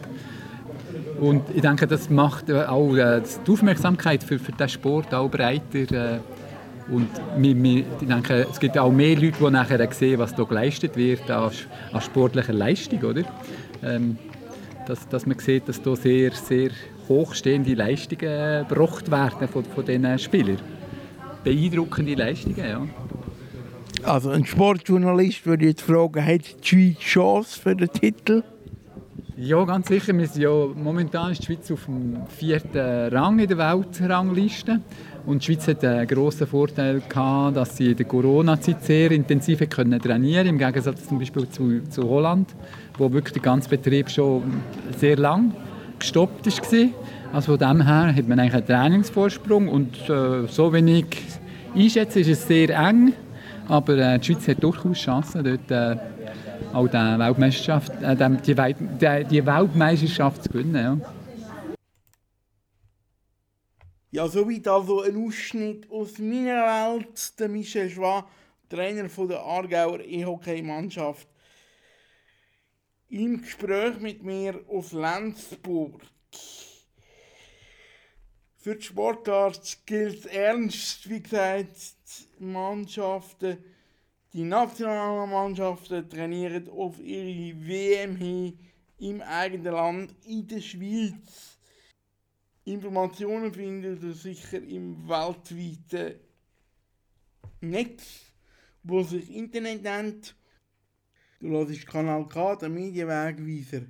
Und 1.20 1.44
ich 1.54 1.62
denke, 1.62 1.88
das 1.88 2.10
macht 2.10 2.52
auch 2.52 2.96
äh, 2.96 3.22
die 3.46 3.52
Aufmerksamkeit 3.52 4.24
für, 4.24 4.40
für 4.40 4.52
diesen 4.52 4.70
Sport 4.70 5.14
auch 5.14 5.30
breiter. 5.30 5.92
Äh, 5.92 6.20
und 6.92 7.10
wir, 7.38 7.64
wir, 7.64 7.80
ich 8.00 8.08
denke, 8.08 8.48
es 8.50 8.60
gibt 8.60 8.78
auch 8.78 8.92
mehr 8.92 9.16
Leute, 9.16 9.38
die 9.40 9.52
nachher 9.52 9.92
sehen, 9.92 10.20
was 10.20 10.36
hier 10.36 10.46
geleistet 10.46 10.96
wird 10.96 11.30
an, 11.30 11.52
an 11.92 12.02
sportlicher 12.02 12.54
Leistung. 12.54 13.04
Oder? 13.04 13.24
Ähm, 13.84 14.18
dass, 14.88 15.08
dass 15.10 15.26
man 15.26 15.38
sieht, 15.40 15.68
dass 15.68 15.82
hier 15.84 15.96
sehr, 15.96 16.32
sehr 16.32 16.70
hochstehende 17.08 17.74
Leistungen 17.74 18.68
gebracht 18.68 19.10
werden 19.12 19.48
von, 19.48 19.64
von 19.66 19.86
diesen 19.86 20.20
Spielern. 20.20 20.60
Beeindruckende 21.44 22.16
Leistungen, 22.16 22.58
ja. 22.58 22.88
Also 24.04 24.30
ein 24.32 24.46
Sportjournalist 24.46 25.46
würde 25.46 25.66
jetzt 25.66 25.82
fragen, 25.82 26.26
hat 26.26 26.42
die 26.64 26.68
Schweiz 26.68 27.00
Chance 27.00 27.60
für 27.60 27.76
den 27.76 27.90
Titel? 27.90 28.44
Ja, 29.38 29.64
ganz 29.66 29.88
sicher. 29.88 30.16
Wir 30.16 30.28
sind 30.28 30.44
ja, 30.44 30.50
momentan 30.50 31.32
ist 31.32 31.42
die 31.42 31.46
Schweiz 31.48 31.72
auf 31.72 31.86
dem 31.86 32.18
vierten 32.28 33.14
Rang 33.14 33.40
in 33.40 33.48
der 33.48 33.58
Weltrangliste. 33.58 34.82
Und 35.26 35.42
die 35.42 35.46
Schweiz 35.46 35.68
hat 35.68 35.84
einen 35.84 36.08
grossen 36.08 36.48
Vorteil 36.48 37.02
gehabt, 37.08 37.58
dass 37.58 37.78
sie 37.78 37.92
in 37.92 37.98
der 37.98 38.06
Corona-Zeit 38.06 38.84
sehr 38.84 39.12
intensiv 39.12 39.68
können 39.70 40.00
trainieren 40.00 40.48
im 40.48 40.58
Gegensatz 40.58 41.08
zum 41.08 41.20
Beispiel 41.20 41.48
zu, 41.50 41.82
zu 41.90 42.08
Holland, 42.08 42.50
wo 42.98 43.12
wirklich 43.12 43.34
der 43.34 43.42
ganze 43.42 43.70
Betrieb 43.70 44.10
schon 44.10 44.44
sehr 44.98 45.18
lang 45.18 45.54
gestoppt 46.02 46.46
war. 46.46 46.90
Also 47.34 47.58
von 47.58 47.60
dem 47.60 47.86
her 47.86 48.14
hat 48.14 48.28
man 48.28 48.40
eigentlich 48.40 48.56
einen 48.56 48.66
Trainingsvorsprung 48.66 49.70
und 49.70 50.10
äh, 50.10 50.48
so 50.48 50.74
ich 50.74 51.06
einschätze, 51.74 52.20
ist 52.20 52.28
es 52.28 52.48
sehr 52.48 52.70
eng, 52.70 53.14
aber 53.68 53.98
äh, 53.98 54.20
die 54.20 54.26
Schweiz 54.26 54.48
hat 54.50 54.62
durchaus 54.62 54.98
Chancen, 54.98 55.44
dort 55.44 55.72
äh, 55.72 55.98
auch 56.74 56.88
die 56.88 56.94
Weltmeisterschaft, 56.94 57.92
äh, 58.02 58.16
die, 58.16 58.54
die, 58.54 59.26
die, 59.30 59.46
Weltmeisterschaft 59.46 60.44
zu 60.44 60.50
gewinnen. 60.50 60.76
Ja. 60.76 60.98
Ja, 64.14 64.28
soweit 64.28 64.68
also 64.68 65.04
ein 65.04 65.16
Ausschnitt 65.26 65.90
aus 65.90 66.20
meiner 66.20 66.98
Welt. 66.98 67.40
Der 67.40 67.48
Michel 67.48 67.90
Schwa, 67.90 68.26
Trainer 68.68 69.08
der 69.08 69.40
Aargauer 69.40 70.02
E-Hockey-Mannschaft, 70.02 71.30
im 73.12 73.42
Gespräch 73.42 74.00
mit 74.00 74.24
mir 74.24 74.64
aus 74.70 74.94
Lenzburg. 74.94 76.02
Für 78.56 78.76
die 78.76 78.84
Sportart 78.84 79.80
gilt 79.86 80.20
es 80.20 80.26
ernst, 80.28 81.10
wie 81.10 81.22
gesagt, 81.22 81.76
die 82.40 82.44
Mannschaften, 82.44 83.58
die 84.32 84.44
nationalen 84.44 85.30
Mannschaften 85.30 86.10
trainieren 86.10 86.70
auf 86.70 87.00
ihre 87.00 87.68
WM 87.68 88.16
hin 88.16 88.58
im 89.00 89.22
eigenen 89.22 89.74
Land, 89.74 90.16
in 90.26 90.48
der 90.48 90.62
Schweiz. 90.62 91.58
Informationen 92.64 93.54
findet 93.54 94.04
ihr 94.04 94.14
sicher 94.14 94.62
im 94.62 95.10
weltweiten 95.10 96.20
Netz, 97.60 98.04
wo 98.84 99.04
sich 99.04 99.30
Internet 99.32 99.82
nennt. 99.84 100.36
Du 101.42 101.50
hörst 101.50 101.88
Kanal 101.88 102.28
K, 102.28 102.56
der 102.56 102.70
Medienwegweiser. 102.70 103.88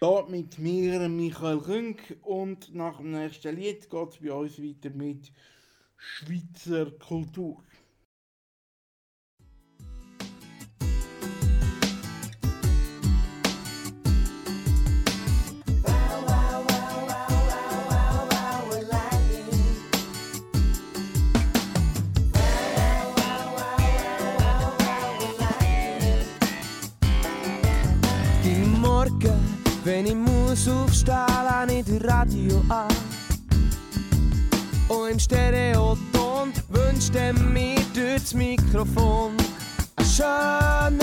Hier 0.00 0.26
mit 0.30 0.58
mir, 0.58 1.06
Michael 1.06 1.60
Künk. 1.60 2.16
Und 2.22 2.74
nach 2.74 2.96
dem 2.96 3.10
nächsten 3.10 3.54
Lied 3.54 3.90
geht 3.90 4.08
es 4.08 4.16
bei 4.16 4.32
uns 4.32 4.58
weiter 4.58 4.88
mit 4.88 5.30
Schweizer 5.98 6.92
Kultur. 6.92 7.62
Wenn 30.00 30.06
ich 30.06 30.14
muss 30.14 30.66
aufstehen, 30.66 31.26
lehne 31.66 31.80
ich 31.80 31.84
das 31.84 32.10
Radio 32.10 32.64
an. 32.70 32.88
Und 34.88 35.10
im 35.10 35.18
Stereoton 35.18 36.54
wünscht 36.70 37.14
er 37.14 37.34
mir 37.34 37.76
durch 37.92 38.22
das 38.22 38.32
Mikrofon 38.32 39.32
einen 39.96 40.08
schönen 40.08 41.00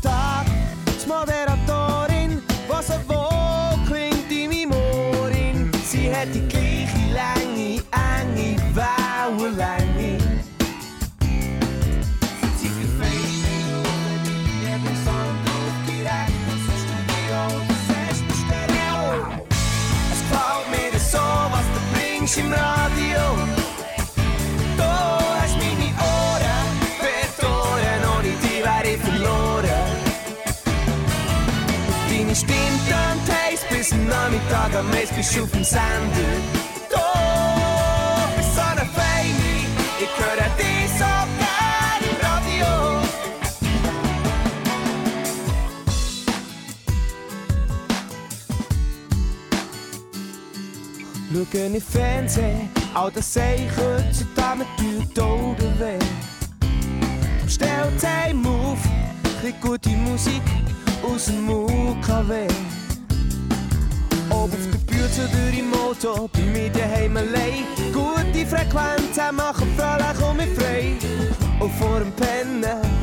Tag. 0.00 0.46
Die 0.86 1.06
Moderatorin, 1.06 2.40
was 2.66 2.86
so 2.86 2.94
wohl 3.08 3.86
klingt 3.86 4.30
in 4.30 4.48
meinem 4.48 4.72
Ohr. 4.72 5.30
Sie 5.84 6.10
hat 6.10 6.28
die 6.34 6.48
gleiche 6.48 6.96
Länge, 7.12 7.82
enge 7.92 8.56
Wellenlänge. 8.72 9.83
Nachmittag 34.24 34.74
am 34.74 34.88
meisten 34.88 35.20
auf 35.42 35.50
dem 35.50 35.62
Sender. 35.62 35.82
Doch, 36.90 38.36
bist 38.36 38.54
so 38.54 38.62
eine 38.62 38.86
Feine, 38.96 39.66
ich 40.00 40.08
höre 40.18 40.48
dich 40.56 40.88
so 40.98 41.12
gern 41.38 42.02
im 42.08 42.16
Radio. 42.24 42.72
Schau 51.30 51.58
in 51.58 51.72
den 51.74 51.82
Fernsehen, 51.82 52.70
all 52.94 53.10
das 53.10 53.34
sehe 53.34 53.56
ich 53.56 53.76
heutzutage 53.76 54.64
mit 54.80 55.20
Augen 55.20 55.78
weh. 55.78 55.98
Stellt 57.46 58.02
heim 58.02 58.46
auf, 58.46 58.78
krieg 59.42 59.60
gute 59.60 59.90
Musik 59.90 60.42
aus 61.02 61.26
dem 61.26 61.46
UKW. 61.46 62.48
Ob 64.34 64.52
auf 64.52 64.66
der 64.72 64.78
Bühne 64.92 65.08
oder 65.28 65.58
im 65.58 65.72
Auto, 65.74 66.28
bei 66.32 66.40
mir 66.40 66.70
daheim 66.70 67.16
allein. 67.16 67.64
Gute 67.92 68.44
Frequenzen 68.44 69.36
machen 69.36 69.68
fröhlich 69.76 70.28
und 70.28 70.36
mich 70.36 70.58
frei. 70.58 70.92
Und 71.60 71.72
vor 71.74 72.00
dem 72.00 72.10
Pennen 72.12 72.93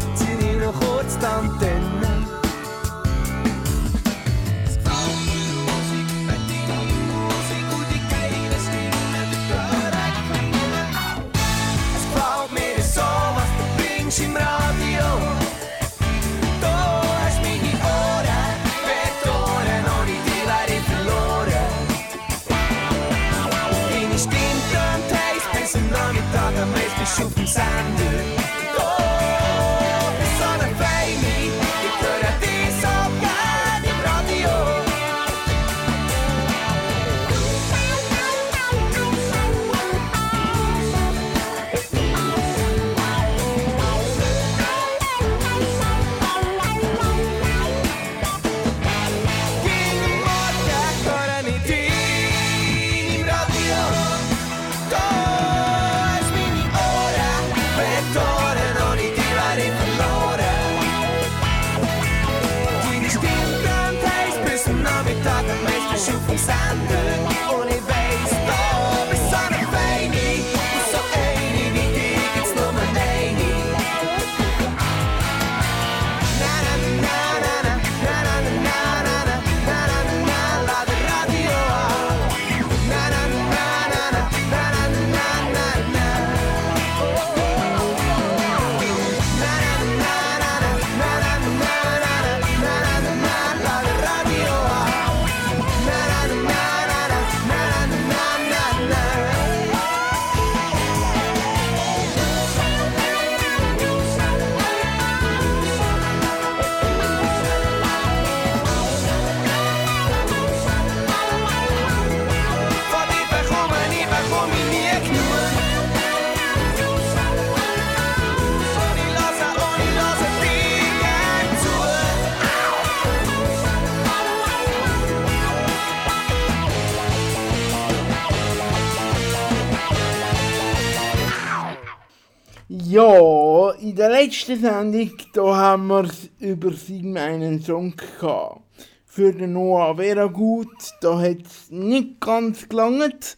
Ja, 132.91 133.71
in 133.79 133.95
der 133.95 134.09
letzten 134.09 134.59
Sendung 134.59 135.11
da 135.33 135.55
haben 135.55 135.87
wir 135.87 136.03
es 136.03 136.29
über 136.39 136.73
Sing 136.73 137.13
meinen 137.13 137.61
Song 137.61 137.93
gehabt. 137.95 138.59
Für 139.05 139.31
den 139.31 139.53
Noah 139.53 139.97
wäre 139.97 140.29
gut, 140.29 140.75
da 140.99 141.17
hat 141.17 141.45
es 141.45 141.71
nicht 141.71 142.19
ganz 142.19 142.67
gelangt. 142.67 143.37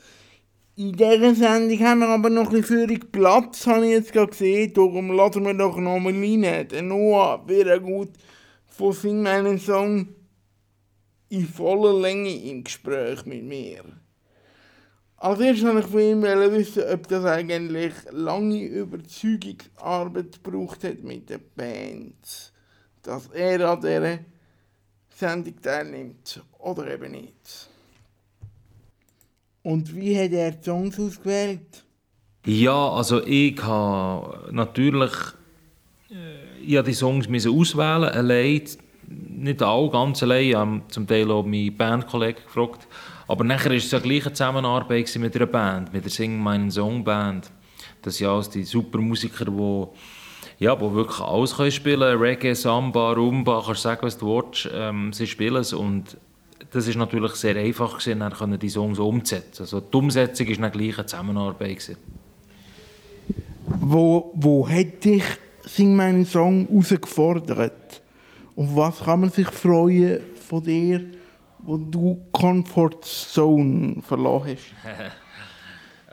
In 0.75 0.93
dieser 0.93 1.35
Sendung 1.35 1.79
haben 1.81 1.99
wir 1.99 2.07
aber 2.07 2.31
noch 2.31 2.51
ein 2.51 2.61
bisschen 2.61 2.99
Platz, 3.11 3.67
habe 3.67 3.85
ich 3.85 3.91
jetzt 3.91 4.11
gerade 4.11 4.31
gesehen. 4.31 4.73
Darum 4.73 5.11
laden 5.11 5.45
wir 5.45 5.53
doch 5.53 5.77
noch 5.77 5.99
mal 5.99 6.11
rein. 6.11 6.67
Der 6.69 6.81
Noah 6.81 7.47
wäre 7.47 7.79
gut 7.79 8.09
von 8.65 8.91
Sing 8.91 9.21
meinen 9.21 9.59
Song 9.59 10.07
in 11.29 11.47
voller 11.47 12.01
Länge 12.01 12.35
im 12.43 12.63
Gespräch 12.63 13.23
mit 13.27 13.43
mir. 13.43 13.83
Als 15.23 15.39
erstes 15.39 15.63
wollte 15.63 15.79
ich 15.79 15.85
von 15.85 16.01
ihm 16.01 16.21
wissen, 16.21 16.83
ob 16.91 17.07
das 17.07 17.23
eigentlich 17.23 17.93
lange 18.11 18.65
Überzeugungsarbeit 18.65 20.43
gebraucht 20.43 20.83
hat 20.83 21.01
mit 21.01 21.29
der 21.29 21.37
Band. 21.37 22.51
Dass 23.03 23.27
er 23.27 23.69
an 23.69 23.79
dieser 23.79 24.19
Sendung 25.15 25.61
teilnimmt 25.61 26.43
oder 26.59 26.93
eben 26.93 27.11
nicht. 27.11 27.69
Und 29.61 29.95
wie 29.95 30.21
hat 30.21 30.33
er 30.33 30.51
die 30.51 30.63
Songs 30.65 30.99
ausgewählt? 30.99 31.85
Ja, 32.45 32.89
also 32.89 33.25
ich 33.25 33.63
habe 33.63 34.49
natürlich 34.51 35.13
äh, 36.11 36.65
ich 36.65 36.75
habe 36.75 36.89
die 36.89 36.93
Songs 36.93 37.27
auswählen, 37.29 38.09
allein, 38.09 38.63
nicht 39.07 39.61
alle, 39.61 39.89
ganz 39.89 40.21
allein, 40.21 40.49
ich 40.49 40.55
habe 40.55 40.81
zum 40.89 41.07
Teil 41.07 41.31
auch 41.31 41.45
meinen 41.45 41.77
Bandkollegen 41.77 42.43
gefragt, 42.43 42.89
aber 43.33 43.43
nachher 43.43 43.71
war 43.71 43.77
es 43.77 43.91
eine 43.91 44.03
gleiche 44.03 44.31
Zusammenarbeit 44.31 45.07
gewesen 45.07 45.21
mit 45.23 45.35
einer 45.35 45.47
Band, 45.47 45.91
mit 45.91 46.03
der 46.03 46.11
Sing 46.11 46.39
Meinen 46.39 46.69
Song 46.69 47.03
Band. 47.03 47.49
Das 48.03 48.17
sind 48.17 48.27
alles 48.27 48.51
die 48.51 48.63
super 48.63 48.99
Musiker, 48.99 49.45
die 49.45 49.87
ja, 50.59 50.79
wo 50.79 50.93
wirklich 50.93 51.19
alles 51.19 51.55
können 51.55 51.71
spielen 51.71 52.19
Reggae, 52.19 52.53
Samba, 52.53 53.13
Rumba, 53.13 53.63
kannst 53.65 53.81
sagen, 53.81 54.03
was 54.03 54.19
du 54.19 54.27
willst, 54.27 54.69
ähm, 54.71 55.11
sie 55.13 55.25
spielen 55.25 55.55
es 55.55 55.73
und 55.73 56.15
das 56.69 56.87
ist 56.87 56.95
natürlich 56.95 57.31
sehr 57.31 57.55
einfach 57.55 57.97
gewesen, 57.97 58.19
dann 58.19 58.33
können 58.33 58.59
die 58.59 58.69
Songs 58.69 58.99
umzusetzen. 58.99 59.63
Also 59.63 59.81
die 59.81 59.97
Umsetzung 59.97 60.47
war 60.61 60.69
gleich 60.69 60.99
eine 60.99 61.07
Zusammenarbeit. 61.07 61.79
Gewesen. 61.79 61.97
Wo, 63.65 64.31
wo 64.35 64.69
hat 64.69 65.03
dich 65.03 65.23
Sing 65.65 65.95
meinen 65.95 66.27
Song 66.27 66.67
herausgefordert? 66.67 68.03
Und 68.55 68.75
was 68.75 68.99
kann 68.99 69.21
man 69.21 69.31
sich 69.31 69.47
freuen 69.47 70.19
von 70.47 70.63
dir, 70.63 71.03
wo 71.65 71.77
du 71.77 72.25
Comfort 72.31 73.01
Zone 73.01 74.01
verloren 74.01 74.57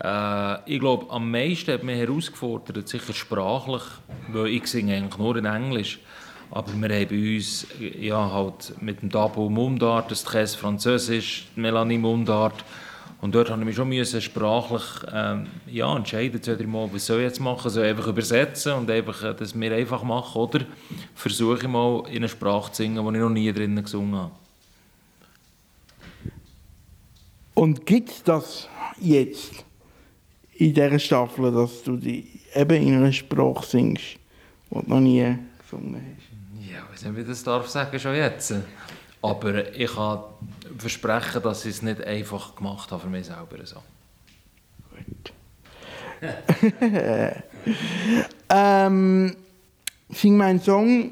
Äh, 0.03 0.07
hast? 0.07 0.63
ich 0.65 0.81
glaube, 0.81 1.13
am 1.13 1.31
meisten 1.31 1.75
hat 1.75 1.83
mich 1.83 1.99
herausgefordert, 1.99 2.89
sicher 2.89 3.13
sprachlich, 3.13 3.83
weil 4.29 4.47
ich 4.47 4.67
singe 4.67 4.97
eigentlich 4.97 5.19
nur 5.19 5.37
in 5.37 5.45
Englisch. 5.45 6.01
Aber 6.51 6.73
wir 6.73 6.89
haben 6.89 7.09
bei 7.09 7.37
uns 7.37 7.67
ja, 7.79 8.33
halt 8.33 8.75
mit 8.81 9.03
dem 9.03 9.11
Dabo 9.11 9.51
Mundart, 9.51 10.11
das 10.11 10.25
Käse 10.25 10.57
Französisch, 10.57 11.49
Melanie 11.55 11.99
Mundart. 11.99 12.65
Und 13.21 13.35
dort 13.35 13.51
musste 13.51 13.83
ich 13.83 13.87
mich 13.87 14.09
schon 14.11 14.21
sprachlich 14.23 14.83
ähm, 15.13 15.47
ja, 15.67 15.95
entscheiden, 15.95 16.43
zwei, 16.43 16.55
drei 16.55 16.67
Mal, 16.67 16.89
was 16.91 17.05
soll 17.05 17.19
ich 17.19 17.25
jetzt 17.25 17.41
machen? 17.41 17.71
Soll 17.71 17.85
ich 17.85 17.91
einfach 17.91 18.07
übersetzen 18.07 18.73
und 18.73 18.91
einfach 18.91 19.23
äh, 19.23 19.35
das 19.35 19.55
mir 19.55 19.75
einfach 19.75 20.03
machen? 20.03 20.41
Oder 20.41 20.61
versuche 21.15 21.59
ich 21.59 21.69
mal 21.69 22.05
in 22.09 22.17
eine 22.17 22.29
Sprache 22.31 22.73
zu 22.73 22.83
singen, 22.83 23.05
die 23.05 23.19
ich 23.19 23.23
noch 23.23 23.29
nie 23.29 23.53
drinnen 23.53 23.85
gesungen 23.85 24.17
habe. 24.17 24.33
Und 27.61 27.85
gibt 27.85 28.09
es 28.09 28.23
das 28.23 28.69
jetzt 28.99 29.67
in 30.55 30.73
dieser 30.73 30.99
Staffel, 30.99 31.53
dass 31.53 31.83
du 31.83 31.99
die 31.99 32.27
eben 32.55 32.83
in 32.83 32.97
einer 32.97 33.13
Sprache 33.13 33.67
singst, 33.67 34.17
die 34.71 34.75
du 34.75 34.83
noch 34.87 34.99
nie 34.99 35.37
gesungen 35.59 36.17
hast? 36.17 36.71
Ja, 36.73 36.79
ich 36.79 36.93
weiß 36.93 37.05
nicht, 37.05 37.17
wie 37.17 37.21
ich 37.21 37.27
das 37.27 37.45
darf 37.45 37.69
sagen, 37.69 37.99
schon 37.99 38.15
jetzt. 38.15 38.55
Aber 39.21 39.75
ich 39.79 39.95
kann 39.95 40.21
versprechen, 40.79 41.43
dass 41.43 41.67
ich 41.67 41.73
es 41.73 41.83
nicht 41.83 42.03
einfach 42.03 42.57
gemacht 42.57 42.91
habe 42.93 43.03
für 43.03 43.09
mich 43.11 43.27
selber. 43.27 43.59
So. 43.65 43.83
ähm, 48.49 49.37
Sing 50.09 50.35
mein 50.35 50.63
Song, 50.63 51.11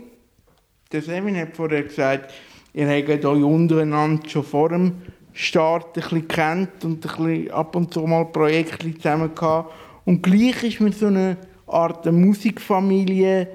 der 0.93 1.03
Sevin 1.03 1.37
hat 1.37 1.55
vorher 1.55 1.83
gesagt, 1.83 2.33
ihr 2.73 2.89
habt 2.89 3.11
euch 3.11 3.45
untereinander 3.45 4.27
schon 4.27 4.45
vor 4.45 4.71
dem 4.71 5.03
Start 5.41 5.97
ein 5.97 6.03
bisschen 6.03 6.27
kennt 6.27 6.85
und 6.85 6.95
ein 6.95 7.01
bisschen 7.01 7.51
ab 7.53 7.77
und 7.77 7.95
zu 7.95 8.01
mal 8.01 8.25
Projekte 8.25 8.93
zusammen 8.97 9.33
gehabt. 9.37 9.73
Und 10.05 10.21
gleich 10.21 10.65
ist 10.65 10.81
mir 10.81 10.91
so 10.91 11.07
eine 11.07 11.37
Art 11.69 12.05
Musikfamilie 12.07 13.47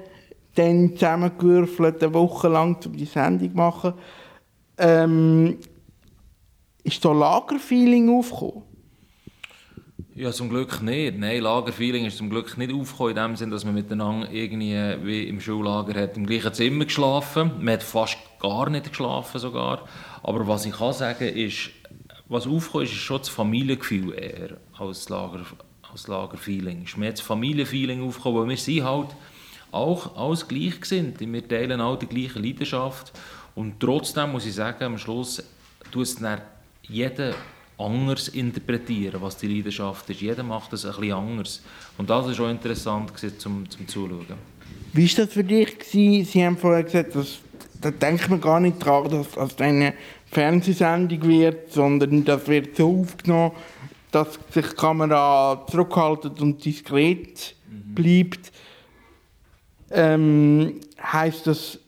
dann 0.54 0.94
zusammengewürfelt, 0.94 2.02
eine 2.02 2.14
Woche 2.14 2.48
lang, 2.48 2.78
um 2.86 2.96
die 2.96 3.04
Sendung 3.04 3.50
zu 3.50 3.56
machen. 3.56 3.94
Ähm, 4.78 5.58
ist 6.84 7.04
da 7.04 7.12
Lagerfeeling 7.12 8.08
aufgekommen? 8.08 8.62
Ja, 10.14 10.30
zum 10.30 10.48
Glück 10.48 10.80
nicht. 10.80 11.18
Nein, 11.18 11.42
Lagerfeeling 11.42 12.06
ist 12.06 12.16
zum 12.16 12.30
Glück 12.30 12.56
nicht 12.56 12.72
aufgekommen, 12.72 13.10
in 13.10 13.16
dem 13.16 13.36
Sinne, 13.36 13.50
dass 13.52 13.64
man 13.66 13.74
miteinander 13.74 14.30
irgendwie 14.30 14.74
wie 15.02 15.24
im 15.28 15.38
Schullager 15.38 16.00
hat 16.00 16.16
im 16.16 16.24
gleichen 16.24 16.54
Zimmer 16.54 16.84
geschlafen. 16.86 17.50
Man 17.58 17.74
hat 17.74 17.82
fast 17.82 18.16
gar 18.40 18.70
nicht 18.70 18.88
geschlafen 18.88 19.38
sogar. 19.38 19.82
Aber 20.22 20.46
was 20.48 20.64
ich 20.64 20.72
kann 20.72 20.92
sagen 20.92 21.28
ist, 21.28 21.70
was 22.28 22.46
aufgekommen 22.46 22.86
ist, 22.86 22.92
schon 22.92 23.18
das 23.18 23.28
Familiengefühl 23.28 24.14
eher 24.14 24.56
als, 24.78 25.08
Lager, 25.08 25.44
als 25.92 26.08
Lagerfeeling. 26.08 26.84
Ist 26.84 26.96
mehr 26.96 27.10
das 27.10 27.20
Familienfeeling 27.20 28.02
aufgekommen, 28.02 28.42
weil 28.42 28.48
wir 28.50 28.56
sind 28.56 28.84
halt 28.84 29.08
auch 29.70 30.16
alles 30.16 30.46
gleich 30.46 30.84
sind. 30.84 31.20
Wir 31.20 31.48
teilen 31.48 31.80
alle 31.80 31.98
die 31.98 32.06
gleiche 32.06 32.38
Leidenschaft. 32.38 33.12
Und 33.54 33.78
trotzdem 33.80 34.32
muss 34.32 34.46
ich 34.46 34.54
sagen, 34.54 34.82
am 34.84 34.98
Schluss 34.98 35.42
tut 35.90 36.02
es 36.02 36.16
dann 36.16 36.40
jeder 36.82 37.34
anders 37.78 38.28
interpretieren, 38.28 39.20
was 39.20 39.36
die 39.36 39.48
Leidenschaft 39.48 40.08
ist. 40.10 40.20
Jeder 40.20 40.42
macht 40.42 40.72
es 40.72 40.84
ein 40.84 40.92
bisschen 40.92 41.12
anders. 41.12 41.62
Und 41.98 42.08
das 42.08 42.38
war 42.38 42.46
auch 42.46 42.50
interessant 42.50 43.12
zum, 43.38 43.68
zum 43.68 43.88
Zuschauen. 43.88 44.26
Wie 44.92 45.08
war 45.08 45.24
das 45.24 45.34
für 45.34 45.44
dich? 45.44 45.76
Sie 45.90 46.44
haben 46.44 46.56
vorher 46.56 46.84
gesagt, 46.84 47.16
dass, 47.16 47.40
da 47.80 47.90
denkt 47.90 48.30
man 48.30 48.40
gar 48.40 48.60
nicht 48.60 48.84
daran, 48.84 49.10
dass 49.10 49.32
das 49.32 49.58
eine 49.58 49.94
Fernsehsendung 50.34 51.22
wird, 51.22 51.72
sondern 51.72 52.24
das 52.24 52.46
wird 52.48 52.76
so 52.76 53.00
aufgenommen, 53.00 53.52
dass 54.10 54.38
sich 54.50 54.66
die 54.66 54.76
Kamera 54.76 55.64
zurückhaltet 55.70 56.40
und 56.40 56.64
diskret 56.64 57.54
mhm. 57.68 57.94
bleibt. 57.94 58.52
Ähm, 59.90 60.80
heißt 61.00 61.46
das, 61.46 61.78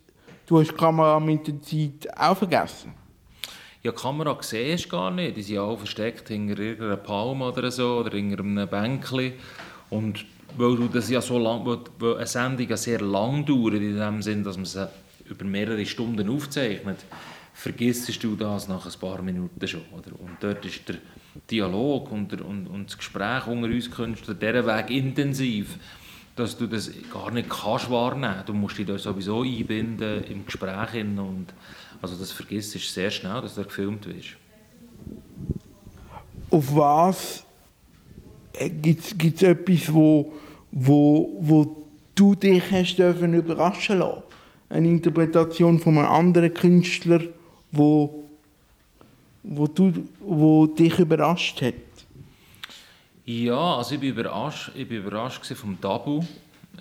du 0.46 0.60
hast 0.60 0.70
die 0.70 0.76
Kamera 0.76 1.20
mit 1.20 1.46
der 1.46 1.60
Zeit 1.60 2.18
auch 2.18 2.36
vergessen? 2.36 2.94
Ja, 3.82 3.92
die 3.92 3.98
Kamera 3.98 4.36
siehst 4.40 4.86
du 4.86 4.88
gar 4.88 5.10
nicht. 5.10 5.36
Die 5.36 5.42
sind 5.42 5.58
alle 5.58 5.76
versteckt 5.76 6.28
hinter 6.28 6.58
irgendeiner 6.58 6.96
Palme 6.96 7.46
oder 7.52 7.70
so 7.70 7.98
oder 7.98 8.16
hinter 8.16 8.40
einem 8.40 8.68
Bänkchen. 8.68 9.34
Und 9.90 10.24
weil 10.56 10.76
du 10.76 10.88
das 10.88 11.10
ja 11.10 11.20
so 11.20 11.38
lang, 11.38 11.64
weil 11.98 12.16
eine 12.16 12.26
Sendung 12.26 12.68
ja 12.68 12.76
sehr 12.76 13.00
lang 13.00 13.44
dauert, 13.44 13.74
in 13.74 13.96
dem 13.96 14.22
Sinn, 14.22 14.42
dass 14.42 14.56
man 14.56 14.66
sie 14.66 14.88
über 15.28 15.44
mehrere 15.44 15.84
Stunden 15.84 16.28
aufzeichnet, 16.28 17.04
vergisst 17.56 18.22
du 18.22 18.36
das 18.36 18.68
nach 18.68 18.84
ein 18.84 19.00
paar 19.00 19.22
Minuten 19.22 19.66
schon. 19.66 19.80
Oder? 19.92 20.12
Und 20.20 20.36
dort 20.40 20.64
ist 20.66 20.86
der 20.88 20.96
Dialog 21.50 22.12
und, 22.12 22.30
der, 22.30 22.44
und, 22.44 22.66
und 22.66 22.86
das 22.86 22.98
Gespräch 22.98 23.46
unter 23.46 23.66
uns 23.66 23.90
Künstlern 23.90 24.38
dieser 24.38 24.66
Weg 24.66 24.90
intensiv, 24.90 25.78
dass 26.36 26.56
du 26.58 26.66
das 26.66 26.90
gar 27.10 27.30
nicht 27.30 27.48
kannst 27.48 27.90
wahrnehmen. 27.90 28.42
Du 28.44 28.52
musst 28.52 28.76
dich 28.76 28.86
da 28.86 28.98
sowieso 28.98 29.40
einbinden 29.42 30.22
im 30.24 30.44
Gespräch 30.44 31.02
und 31.02 31.46
also 32.02 32.14
das 32.16 32.30
vergisst 32.30 32.74
du 32.74 32.78
sehr 32.78 33.10
schnell, 33.10 33.40
dass 33.40 33.54
du 33.54 33.64
gefilmt 33.64 34.06
wirst. 34.06 34.36
Auf 36.50 36.76
was 36.76 37.44
gibt 38.82 39.16
es 39.22 39.42
etwas, 39.42 39.92
wo, 39.92 40.34
wo, 40.70 41.38
wo 41.40 41.86
du 42.14 42.34
dich 42.34 42.70
hast 42.70 42.96
dürfen 42.96 43.32
überraschen 43.32 44.00
lassen? 44.00 44.22
Eine 44.68 44.88
Interpretation 44.88 45.78
von 45.78 45.96
einem 45.96 46.08
anderen 46.08 46.52
Künstler, 46.52 47.20
wo, 47.76 48.24
wo, 49.42 49.66
du, 49.66 49.92
wo 50.20 50.66
dich 50.66 50.98
überrascht 50.98 51.62
hat? 51.62 51.74
Ja, 53.24 53.76
also 53.76 53.94
ich 53.94 54.00
bin 54.00 54.10
überrascht, 54.10 54.70
ich 54.74 54.88
bin 54.88 54.98
überrascht 54.98 55.44
vom 55.46 55.80
Tabu 55.80 56.22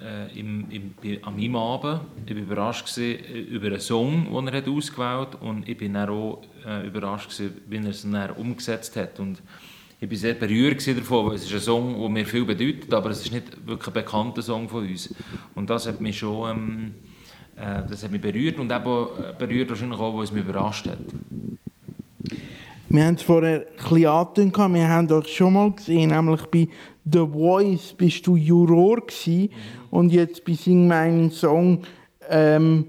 äh, 0.01 0.39
im, 0.39 0.65
im, 0.69 0.93
an 1.23 1.35
meinem 1.35 1.55
Abend. 1.55 2.01
Ich 2.25 2.35
war 2.35 2.41
überrascht 2.41 2.97
äh, 2.97 3.13
über 3.13 3.67
einen 3.67 3.79
Song, 3.79 4.31
den 4.31 4.53
er 4.53 4.67
ausgewählt 4.67 5.33
hat 5.33 5.41
und 5.41 5.67
ich 5.67 5.93
war 5.93 6.09
auch 6.09 6.41
äh, 6.65 6.87
überrascht, 6.87 7.31
wie 7.67 7.77
er 7.77 7.85
es 7.85 8.03
dann 8.03 8.29
umgesetzt 8.31 8.95
hat. 8.95 9.19
Und 9.19 9.41
ich 9.99 10.09
war 10.09 10.17
sehr 10.17 10.33
berührt 10.33 10.85
davon, 10.85 11.27
weil 11.27 11.35
es 11.35 11.45
ist 11.45 11.53
ein 11.53 11.59
Song, 11.59 11.99
der 11.99 12.09
mir 12.09 12.25
viel 12.25 12.45
bedeutet, 12.45 12.93
aber 12.93 13.09
es 13.09 13.21
ist 13.25 13.31
nicht 13.31 13.65
wirklich 13.65 13.87
ein 13.87 13.93
bekannter 13.93 14.41
Song 14.41 14.69
von 14.69 14.87
uns. 14.87 15.13
Und 15.55 15.69
das 15.69 15.87
hat 15.87 16.01
mich 16.01 16.19
schon 16.19 16.51
ähm, 16.51 16.93
äh, 17.03 17.04
das 17.55 18.03
hat 18.03 18.11
mich 18.11 18.21
berührt 18.21 18.59
und 18.59 18.71
eben 18.71 19.07
äh, 19.19 19.33
berührt 19.37 19.69
wahrscheinlich 19.69 19.99
auch, 19.99 20.21
es 20.21 20.31
mich 20.31 20.43
überrascht 20.43 20.87
hat. 20.87 20.97
Wir 22.89 23.05
haben 23.05 23.15
es 23.15 23.23
vorher 23.23 23.61
ein 23.61 23.73
bisschen 23.77 24.05
angetönt, 24.05 24.73
wir 24.73 24.87
haben 24.87 25.11
euch 25.11 25.35
schon 25.35 25.53
mal 25.53 25.71
gesehen, 25.71 26.09
nämlich 26.11 26.45
bei 26.45 26.67
The 27.11 27.25
Voice 27.27 27.93
bist 27.93 28.25
du 28.27 28.35
Juror 28.35 29.01
gewesen 29.01 29.43
mhm. 29.43 29.97
und 29.97 30.11
jetzt 30.11 30.43
bei 30.45 30.53
Sing 30.53 30.87
meinen 30.87 31.31
Song 31.31 31.83
ähm, 32.29 32.87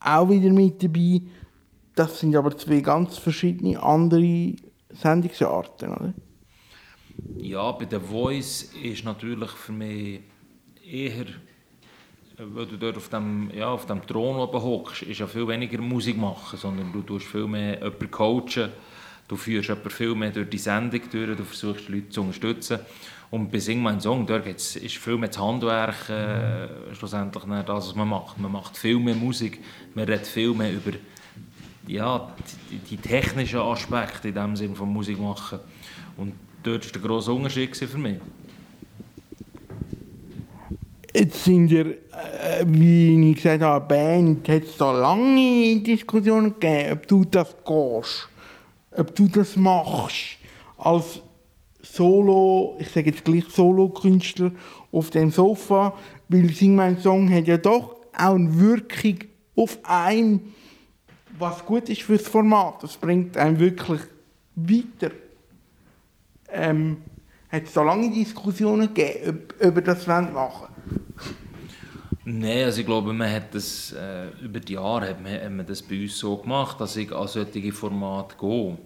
auch 0.00 0.28
wieder 0.28 0.50
mit 0.50 0.82
dabei. 0.82 1.22
Das 1.94 2.20
sind 2.20 2.34
aber 2.34 2.56
zwei 2.56 2.80
ganz 2.80 3.18
verschiedene 3.18 3.82
andere 3.82 4.54
Sendungsarten, 4.90 5.90
oder? 5.90 6.14
Ja, 7.36 7.70
bei 7.72 7.86
The 7.88 8.00
Voice 8.00 8.70
ist 8.82 9.04
natürlich 9.04 9.50
für 9.50 9.72
mich 9.72 10.20
eher, 10.84 11.26
weil 12.54 12.66
du 12.66 12.76
dort 12.76 12.96
auf 12.96 13.08
dem, 13.08 13.50
ja, 13.54 13.68
auf 13.68 13.86
dem 13.86 14.06
Thron 14.06 14.36
oben 14.36 14.62
hockst, 14.62 15.02
ist 15.02 15.20
ja 15.20 15.26
viel 15.26 15.46
weniger 15.46 15.80
Musik 15.80 16.16
machen, 16.16 16.58
sondern 16.58 16.92
du 16.92 17.02
tust 17.02 17.26
viel 17.26 17.46
mehr 17.46 17.74
jemanden 17.74 18.10
coachen 18.10 18.70
Du 19.32 19.36
führst 19.36 19.70
aber 19.70 19.88
viel 19.88 20.14
mehr 20.14 20.30
durch 20.30 20.50
die 20.50 20.58
Sendung 20.58 21.00
durch, 21.10 21.36
du 21.36 21.44
versuchst 21.44 21.88
die 21.88 21.92
Leute 21.92 22.10
zu 22.10 22.20
unterstützen. 22.20 22.80
Und 23.30 23.50
bei 23.50 23.60
Sing 23.60 23.80
mein 23.80 23.98
Song, 23.98 24.26
dort 24.26 24.46
ist 24.46 24.98
viel 24.98 25.16
mehr 25.16 25.30
das 25.30 25.38
Handwerk, 25.38 26.10
äh, 26.10 26.94
schlussendlich 26.94 27.42
das, 27.64 27.88
was 27.88 27.94
man 27.94 28.08
macht. 28.08 28.38
Man 28.38 28.52
macht 28.52 28.76
viel 28.76 28.98
mehr 28.98 29.14
Musik, 29.14 29.60
man 29.94 30.04
redet 30.04 30.26
viel 30.26 30.52
mehr 30.52 30.70
über 30.70 30.90
ja, 31.86 32.30
die, 32.70 32.76
die 32.76 32.96
technischen 32.98 33.60
Aspekte 33.60 34.28
in 34.28 34.34
dem 34.34 34.54
Sinne 34.54 34.74
von 34.74 34.92
Musik 34.92 35.18
machen. 35.18 35.60
Und 36.18 36.34
dort 36.62 36.84
war 36.84 36.92
der 36.92 37.00
grosse 37.00 37.32
Unterschied 37.32 37.74
für 37.74 37.96
mich. 37.96 38.18
Jetzt 41.14 41.44
sind 41.44 41.70
wir, 41.70 41.86
äh, 41.86 42.64
wie 42.64 43.30
ich 43.30 43.36
gesagt 43.36 43.62
habe, 43.62 43.86
Band, 43.86 44.48
hat 44.48 44.62
es 44.62 44.76
da 44.76 44.92
lange 44.92 45.80
Diskussionen 45.80 46.54
gegeben, 46.58 46.92
ob 46.92 47.06
du 47.06 47.24
das 47.24 47.54
gehst 47.64 48.28
ob 48.96 49.14
du 49.14 49.28
das 49.28 49.56
machst 49.56 50.36
als 50.78 51.20
Solo, 51.82 52.76
ich 52.78 52.88
sage 52.90 53.10
jetzt 53.10 53.24
gleich 53.24 53.44
Solo-Künstler 53.48 54.52
auf 54.92 55.10
dem 55.10 55.30
Sofa, 55.30 55.94
weil 56.28 56.48
Sing 56.50 56.76
mein 56.76 56.98
Song 56.98 57.32
hat 57.32 57.46
ja 57.46 57.56
doch 57.56 57.96
auch 58.16 58.34
eine 58.34 58.58
Wirkung 58.58 59.18
auf 59.56 59.78
einen, 59.82 60.54
was 61.38 61.64
gut 61.64 61.88
ist 61.88 62.02
für 62.02 62.16
das 62.16 62.28
Format. 62.28 62.82
Das 62.82 62.96
bringt 62.96 63.36
einen 63.36 63.58
wirklich 63.58 64.00
weiter. 64.54 65.12
Ähm, 66.50 66.98
hat 67.50 67.64
es 67.64 67.72
da 67.72 67.82
lange 67.82 68.10
Diskussionen 68.10 68.94
gegeben, 68.94 69.42
ob, 69.60 69.66
ob 69.66 69.76
ihr 69.76 69.82
das 69.82 70.06
machen 70.06 70.34
wollt? 70.34 70.71
Nein, 72.24 72.64
also 72.64 72.80
ich 72.80 72.86
glaube, 72.86 73.12
man 73.12 73.30
hat 73.30 73.52
das, 73.54 73.92
äh, 73.92 74.28
über 74.44 74.60
die 74.60 74.74
Jahre 74.74 75.08
hat 75.08 75.20
man, 75.20 75.32
hat 75.32 75.50
man 75.50 75.66
das 75.66 75.82
bei 75.82 76.02
uns 76.02 76.16
so 76.16 76.36
gemacht, 76.36 76.80
dass 76.80 76.96
ich 76.96 77.12
an 77.12 77.26
solche 77.26 77.72
Formate 77.72 78.36
gehe. 78.38 78.78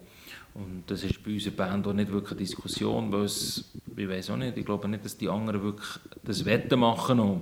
Und 0.55 0.83
das 0.87 1.03
ist 1.03 1.23
bei 1.23 1.33
unserer 1.33 1.53
Band 1.53 1.87
auch 1.87 1.93
nicht 1.93 2.11
wirklich 2.11 2.31
eine 2.31 2.39
Diskussion, 2.39 3.11
weil 3.11 3.25
es, 3.25 3.63
ich 3.95 4.09
weiß 4.09 4.31
auch 4.31 4.37
nicht, 4.37 4.57
ich 4.57 4.65
glaube 4.65 4.87
nicht, 4.87 5.05
dass 5.05 5.15
die 5.15 5.29
anderen 5.29 5.61
wirklich 5.61 5.87
das 6.23 6.43
Wetten 6.45 6.79
machen. 6.79 7.19
Auch. 7.19 7.41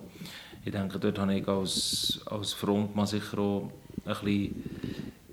Ich 0.66 0.72
denke, 0.72 0.99
dort 0.99 1.18
habe 1.20 1.34
ich 1.34 1.47
als, 1.47 2.20
als 2.26 2.51
Frontmann 2.51 3.06
sicher 3.06 3.39
auch 3.39 3.72
ein 4.06 4.16
bisschen 4.22 4.64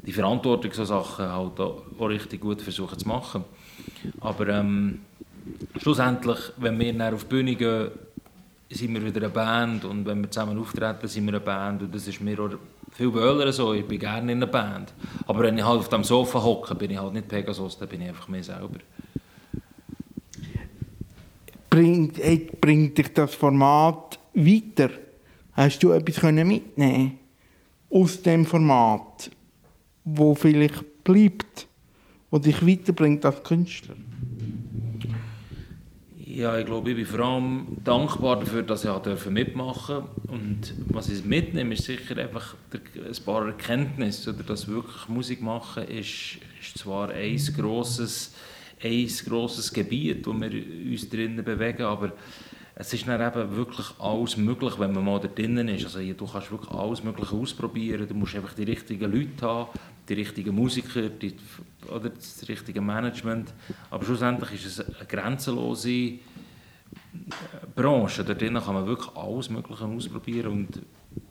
die 0.06 0.12
Verantwortung, 0.12 0.72
so 0.72 0.84
Sachen 0.84 1.26
halt 1.26 1.58
auch, 1.58 1.82
auch 1.98 2.06
richtig 2.06 2.40
gut 2.40 2.62
versuchen 2.62 2.98
zu 2.98 3.08
machen. 3.08 3.44
Aber 4.20 4.46
ähm, 4.48 5.00
schlussendlich, 5.80 6.38
wenn 6.58 6.78
wir 6.78 7.14
auf 7.14 7.24
die 7.24 7.28
Bühne 7.30 7.56
gehen, 7.56 7.90
sind 8.74 8.94
wir 8.94 9.04
wieder 9.04 9.20
eine 9.20 9.30
Band 9.30 9.84
und 9.84 10.06
wenn 10.06 10.20
wir 10.22 10.30
zusammen 10.30 10.58
auftreten, 10.58 11.08
sind 11.08 11.24
wir 11.24 11.34
eine 11.34 11.40
Band 11.40 11.82
und 11.82 11.94
das 11.94 12.06
ist 12.06 12.20
mir 12.20 12.38
auch 12.40 12.50
viel 12.92 13.12
wöhler 13.12 13.52
so, 13.52 13.72
ich 13.74 13.86
bin 13.86 13.98
gerne 13.98 14.32
in 14.32 14.38
einer 14.38 14.46
Band. 14.46 14.92
Aber 15.26 15.40
wenn 15.40 15.56
ich 15.58 15.64
halt 15.64 15.80
auf 15.80 15.88
dem 15.88 16.04
Sofa 16.04 16.42
hocke, 16.42 16.74
bin 16.74 16.90
ich 16.90 16.98
halt 16.98 17.14
nicht 17.14 17.28
Pegasus, 17.28 17.78
dann 17.78 17.88
bin 17.88 18.02
ich 18.02 18.08
einfach 18.08 18.28
mir 18.28 18.42
selber. 18.42 18.78
Bringt, 21.70 22.18
hey, 22.18 22.50
bringt 22.60 22.98
dich 22.98 23.12
das 23.14 23.34
Format 23.34 24.18
weiter? 24.34 24.90
Hast 25.52 25.82
du 25.82 25.92
etwas 25.92 26.22
mitnehmen 26.22 27.18
aus 27.90 28.22
dem 28.22 28.44
Format, 28.44 29.30
wo 30.04 30.34
vielleicht 30.34 31.04
bleibt, 31.04 31.66
wo 32.30 32.38
dich 32.38 32.66
weiterbringt 32.66 33.24
als 33.24 33.42
Künstler? 33.42 33.94
Ja, 36.34 36.58
ich 36.58 36.64
glaube, 36.64 36.88
ich 36.88 36.96
bin 36.96 37.04
vor 37.04 37.20
allem 37.20 37.66
dankbar 37.84 38.40
dafür, 38.40 38.62
dass 38.62 38.86
ich 38.86 39.26
mitmachen 39.26 39.96
durfte. 39.96 40.32
Und 40.32 40.72
was 40.86 41.10
ich 41.10 41.26
mitnehme, 41.26 41.74
ist 41.74 41.84
sicher 41.84 42.16
einfach 42.16 42.54
ein 42.72 43.24
paar 43.26 43.48
Erkenntnisse. 43.48 44.30
Oder 44.30 44.42
dass 44.42 44.66
wirklich 44.66 45.08
Musik 45.08 45.42
machen 45.42 45.82
ist, 45.88 46.38
ist 46.58 46.78
zwar 46.78 47.10
ein 47.10 47.36
grosses, 47.54 48.32
ein 48.82 49.10
grosses 49.26 49.70
Gebiet, 49.74 50.26
wo 50.26 50.32
wir 50.32 50.50
uns 50.90 51.10
drinnen 51.10 51.44
bewegen, 51.44 51.82
aber 51.82 52.12
es 52.76 52.94
ist 52.94 53.06
dann 53.06 53.20
eben 53.20 53.54
wirklich 53.54 53.86
alles 53.98 54.38
möglich, 54.38 54.72
wenn 54.78 54.94
man 54.94 55.04
mal 55.04 55.20
da 55.20 55.28
drinnen 55.28 55.68
ist. 55.68 55.84
Also 55.84 56.00
du 56.00 56.26
kannst 56.26 56.50
wirklich 56.50 56.70
alles 56.70 57.04
Mögliche 57.04 57.36
ausprobieren. 57.36 58.08
Du 58.08 58.14
musst 58.14 58.34
einfach 58.34 58.54
die 58.54 58.64
richtigen 58.64 59.12
Leute 59.12 59.46
haben, 59.46 59.68
die 60.14 60.20
richtigen 60.20 60.54
Musiker, 60.54 61.08
die, 61.08 61.34
oder 61.88 62.10
das 62.10 62.46
richtige 62.48 62.80
Management. 62.80 63.52
Aber 63.90 64.04
schlussendlich 64.04 64.52
ist 64.52 64.66
es 64.66 64.80
eine 64.80 65.06
grenzenlose 65.06 65.90
äh, 65.90 66.18
Branche. 67.74 68.24
Drinnen 68.24 68.62
kann 68.62 68.74
man 68.74 68.86
wirklich 68.86 69.16
alles 69.16 69.48
Mögliche 69.48 69.84
ausprobieren. 69.84 70.52
Und 70.52 70.82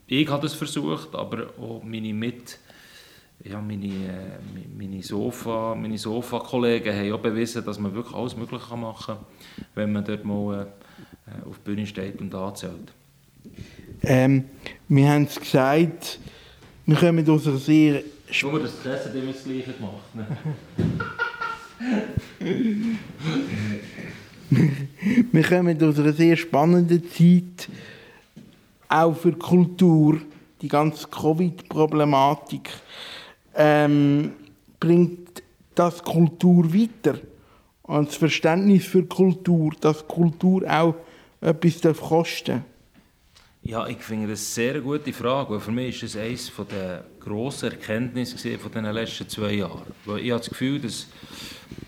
ich 0.07 0.27
habe 0.27 0.41
das 0.41 0.53
versucht, 0.53 1.13
aber 1.15 1.51
auch 1.59 1.84
meine 1.84 2.13
Mit 2.13 2.59
ja, 3.43 3.59
meine, 3.59 3.88
äh, 3.88 4.39
meine 4.77 5.01
Sofa, 5.01 5.73
meine 5.73 5.97
Sofa-Kollegen 5.97 6.95
haben 6.95 7.11
auch 7.13 7.19
bewiesen, 7.19 7.65
dass 7.65 7.79
man 7.79 7.93
wirklich 7.93 8.15
alles 8.15 8.38
Mögliche 8.38 8.77
machen 8.77 9.15
kann, 9.15 9.25
wenn 9.73 9.91
man 9.91 10.05
dort 10.05 10.23
mal 10.23 10.67
äh, 11.25 11.49
auf 11.49 11.57
die 11.57 11.71
Bühne 11.71 11.88
steht 11.88 12.21
und 12.21 12.36
anzählt. 12.36 12.93
Ähm, 14.03 14.45
wir 14.88 15.09
haben 15.09 15.23
es 15.23 15.39
gesagt, 15.39 16.19
wir 16.86 16.95
kommen 16.95 17.29
aus 17.29 17.47
einer 17.47 17.57
sehr 17.57 18.03
mal, 18.43 18.61
das 18.61 18.71
Stress 18.79 19.05
hat 19.05 19.15
immer 19.15 19.34
das 19.34 19.43
Gleiche 19.43 19.73
gemacht. 19.73 20.15
Ne? 20.15 20.25
wir 25.32 25.43
kommen 25.43 25.84
aus 25.84 25.99
einer 25.99 26.13
sehr 26.13 26.38
spannenden 26.38 27.03
Zeit, 27.09 27.67
auch 28.88 29.15
für 29.15 29.34
Kultur, 29.34 30.21
die 30.61 30.67
ganze 30.67 31.07
Covid-Problematik. 31.07 32.69
Ähm, 33.55 34.32
bringt 34.79 35.43
das 35.75 36.03
Kultur 36.03 36.73
weiter? 36.73 37.19
Und 37.84 38.07
das 38.09 38.15
Verständnis 38.15 38.86
für 38.86 39.03
Kultur, 39.03 39.73
dass 39.82 40.07
Kultur 40.07 40.63
auch 40.69 40.95
etwas 41.41 41.82
kosten 41.99 42.45
darf? 42.45 42.70
Ja, 43.64 43.88
ich 43.88 43.99
finde 43.99 44.28
das 44.28 44.57
eine 44.57 44.72
sehr 44.72 44.82
gute 44.82 45.14
Frage, 45.14 45.51
weil 45.51 45.59
für 45.59 45.72
mich 45.72 46.01
ist 46.01 46.16
das 46.16 46.22
eines 46.22 46.51
der 46.70 47.03
grossen 47.20 47.72
Erkenntnisse 47.72 48.57
von 48.57 48.72
den 48.72 48.86
letzten 48.86 49.30
zwei 49.30 49.53
Jahren. 49.53 49.84
Weil 50.05 50.20
ich 50.20 50.32
habe 50.32 50.39
das 50.39 50.49
Gefühl, 50.49 50.80
dass, 50.80 51.07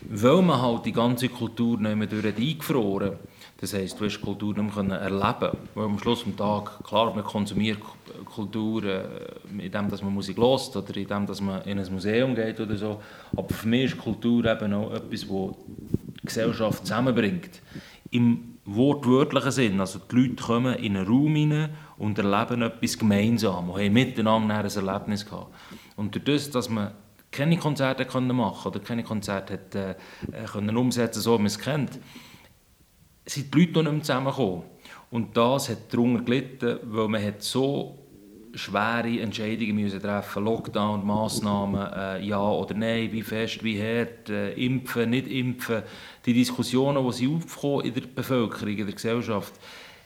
weil 0.08 0.40
man 0.42 0.62
halt 0.62 0.86
die 0.86 0.92
ganze 0.92 1.28
Kultur 1.28 1.78
nicht 1.80 1.96
mehr 1.96 2.06
durch 2.06 2.24
eingefroren 2.24 3.18
das 3.60 3.72
heisst, 3.72 3.98
du 3.98 4.04
hast 4.04 4.20
Kultur 4.20 4.54
nicht 4.54 4.76
mehr 4.76 4.98
erleben 4.98 5.56
Weil 5.74 5.84
am 5.84 5.98
Schluss 5.98 6.24
des 6.24 6.36
Tages, 6.36 6.72
klar, 6.84 7.14
man 7.14 7.24
konsumiert 7.24 7.78
Kultur, 8.24 8.82
indem 9.58 9.88
man 9.88 10.14
Musik 10.14 10.36
hört 10.36 10.76
oder 10.76 10.96
indem 10.96 11.26
man 11.40 11.62
in 11.62 11.78
ein 11.78 11.92
Museum 11.92 12.34
geht 12.34 12.60
oder 12.60 12.76
so. 12.76 13.00
Aber 13.34 13.48
für 13.48 13.68
mich 13.68 13.84
ist 13.92 13.98
Kultur 13.98 14.44
eben 14.44 14.74
auch 14.74 14.92
etwas, 14.92 15.20
das 15.20 15.28
die 15.28 16.26
Gesellschaft 16.26 16.86
zusammenbringt. 16.86 17.62
Im 18.10 18.53
wortwörtlichen 18.66 19.50
Sinn. 19.50 19.80
Also 19.80 19.98
die 19.98 20.16
Leute 20.16 20.42
kommen 20.42 20.74
in 20.76 20.96
einen 20.96 21.06
Raum 21.06 21.34
hinein 21.34 21.70
und 21.98 22.18
erleben 22.18 22.62
etwas 22.62 22.98
gemeinsam 22.98 23.70
und 23.70 23.80
haben 23.80 23.92
miteinander 23.92 24.54
ein 24.56 24.64
Erlebnis 24.64 25.24
gehabt. 25.24 25.54
Und 25.96 26.14
durch 26.14 26.24
das, 26.24 26.50
dass 26.50 26.68
man 26.68 26.92
keine 27.30 27.58
Konzerte 27.58 28.04
können 28.04 28.34
machen 28.36 28.68
oder 28.68 28.80
keine 28.80 29.02
Konzerte 29.02 29.54
hat, 29.54 29.74
äh, 29.74 29.94
können 30.46 30.76
umsetzen 30.76 31.20
so 31.20 31.34
wie 31.34 31.38
man 31.38 31.46
es 31.46 31.58
kennt, 31.58 31.98
sind 33.26 33.54
die 33.54 33.60
Leute 33.60 33.72
noch 33.72 33.82
nicht 33.82 33.92
mehr 33.92 34.02
zusammengekommen. 34.02 34.62
Und 35.10 35.36
das 35.36 35.68
hat 35.68 35.92
darunter 35.92 36.22
gelitten, 36.22 36.78
weil 36.84 37.08
man 37.08 37.22
hat 37.22 37.42
so 37.42 37.98
schwere 38.54 39.20
Entscheidungen 39.20 39.74
müssen 39.74 40.00
treffen 40.00 40.44
Lockdown, 40.44 41.04
Massnahmen, 41.04 41.92
äh, 41.92 42.20
ja 42.24 42.40
oder 42.40 42.74
nein, 42.74 43.10
wie 43.12 43.22
fest, 43.22 43.64
wie 43.64 43.80
hart, 43.80 44.30
äh, 44.30 44.52
impfen, 44.52 45.10
nicht 45.10 45.26
impfen. 45.26 45.82
Die 46.26 46.32
Diskussionen, 46.32 47.04
die 47.06 47.12
sie 47.12 47.28
aufkommen 47.28 47.84
in 47.84 47.94
der 47.94 48.02
Bevölkerung, 48.02 48.76
in 48.76 48.86
der 48.86 48.94
Gesellschaft, 48.94 49.52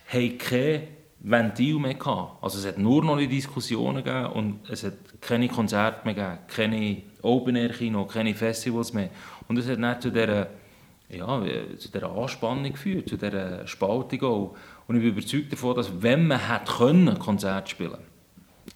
haben 0.07 0.37
kein 0.37 0.87
Ventil 1.21 1.79
mehr 1.79 1.95
gehabt. 1.95 2.43
Also 2.43 2.59
es 2.59 2.65
hat 2.65 2.77
nur 2.77 3.03
noch 3.03 3.17
Diskussionen 3.17 4.03
gegeben 4.03 4.27
und 4.27 4.69
es 4.69 4.83
hat 4.83 4.93
keine 5.21 5.47
Konzerte 5.47 6.05
mehr 6.05 6.13
gegeben, 6.13 6.39
keine 6.47 7.01
Open-Air-Kino, 7.21 8.05
keine 8.05 8.33
Festivals 8.33 8.93
mehr. 8.93 9.09
Und 9.47 9.57
es 9.57 9.67
hat 9.67 9.79
nicht 9.79 10.01
zu 10.01 10.11
dieser, 10.11 10.47
ja, 11.09 11.41
zu 11.77 11.89
dieser 11.89 12.11
Anspannung 12.11 12.71
geführt, 12.71 13.09
zu 13.09 13.17
dieser 13.17 13.67
Spaltung 13.67 14.23
auch. 14.23 14.55
Und 14.87 14.95
ich 14.95 15.01
bin 15.01 15.11
überzeugt 15.11 15.51
davon, 15.51 15.75
dass 15.75 16.01
wenn 16.01 16.27
man 16.27 16.39
hätte 16.39 16.71
können, 16.71 17.19
Konzert 17.19 17.69
spielen 17.69 18.09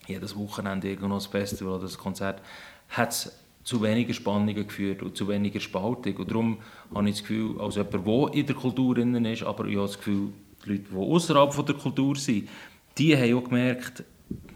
jedes 0.07 0.35
Wochenende 0.35 0.89
irgendwo 0.89 1.15
ein 1.15 1.21
Festival 1.21 1.73
oder 1.73 1.87
ein 1.87 1.97
Konzert, 1.97 2.41
hat 2.89 3.11
es 3.11 3.42
zu 3.63 3.81
weniger 3.81 4.13
Spannungen 4.13 4.67
geführt 4.67 5.01
und 5.01 5.15
zu 5.15 5.27
weniger 5.27 5.59
Spaltung. 5.59 6.17
Und 6.17 6.29
darum 6.29 6.57
habe 6.93 7.09
ich 7.09 7.15
das 7.15 7.21
Gefühl, 7.23 7.59
als 7.61 7.75
jemand, 7.75 8.07
der 8.07 8.33
in 8.33 8.45
der 8.45 8.55
Kultur 8.55 8.95
drin 8.95 9.25
ist, 9.25 9.43
aber 9.43 9.65
ich 9.65 9.75
habe 9.75 9.87
das 9.87 9.97
Gefühl, 9.97 10.29
die 10.65 10.69
Leute, 10.69 10.83
die 10.91 10.95
außerhalb 10.95 11.65
der 11.65 11.75
Kultur 11.75 12.15
sind, 12.15 12.49
die 12.97 13.15
haben 13.15 13.37
auch 13.37 13.43
gemerkt, 13.43 14.03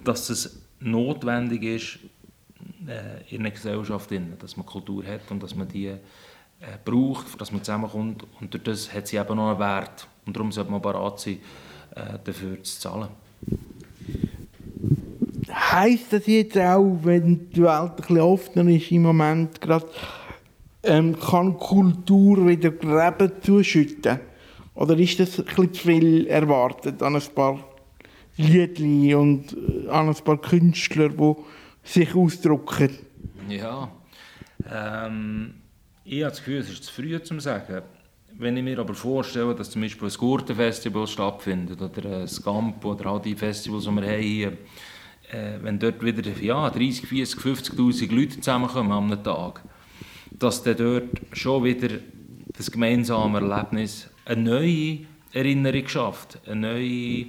dass 0.03 0.29
es 0.29 0.61
notwendig 0.79 1.63
ist, 1.63 1.99
äh, 2.87 3.33
in 3.33 3.41
einer 3.41 3.51
Gesellschaft, 3.51 4.11
dass 4.39 4.57
man 4.57 4.65
Kultur 4.65 5.03
hat 5.05 5.29
und 5.29 5.41
dass 5.41 5.55
man 5.55 5.67
die 5.67 5.87
äh, 5.87 5.97
braucht, 6.83 7.39
dass 7.39 7.51
man 7.51 7.63
zusammenkommt. 7.63 8.25
Und 8.39 8.67
das 8.67 8.93
hat 8.93 9.07
sie 9.07 9.17
eben 9.17 9.35
noch 9.35 9.49
einen 9.49 9.59
Wert. 9.59 10.07
Und 10.25 10.35
darum 10.35 10.51
sollte 10.51 10.71
man 10.71 10.81
bereit 10.81 11.19
sein, 11.19 11.39
äh, 11.95 12.17
dafür 12.23 12.61
zu 12.63 12.79
zahlen. 12.79 13.09
Heißt 15.49 16.11
das 16.11 16.27
jetzt 16.27 16.57
auch, 16.57 16.99
wenn 17.03 17.49
die 17.51 17.61
Welt 17.61 17.69
ein 17.69 17.95
bisschen 17.95 18.19
offener 18.19 18.71
ist 18.71 18.91
im 18.91 19.03
Moment 19.03 19.61
gerade, 19.61 19.87
ähm, 20.83 21.17
kann 21.19 21.57
Kultur 21.57 22.47
wieder 22.47 22.71
Gräben 22.71 23.31
zuschütten? 23.41 24.19
Oder 24.75 24.97
ist 24.97 25.19
das 25.19 25.39
ein 25.39 25.73
zu 25.73 25.81
viel 25.81 26.27
erwartet 26.27 27.01
an 27.01 27.15
ein 27.15 27.23
paar 27.33 27.59
Liedli 28.37 29.15
und 29.15 29.53
äh, 29.53 29.89
an 29.89 30.09
ein 30.09 30.15
paar 30.15 30.37
Künstler, 30.37 31.09
die 31.09 31.35
sich 31.83 32.13
ausdrücken? 32.13 32.91
Ja, 33.49 33.89
ähm, 34.71 35.55
ich 36.03 36.21
habe 36.21 36.29
das 36.29 36.39
Gefühl, 36.39 36.59
es 36.59 36.69
ist 36.69 36.83
zu 36.83 36.93
früh 36.93 37.21
zu 37.21 37.39
sagen. 37.39 37.81
Wenn 38.39 38.55
ich 38.55 38.63
mir 38.63 38.77
aber 38.77 38.93
vorstelle, 38.93 39.55
dass 39.55 39.71
zum 39.71 39.81
Beispiel 39.81 40.09
ein 40.09 40.13
Gurtenfestival 40.13 41.07
stattfindet 41.07 41.81
oder 41.81 42.19
ein 42.19 42.27
Scamp 42.27 42.85
oder 42.85 43.07
all 43.07 43.21
die 43.21 43.35
Festivals, 43.35 43.85
die 43.85 43.91
wir 43.91 44.03
haben 44.03 44.21
hier, 44.21 44.57
äh, 45.31 45.57
wenn 45.61 45.79
dort 45.79 46.03
wieder 46.03 46.23
ja, 46.41 46.69
30, 46.69 47.07
40, 47.07 47.39
50'000 47.39 48.13
Leute 48.13 48.39
zusammenkommen 48.39 48.91
am 48.91 49.23
Tag, 49.23 49.61
dass 50.31 50.63
dann 50.63 50.77
dort 50.77 51.21
schon 51.33 51.63
wieder 51.63 51.99
das 52.57 52.71
gemeinsame 52.71 53.39
Erlebnis 53.39 54.09
eine 54.25 54.41
neue 54.41 54.99
Erinnerung 55.33 55.87
schafft, 55.87 56.39
eine 56.47 56.61
neue 56.61 57.25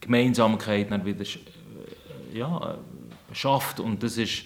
Gemeinsamkeit 0.00 0.90
dann 0.90 1.04
wieder 1.04 1.24
äh, 1.24 2.38
ja, 2.38 2.78
schafft. 3.32 3.80
Und 3.80 4.02
das 4.02 4.16
ist 4.16 4.44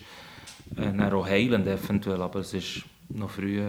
äh, 0.77 1.13
auch 1.13 1.27
heilend 1.27 1.67
eventuell, 1.67 2.21
aber 2.23 2.41
es 2.41 2.55
ist 2.55 2.83
noch 3.09 3.31
früh 3.31 3.63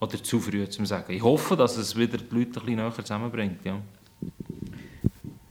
oder 0.00 0.22
zu 0.22 0.40
früh 0.40 0.68
zu 0.68 0.84
sagen. 0.84 1.12
Ich 1.12 1.22
hoffe, 1.22 1.56
dass 1.56 1.76
es 1.76 1.96
wieder 1.96 2.18
die 2.18 2.34
Leute 2.34 2.60
ein 2.60 2.76
näher 2.76 2.92
zusammenbringt. 2.94 3.64
Ja. 3.64 3.80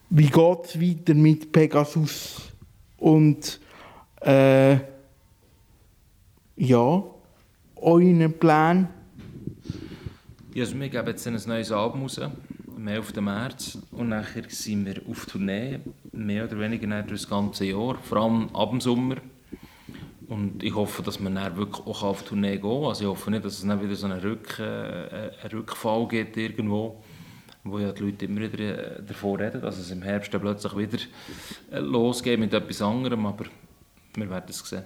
Wie 0.10 0.28
geht 0.28 0.66
es 0.66 0.82
weiter 0.82 1.14
mit 1.14 1.52
Pegasus? 1.52 2.54
Und 2.98 3.60
äh, 4.22 4.78
ja, 6.56 7.04
euren 7.76 8.34
Plan? 8.40 8.90
Ja, 10.54 10.64
also 10.64 10.80
wir 10.80 10.90
geben 10.90 11.08
jetzt 11.08 11.28
ein 11.28 11.40
neues 11.46 11.72
Album 11.72 12.02
raus, 12.04 12.20
am 12.20 12.88
11. 12.88 13.16
März. 13.22 13.78
Und 13.92 14.10
nachher 14.10 14.44
sind 14.50 14.86
wir 14.86 15.02
auf 15.10 15.26
Tournee, 15.28 15.80
mehr 16.12 16.46
oder 16.46 16.60
weniger 16.60 16.88
durch 17.04 17.22
das 17.22 17.30
ganze 17.30 17.66
Jahr, 17.66 17.96
vor 18.02 18.18
allem 18.18 18.50
ab 18.56 18.72
dem 18.72 18.82
Sommer. 18.82 19.18
Und 20.28 20.62
ich 20.62 20.76
hoffe, 20.76 21.04
dass 21.04 21.20
man 21.20 21.36
dann 21.36 21.56
wirklich 21.56 21.86
auch 21.86 22.04
auf 22.04 22.24
Tournee 22.24 22.58
gehen. 22.58 22.86
Also 22.86 23.04
ich 23.04 23.08
hoffe 23.08 23.32
nicht, 23.32 23.46
dass 23.46 23.60
es 23.60 23.66
dann 23.66 23.82
wieder 23.82 23.96
so 23.96 24.08
einen, 24.08 24.20
Rück, 24.20 24.60
äh, 24.60 25.32
einen 25.42 25.52
Rückfall 25.54 26.08
gibt 26.08 26.36
irgendwo 26.36 27.02
wo 27.72 27.80
ja 27.80 27.92
die 27.92 28.04
Leute 28.04 28.26
immer 28.26 28.42
wieder 28.42 29.00
äh, 29.00 29.04
davon 29.04 29.40
reden, 29.40 29.62
dass 29.62 29.78
es 29.78 29.92
im 29.92 30.02
Herbst 30.02 30.34
dann 30.34 30.42
plötzlich 30.42 30.76
wieder 30.78 30.98
äh, 31.72 31.80
losgeht 31.80 32.40
mit 32.40 32.54
etwas 32.54 32.82
anderem, 32.82 33.26
aber 33.26 33.46
wir 34.16 34.30
werden 34.30 34.46
es 34.50 34.60
sehen. 34.60 34.84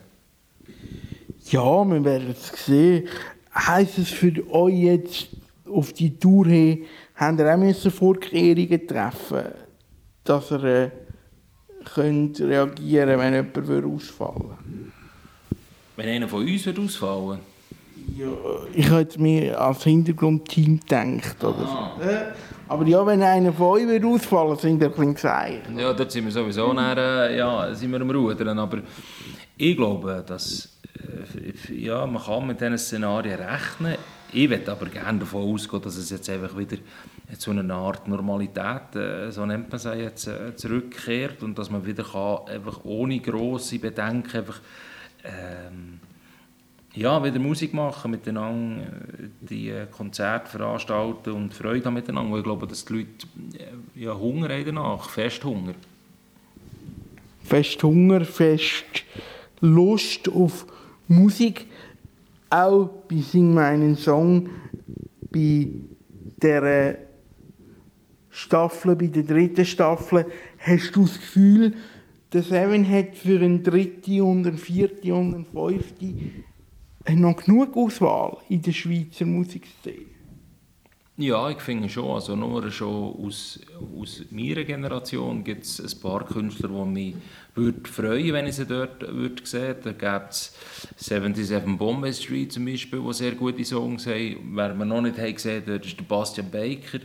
Ja, 1.49 1.83
wir 1.85 2.03
werden 2.03 2.31
es 2.31 2.65
sehen. 2.65 3.07
Heißt 3.53 3.97
es 3.97 4.09
für 4.09 4.33
euch 4.51 4.75
jetzt 4.75 5.27
auf 5.65 5.93
die 5.93 6.17
Tour 6.17 6.47
hin, 6.47 6.85
habt 7.15 7.39
ihr 7.39 7.55
auch 7.55 7.91
Vorkehrungen 7.91 8.87
treffen 8.87 9.43
dass 10.23 10.51
ihr 10.51 10.63
äh, 10.63 10.91
könnt 11.93 12.39
reagieren 12.39 13.19
wenn 13.19 13.33
jemand 13.33 13.85
ausfallen 13.85 14.91
Wenn 15.95 16.09
einer 16.09 16.27
von 16.27 16.45
uns 16.45 16.65
wird 16.65 16.79
ausfallen 16.79 17.39
Ja, 18.15 18.27
ich 18.73 18.89
hätte 18.89 19.21
mir 19.21 19.59
als 19.59 19.83
Hintergrundteam 19.83 20.79
gedacht. 20.79 21.43
Oder 21.43 21.67
so. 21.67 22.01
Aber 22.71 22.87
ja, 22.87 23.05
wenn 23.05 23.21
einer 23.21 23.51
von 23.51 23.67
euch 23.67 23.85
wird 23.85 24.05
ausfallen 24.05 24.57
sind 24.57 24.79
wir 24.79 24.97
ein 24.97 25.13
bisschen. 25.13 25.77
Ja, 25.77 25.91
dort 25.91 26.09
sind 26.09 26.23
wir 26.23 26.31
sowieso 26.31 26.71
nachher, 26.71 27.29
äh, 27.29 27.37
ja, 27.37 27.75
sind 27.75 27.91
wir 27.91 27.99
am 27.99 28.09
Rudern. 28.09 28.57
Aber 28.59 28.77
ich 29.57 29.75
glaube, 29.75 30.23
dass 30.25 30.79
äh, 31.67 31.73
ja, 31.73 32.07
man 32.07 32.23
kann 32.23 32.47
mit 32.47 32.61
diesen 32.61 32.77
Szenarien 32.77 33.37
rechnen. 33.41 33.97
Ich 34.31 34.49
würde 34.49 34.71
aber 34.71 34.85
gerne 34.85 35.19
davon 35.19 35.53
ausgehen, 35.53 35.81
dass 35.81 35.97
es 35.97 36.11
jetzt 36.11 36.29
einfach 36.29 36.57
wieder 36.57 36.77
zu 37.37 37.51
einer 37.51 37.75
Art 37.75 38.07
Normalität, 38.07 38.95
äh, 38.95 39.31
so 39.31 39.45
nennt 39.45 39.69
man 39.69 39.75
es 39.75 39.83
jetzt, 39.83 40.29
zurückkehrt 40.55 41.43
und 41.43 41.59
dass 41.59 41.69
man 41.69 41.85
wieder 41.85 42.05
kann, 42.05 42.47
einfach 42.47 42.85
ohne 42.85 43.19
grosse 43.19 43.79
Bedenken 43.79 44.37
einfach, 44.37 44.61
ähm, 45.25 45.99
ja, 46.93 47.23
wieder 47.23 47.39
Musik 47.39 47.73
machen, 47.73 48.11
miteinander 48.11 48.83
äh, 48.83 49.29
die 49.41 49.69
äh, 49.69 49.87
Konzerte 49.89 50.49
veranstalten 50.49 51.31
und 51.31 51.53
Freude 51.53 51.85
haben 51.85 51.93
miteinander. 51.93 52.37
Ich 52.37 52.43
glaube, 52.43 52.67
dass 52.67 52.85
die 52.85 52.93
Leute 52.93 53.09
äh, 53.57 54.01
ja, 54.01 54.17
Hunger 54.17 54.49
haben 54.49 54.65
danach, 54.65 55.09
fest 55.09 55.43
Hunger. 55.43 55.73
Fest 57.43 57.81
Hunger, 57.83 58.25
fest 58.25 59.03
Lust 59.61 60.27
auf 60.29 60.65
Musik. 61.07 61.67
Auch 62.49 62.89
bei 63.09 63.21
Sing 63.21 63.53
meinen 63.53 63.95
Song, 63.95 64.49
bei 65.31 65.67
der 66.41 66.97
Staffel, 68.29 68.95
bei 68.95 69.07
der 69.07 69.23
dritten 69.23 69.65
Staffel, 69.65 70.25
hast 70.59 70.95
du 70.95 71.03
das 71.03 71.15
Gefühl, 71.19 71.73
der 72.33 72.43
Seven 72.43 72.89
hat 72.89 73.15
für 73.15 73.39
eine 73.39 73.59
dritte 73.59 74.23
und 74.23 74.47
eine 74.47 74.57
vierte 74.57 75.13
und 75.13 75.35
eine 75.35 75.45
fünfte 75.45 76.13
noch 77.09 77.43
genug 77.43 77.75
Auswahl 77.75 78.37
in 78.49 78.61
der 78.61 78.71
Schweizer 78.73 79.25
Musikszene. 79.25 80.11
Ja, 81.17 81.49
ich 81.49 81.59
finde 81.59 81.87
schon. 81.87 82.09
Also 82.09 82.35
nur 82.35 82.71
schon 82.71 83.13
aus, 83.13 83.59
aus 83.99 84.23
meiner 84.31 84.63
Generation 84.63 85.43
gibt 85.43 85.65
es 85.65 85.79
ein 85.79 86.01
paar 86.01 86.25
Künstler, 86.25 86.69
die 86.69 86.85
mich 86.85 87.15
würde 87.53 87.87
freuen 87.87 88.33
wenn 88.33 88.47
ich 88.47 88.55
sie 88.55 88.65
dort 88.65 89.01
würde 89.01 89.45
sehen 89.45 89.75
Da 89.83 89.91
gibt 89.91 90.31
es 90.31 90.55
77 90.97 91.77
Bombay 91.77 92.13
Street 92.13 92.51
zum 92.53 92.65
Beispiel, 92.65 93.01
die 93.01 93.13
sehr 93.13 93.33
gute 93.33 93.65
Songs 93.65 94.07
haben. 94.07 94.55
Wer 94.55 94.73
wir 94.73 94.85
noch 94.85 95.01
nicht 95.01 95.19
haben 95.19 95.35
gesehen 95.35 95.63
dort 95.65 95.85
ist 95.85 95.99
der 95.99 96.05
Bastian 96.05 96.49
Baker. 96.49 96.99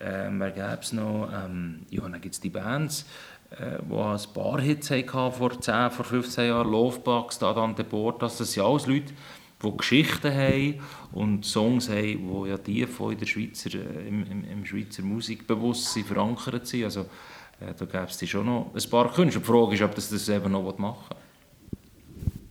Ähm, 0.00 0.40
wer 0.40 0.50
gäbe 0.50 0.78
es 0.80 0.92
noch? 0.92 1.30
Ähm, 1.32 1.86
ja, 1.90 2.02
dann 2.02 2.20
gibt 2.20 2.34
es 2.34 2.40
die 2.40 2.50
Bands, 2.50 3.06
die 3.58 3.94
ein 3.94 4.20
paar 4.34 4.60
Hits 4.60 4.88
vor 4.88 5.60
10, 5.60 5.90
vor 5.90 6.04
15 6.04 6.48
Jahren. 6.48 6.70
Lovebugs, 6.70 7.38
Dadante 7.38 7.84
Portas, 7.84 8.38
das 8.38 8.52
sind 8.52 8.62
alles 8.62 8.86
Leute, 8.86 9.14
die 9.62 9.76
Geschichten 9.76 10.32
haben 10.32 10.80
und 11.12 11.44
Songs 11.44 11.88
haben, 11.88 12.44
die 12.44 12.48
ja 12.48 12.58
tief 12.58 13.00
in 13.00 13.18
der 13.18 13.26
Schweizer, 13.26 13.70
äh, 13.74 14.08
im, 14.08 14.30
im, 14.30 14.44
im 14.44 14.64
Schweizer 14.66 15.02
Musikbewusstsein 15.02 16.04
verankert 16.04 16.66
sind. 16.66 16.84
Also, 16.84 17.00
äh, 17.60 17.72
da 17.76 17.84
gäbe 17.86 18.04
es 18.04 18.28
schon 18.28 18.46
noch 18.46 18.70
ein 18.74 18.90
paar 18.90 19.10
Künstler. 19.12 19.40
Die 19.40 19.46
Frage 19.46 19.74
ist, 19.74 19.82
ob 19.82 19.94
das 19.94 20.10
das 20.10 20.28
eben 20.28 20.52
noch 20.52 20.78
machen 20.78 21.16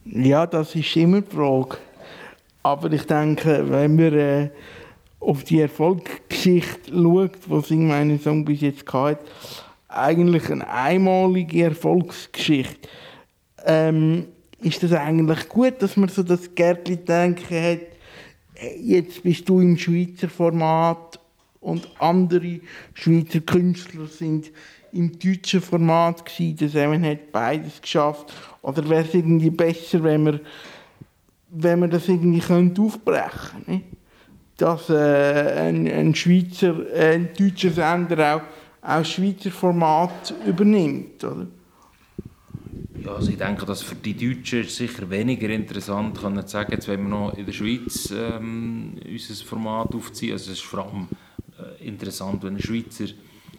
will. 0.06 0.28
Ja, 0.28 0.47
das 0.47 0.74
ist 0.74 0.95
immer 0.95 1.22
die 1.22 1.36
Frage. 1.36 1.78
Aber 2.64 2.91
ich 2.91 3.03
denke, 3.03 3.64
wenn 3.70 3.97
wir 3.97 4.14
äh, 4.14 4.49
auf 5.20 5.43
die 5.43 5.62
Erfolgsgeschichte 5.62 6.91
schaut, 6.91 7.32
die 7.47 7.62
Sing 7.62 7.88
meine 7.88 8.18
Song 8.18 8.43
bis 8.43 8.62
jetzt 8.62 8.91
hatte, 8.91 9.24
eigentlich 9.95 10.49
eine 10.49 10.67
einmalige 10.69 11.63
Erfolgsgeschichte. 11.63 12.87
Ähm, 13.65 14.25
ist 14.61 14.81
das 14.83 14.93
eigentlich 14.93 15.49
gut, 15.49 15.81
dass 15.81 15.97
man 15.97 16.09
so 16.09 16.23
das 16.23 16.53
Gärtli-Denken 16.53 17.63
hat, 17.63 17.81
jetzt 18.79 19.21
bist 19.23 19.47
du 19.47 19.59
im 19.59 19.77
Schweizer 19.77 20.29
Format 20.29 21.19
und 21.59 21.89
andere 21.99 22.59
Schweizer 22.93 23.41
Künstler 23.41 24.07
sind 24.07 24.51
im 24.91 25.17
deutschen 25.19 25.61
Format 25.61 26.25
gewesen. 26.25 26.57
Der 26.57 26.69
Seven 26.69 27.05
hat 27.05 27.31
beides 27.31 27.81
geschafft. 27.81 28.33
Oder 28.61 28.87
wäre 28.87 29.03
es 29.03 29.13
irgendwie 29.13 29.49
besser, 29.49 30.01
wenn 30.03 30.25
wir, 30.25 30.39
wenn 31.49 31.79
wir 31.81 31.87
das 31.87 32.07
irgendwie 32.07 32.39
könnte 32.39 32.81
aufbrechen 32.81 33.65
könnte? 33.65 33.85
Dass 34.57 34.89
äh, 34.89 35.67
ein, 35.67 35.85
ein 35.87 36.15
Schweizer, 36.15 36.89
äh, 36.93 37.15
ein 37.15 37.29
deutscher 37.37 37.71
Sender 37.71 38.35
auch, 38.35 38.41
auch 38.86 39.05
Schweizer 39.05 39.51
Format 39.51 40.33
übernimmt, 40.45 41.23
oder? 41.23 41.47
Ja, 43.03 43.15
also 43.15 43.29
ich 43.29 43.38
denke, 43.38 43.65
dass 43.65 43.81
für 43.81 43.95
die 43.95 44.15
Deutschen 44.15 44.63
sicher 44.63 45.09
weniger 45.09 45.49
interessant 45.49 46.19
kann 46.19 46.36
zu 46.41 46.47
sagen, 46.47 46.71
jetzt 46.71 46.88
wollen 46.88 47.03
wir 47.03 47.09
noch 47.09 47.33
in 47.33 47.45
der 47.45 47.53
Schweiz 47.53 48.11
ähm, 48.11 48.93
unser 49.07 49.45
Format 49.45 49.93
aufziehen. 49.93 50.33
Also 50.33 50.51
es 50.51 50.59
ist 50.59 50.65
vor 50.65 50.86
allem 50.86 51.07
äh, 51.59 51.88
interessant, 51.88 52.43
wenn 52.43 52.55
ein 52.55 52.61
Schweizer 52.61 53.05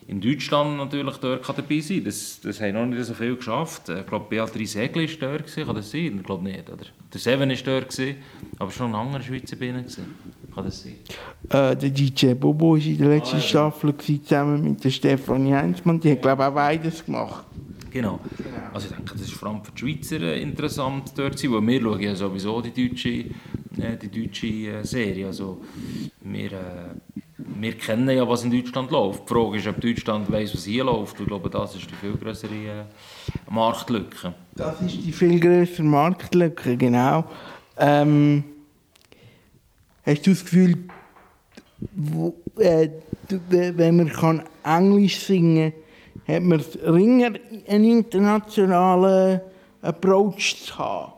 in 0.08 0.20
Deutschland 0.20 0.76
natürlich 0.76 1.16
dort 1.16 1.44
kann 1.44 1.56
dabei 1.56 1.80
sein 1.80 2.04
das, 2.04 2.40
das 2.40 2.60
haben 2.60 2.74
noch 2.74 2.86
nicht 2.86 3.04
so 3.04 3.14
viel 3.14 3.36
geschafft. 3.36 3.88
Ich 3.88 4.06
glaube, 4.06 4.26
Beatrice 4.28 4.80
Egli 4.80 5.08
war 5.08 5.30
dort, 5.30 5.46
gewesen. 5.46 5.66
kann 5.66 5.74
das 5.74 5.90
sein? 5.90 6.16
Ich 6.18 6.22
glaube 6.22 6.44
nicht, 6.44 6.70
oder? 6.70 6.84
Der 7.12 7.20
Seven 7.20 7.50
war 7.50 7.56
dort, 7.56 7.90
gewesen, 7.90 8.16
aber 8.58 8.70
noch 8.78 8.86
ein 8.86 8.94
anderer 8.94 9.22
Schweizer. 9.22 9.56
Kann 9.56 9.84
das 10.64 10.82
sein? 10.82 10.96
Äh, 11.48 11.76
der 11.76 11.90
DJ 11.90 12.34
Bobo 12.34 12.72
war 12.72 12.78
in 12.78 12.98
der 12.98 13.08
letzten 13.08 13.36
ah, 13.36 13.40
ja. 13.40 13.44
Staffel 13.44 13.96
zusammen 13.96 14.62
mit 14.62 14.84
der 14.84 14.90
Stefanie 14.90 15.54
Heinzmann. 15.54 16.00
Die 16.00 16.12
hat, 16.12 16.22
glaube 16.22 16.42
ich, 16.42 16.48
auch 16.48 16.54
beides 16.54 17.04
gemacht. 17.04 17.44
Genau. 17.96 18.20
Also 18.74 18.88
ich 18.88 18.94
denke, 18.94 19.12
das 19.14 19.22
ist 19.22 19.32
vor 19.32 19.48
allem 19.48 19.64
für 19.64 19.72
die 19.72 19.78
Schweizer 19.78 20.20
äh, 20.20 20.42
interessant 20.42 21.12
dort 21.16 21.38
zu 21.38 21.50
sein, 21.50 21.66
weil 21.66 21.66
wir 21.66 21.80
schauen 21.80 22.00
ja 22.02 22.14
sowieso 22.14 22.60
die 22.60 22.88
deutsche, 22.88 23.08
äh, 23.08 23.96
die 24.00 24.10
deutsche 24.10 24.46
äh, 24.46 24.84
Serie. 24.84 25.28
Also 25.28 25.62
wir, 26.20 26.52
äh, 26.52 27.20
wir 27.38 27.72
kennen 27.72 28.10
ja, 28.10 28.28
was 28.28 28.44
in 28.44 28.50
Deutschland 28.50 28.90
läuft. 28.90 29.22
Die 29.30 29.32
Frage 29.32 29.56
ist, 29.56 29.66
ob 29.66 29.80
Deutschland 29.80 30.30
weiß, 30.30 30.52
was 30.52 30.64
hier 30.64 30.84
läuft. 30.84 31.18
Ich 31.18 31.26
glaube, 31.26 31.48
das 31.48 31.74
ist 31.74 31.90
die 31.90 31.94
viel 31.94 32.16
größere 32.18 32.54
äh, 32.54 32.84
Marktlücke. 33.50 34.34
Das 34.54 34.78
ist 34.82 35.02
die 35.02 35.12
viel 35.12 35.40
größere 35.40 35.84
Marktlücke, 35.84 36.76
genau. 36.76 37.24
Ähm, 37.78 38.44
hast 40.06 40.26
du 40.26 40.30
das 40.30 40.44
Gefühl, 40.44 40.76
wo, 41.94 42.34
äh, 42.58 42.88
wenn 43.50 43.96
man 43.96 44.08
kann 44.08 44.42
Englisch 44.64 45.18
singen 45.18 45.72
kann, 45.72 45.82
hat 46.26 46.42
man 46.42 46.60
ringer 46.60 47.32
einen 47.68 47.84
internationalen 47.84 49.40
Approach 49.82 50.56
zu 50.64 50.78
haben. 50.78 51.12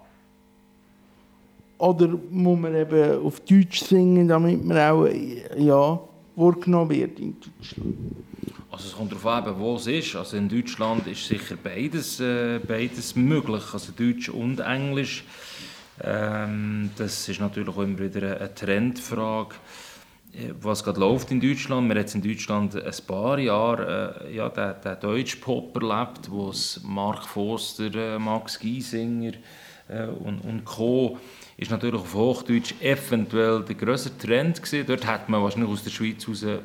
Oder 1.79 2.09
muss 2.31 2.59
man 2.59 2.75
eben 2.75 3.25
auf 3.25 3.41
Deutsch 3.41 3.81
singen, 3.83 4.27
damit 4.27 4.65
man 4.65 4.79
auch 4.79 5.07
ja, 5.57 6.01
wahrgenommen 6.35 6.91
wird 6.91 7.21
in 7.21 7.37
Deutschland? 7.41 7.97
Also 8.71 8.89
es 8.89 8.95
kommt 8.95 9.13
darauf 9.13 9.27
an, 9.27 9.59
wo 9.59 9.77
es 9.77 9.87
ist. 9.87 10.15
Also 10.17 10.37
in 10.37 10.49
Deutschland 10.49 11.07
ist 11.07 11.27
sicher 11.27 11.57
beides, 11.63 12.21
äh, 12.21 12.59
beides 12.59 13.17
möglich, 13.17 13.63
also 13.73 13.93
Deutsch 13.93 14.29
und 14.29 14.61
Englisch. 14.61 15.25
Ähm, 16.03 16.91
das 16.97 17.29
ist 17.29 17.41
natürlich 17.41 17.69
auch 17.69 17.79
immer 17.79 17.99
wieder 17.99 18.39
eine 18.39 18.55
Trendfrage. 18.55 19.55
Äh, 20.33 20.53
was 20.61 20.85
gerade 20.85 21.01
läuft 21.01 21.31
in 21.31 21.41
Deutschland. 21.41 21.89
Wir 21.89 22.01
haben 22.01 22.13
in 22.13 22.23
Deutschland 22.23 22.75
ein 22.77 23.07
paar 23.07 23.39
Jahre 23.39 24.25
äh, 24.27 24.37
ja, 24.37 24.49
den, 24.49 24.75
den 24.83 25.01
Deutschpop 25.01 25.75
erlebt, 25.77 26.31
wo 26.31 26.51
es 26.51 26.81
Mark 26.85 27.25
Forster, 27.27 27.95
äh, 27.95 28.19
Max 28.19 28.59
Giesinger 28.59 29.33
äh, 29.89 30.07
und, 30.07 30.41
und 30.41 30.65
Co. 30.65 31.19
ist 31.57 31.71
natürlich 31.71 32.01
auf 32.01 32.15
Hochdeutsch 32.15 32.75
eventuell 32.81 33.65
der 33.65 33.75
größere 33.75 34.19
Trend 34.19 34.63
gewesen. 34.63 34.87
Dort 34.87 35.07
hat 35.07 35.29
man 35.29 35.43
wahrscheinlich 35.43 35.71
aus 35.71 35.83
der 35.83 35.91
Schweiz 35.91 36.25
heraus 36.25 36.43
äh, 36.43 36.59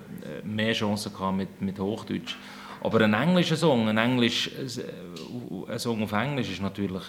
mehr 0.44 0.74
Chancen 0.74 1.14
gehabt 1.14 1.38
mit, 1.38 1.62
mit 1.62 1.80
Hochdeutsch. 1.80 2.36
Aber 2.82 3.00
ein 3.00 3.14
englischer 3.14 3.56
Song, 3.56 3.88
ein, 3.88 3.98
Englisch, 3.98 4.50
äh, 4.50 5.72
ein 5.72 5.80
Song 5.80 6.04
auf 6.04 6.12
Englisch 6.12 6.52
ist 6.52 6.62
natürlich 6.62 7.04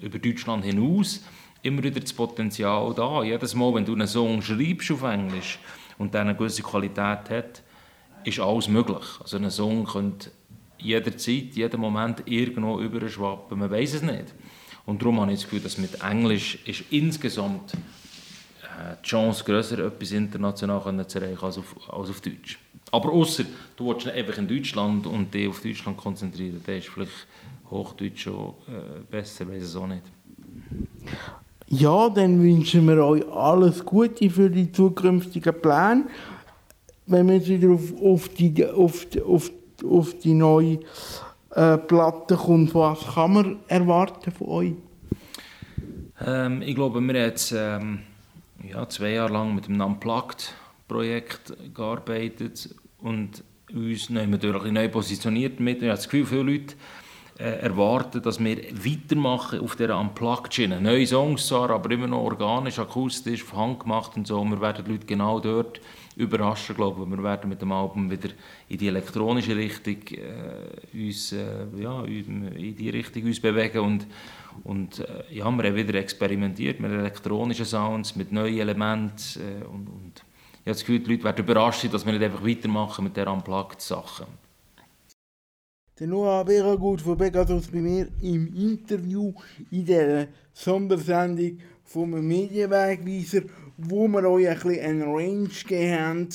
über 0.00 0.18
Deutschland 0.18 0.64
hinaus 0.64 1.20
immer 1.62 1.82
wieder 1.82 2.00
das 2.00 2.12
Potenzial 2.12 2.92
da. 2.94 3.22
Jedes 3.22 3.54
Mal, 3.54 3.74
wenn 3.74 3.84
du 3.84 3.92
einen 3.92 4.06
Song 4.06 4.40
schreibst 4.42 4.90
auf 4.92 5.02
Englisch, 5.02 5.58
und 6.00 6.14
der 6.14 6.22
eine 6.22 6.34
gewisse 6.34 6.62
Qualität 6.62 7.28
hat, 7.28 7.62
ist 8.24 8.40
alles 8.40 8.68
möglich. 8.68 9.04
Also 9.20 9.36
ein 9.36 9.50
Song 9.50 9.84
könnte 9.84 10.30
jederzeit, 10.78 11.54
jeden 11.54 11.78
Moment 11.78 12.22
irgendwo 12.24 12.80
überschwappen. 12.80 13.58
Man 13.58 13.70
weiß 13.70 13.94
es 13.94 14.02
nicht. 14.02 14.34
Und 14.86 15.02
darum 15.02 15.20
habe 15.20 15.32
ich 15.32 15.40
das 15.40 15.44
Gefühl, 15.44 15.60
dass 15.60 15.76
mit 15.76 16.02
Englisch 16.02 16.58
ist 16.64 16.84
insgesamt 16.90 17.74
äh, 17.74 18.96
die 19.04 19.08
Chance 19.08 19.44
grösser, 19.44 19.78
etwas 19.78 20.12
international 20.12 21.06
zu 21.06 21.18
erreichen 21.18 21.44
als 21.44 21.58
auf, 21.58 21.76
als 21.90 22.08
auf 22.08 22.20
Deutsch. 22.22 22.58
Aber 22.90 23.12
außer 23.12 23.44
du 23.76 23.88
willst 23.88 24.08
einfach 24.08 24.38
in 24.38 24.48
Deutschland 24.48 25.06
und 25.06 25.34
dich 25.34 25.48
auf 25.48 25.60
Deutschland 25.60 25.98
konzentrieren, 25.98 26.62
dann 26.64 26.76
ist 26.76 26.88
vielleicht 26.88 27.26
Hochdeutsch 27.70 28.22
schon 28.22 28.54
äh, 28.68 29.00
besser, 29.10 29.46
weiß 29.46 29.62
es 29.62 29.76
auch 29.76 29.86
nicht. 29.86 30.02
Ja, 31.72 32.08
dann 32.08 32.42
wünschen 32.42 32.88
wir 32.88 33.04
euch 33.04 33.24
alles 33.28 33.84
Gute 33.84 34.28
für 34.28 34.50
die 34.50 34.72
zukünftigen 34.72 35.54
Pläne. 35.60 36.06
Wenn 37.06 37.26
man 37.26 37.46
wieder 37.46 37.70
auf, 37.70 37.92
auf, 38.02 38.28
die, 38.30 38.66
auf, 38.66 39.06
auf, 39.24 39.52
auf 39.84 40.18
die 40.18 40.34
neue 40.34 40.80
äh, 41.54 41.78
Platte 41.78 42.34
kommt, 42.34 42.74
was 42.74 43.14
kann 43.14 43.32
man 43.32 43.56
erwarten 43.68 44.32
von 44.32 44.48
euch? 44.48 44.72
Ähm, 46.26 46.60
ich 46.62 46.74
glaube, 46.74 47.00
wir 47.00 47.08
haben 47.08 47.16
jetzt 47.16 47.54
ähm, 47.56 48.00
ja, 48.68 48.88
zwei 48.88 49.12
Jahre 49.12 49.32
lang 49.32 49.54
mit 49.54 49.68
einem 49.68 49.80
Unplugged-Projekt 49.80 51.54
gearbeitet 51.72 52.74
und 52.98 53.44
uns 53.72 54.10
natürlich 54.10 54.72
neu 54.72 54.88
positioniert 54.88 55.60
mit. 55.60 55.76
Ich 55.76 55.82
habe 55.84 55.92
das 55.92 56.08
Gefühl, 56.08 56.26
viele 56.26 56.42
Leute 56.42 56.74
erwarten, 57.40 58.22
dass 58.22 58.42
wir 58.42 58.56
weitermachen 58.72 59.60
auf 59.60 59.76
dieser 59.76 59.98
Unplugged-Schiene. 59.98 60.80
Neue 60.80 61.06
Songs 61.06 61.46
zwar, 61.46 61.70
aber 61.70 61.90
immer 61.90 62.06
noch 62.06 62.22
organisch, 62.22 62.78
akustisch, 62.78 63.42
von 63.42 63.58
Hand 63.58 63.80
gemacht 63.80 64.16
und 64.16 64.26
so. 64.26 64.44
Wir 64.44 64.60
werden 64.60 64.84
die 64.84 64.92
Leute 64.92 65.06
genau 65.06 65.40
dort 65.40 65.80
überraschen, 66.16 66.76
glaube 66.76 67.02
ich. 67.02 67.10
Wir 67.10 67.22
werden 67.22 67.48
mit 67.48 67.62
dem 67.62 67.72
Album 67.72 68.10
wieder 68.10 68.30
in 68.68 68.78
die 68.78 68.88
elektronische 68.88 69.56
Richtung 69.56 69.96
äh, 70.16 71.06
uns, 71.06 71.32
äh, 71.32 71.66
ja, 71.78 72.04
in 72.04 72.76
die 72.76 72.90
Richtung 72.90 73.24
uns 73.24 73.40
bewegen 73.40 73.80
und 73.80 74.06
und 74.64 74.98
äh, 74.98 75.24
ja, 75.30 75.50
wir 75.50 75.64
haben 75.64 75.76
wieder 75.76 75.94
experimentiert 75.94 76.80
mit 76.80 76.90
elektronischen 76.90 77.64
Sounds, 77.64 78.16
mit 78.16 78.32
neuen 78.32 78.58
Elementen 78.58 79.40
äh, 79.40 79.64
und, 79.64 79.88
und 79.88 80.12
ich 80.16 80.66
habe 80.66 80.72
das 80.72 80.80
Gefühl, 80.80 81.00
die 81.00 81.12
Leute 81.12 81.24
werden 81.24 81.44
überrascht 81.44 81.92
dass 81.92 82.04
wir 82.04 82.12
nicht 82.12 82.22
einfach 82.22 82.44
weitermachen 82.44 83.04
mit 83.04 83.16
dieser 83.16 83.32
Unplugged-Sachen. 83.32 84.26
Der 86.00 86.08
Noah 86.08 86.44
Beragut 86.46 87.02
von 87.02 87.18
Pegasus 87.18 87.66
bei 87.66 87.78
mir 87.78 88.08
im 88.22 88.54
Interview 88.56 89.34
in 89.70 89.84
dieser 89.84 90.28
Sondersendung 90.54 91.58
vom 91.84 92.26
Medienwegweiser, 92.26 93.42
wo 93.76 94.08
wir 94.08 94.24
euch 94.30 94.48
ein 94.48 94.54
bisschen 94.54 94.80
eine 94.82 95.04
Range 95.04 95.48
gegeben 95.48 96.00
haben 96.00 96.28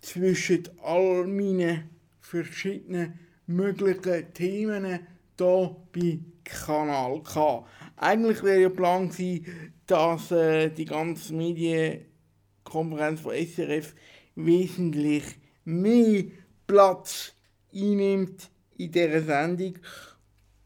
zwischen 0.00 0.68
all 0.82 1.28
meinen 1.28 1.90
verschiedenen 2.18 3.16
möglichen 3.46 4.34
Themen 4.34 4.98
hier 5.38 5.76
bei 5.92 6.18
Kanal 6.42 7.22
K. 7.22 7.64
Eigentlich 7.96 8.42
wäre 8.42 8.62
ja 8.62 8.68
Plan 8.68 9.10
gewesen, 9.10 9.46
dass 9.86 10.32
äh, 10.32 10.70
die 10.70 10.86
ganze 10.86 11.34
Medienkonferenz 11.34 13.20
von 13.20 13.32
SRF 13.32 13.94
wesentlich 14.34 15.22
mehr 15.64 16.24
Platz 16.66 17.32
einnimmt 17.72 18.50
in 18.76 18.90
dieser 18.90 19.22
Sendung. 19.22 19.74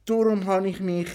Darum 0.04 0.46
habe 0.46 0.68
ich 0.68 0.80
mich 0.80 1.08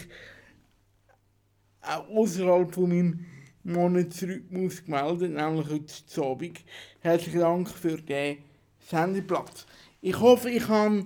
auch 1.82 2.08
außerhalb 2.10 2.74
von 2.74 2.90
meinem 2.90 3.26
Monatsrhythmus 3.64 4.84
gemeldet, 4.84 5.34
nämlich 5.34 5.70
heute 5.70 6.22
Abend. 6.22 6.60
Herzlichen 7.00 7.40
Dank 7.40 7.70
für 7.70 7.98
den 7.98 8.38
Sendeplatz. 8.80 9.66
Ich 10.02 10.20
hoffe, 10.20 10.50
ich 10.50 10.68
habe 10.68 11.06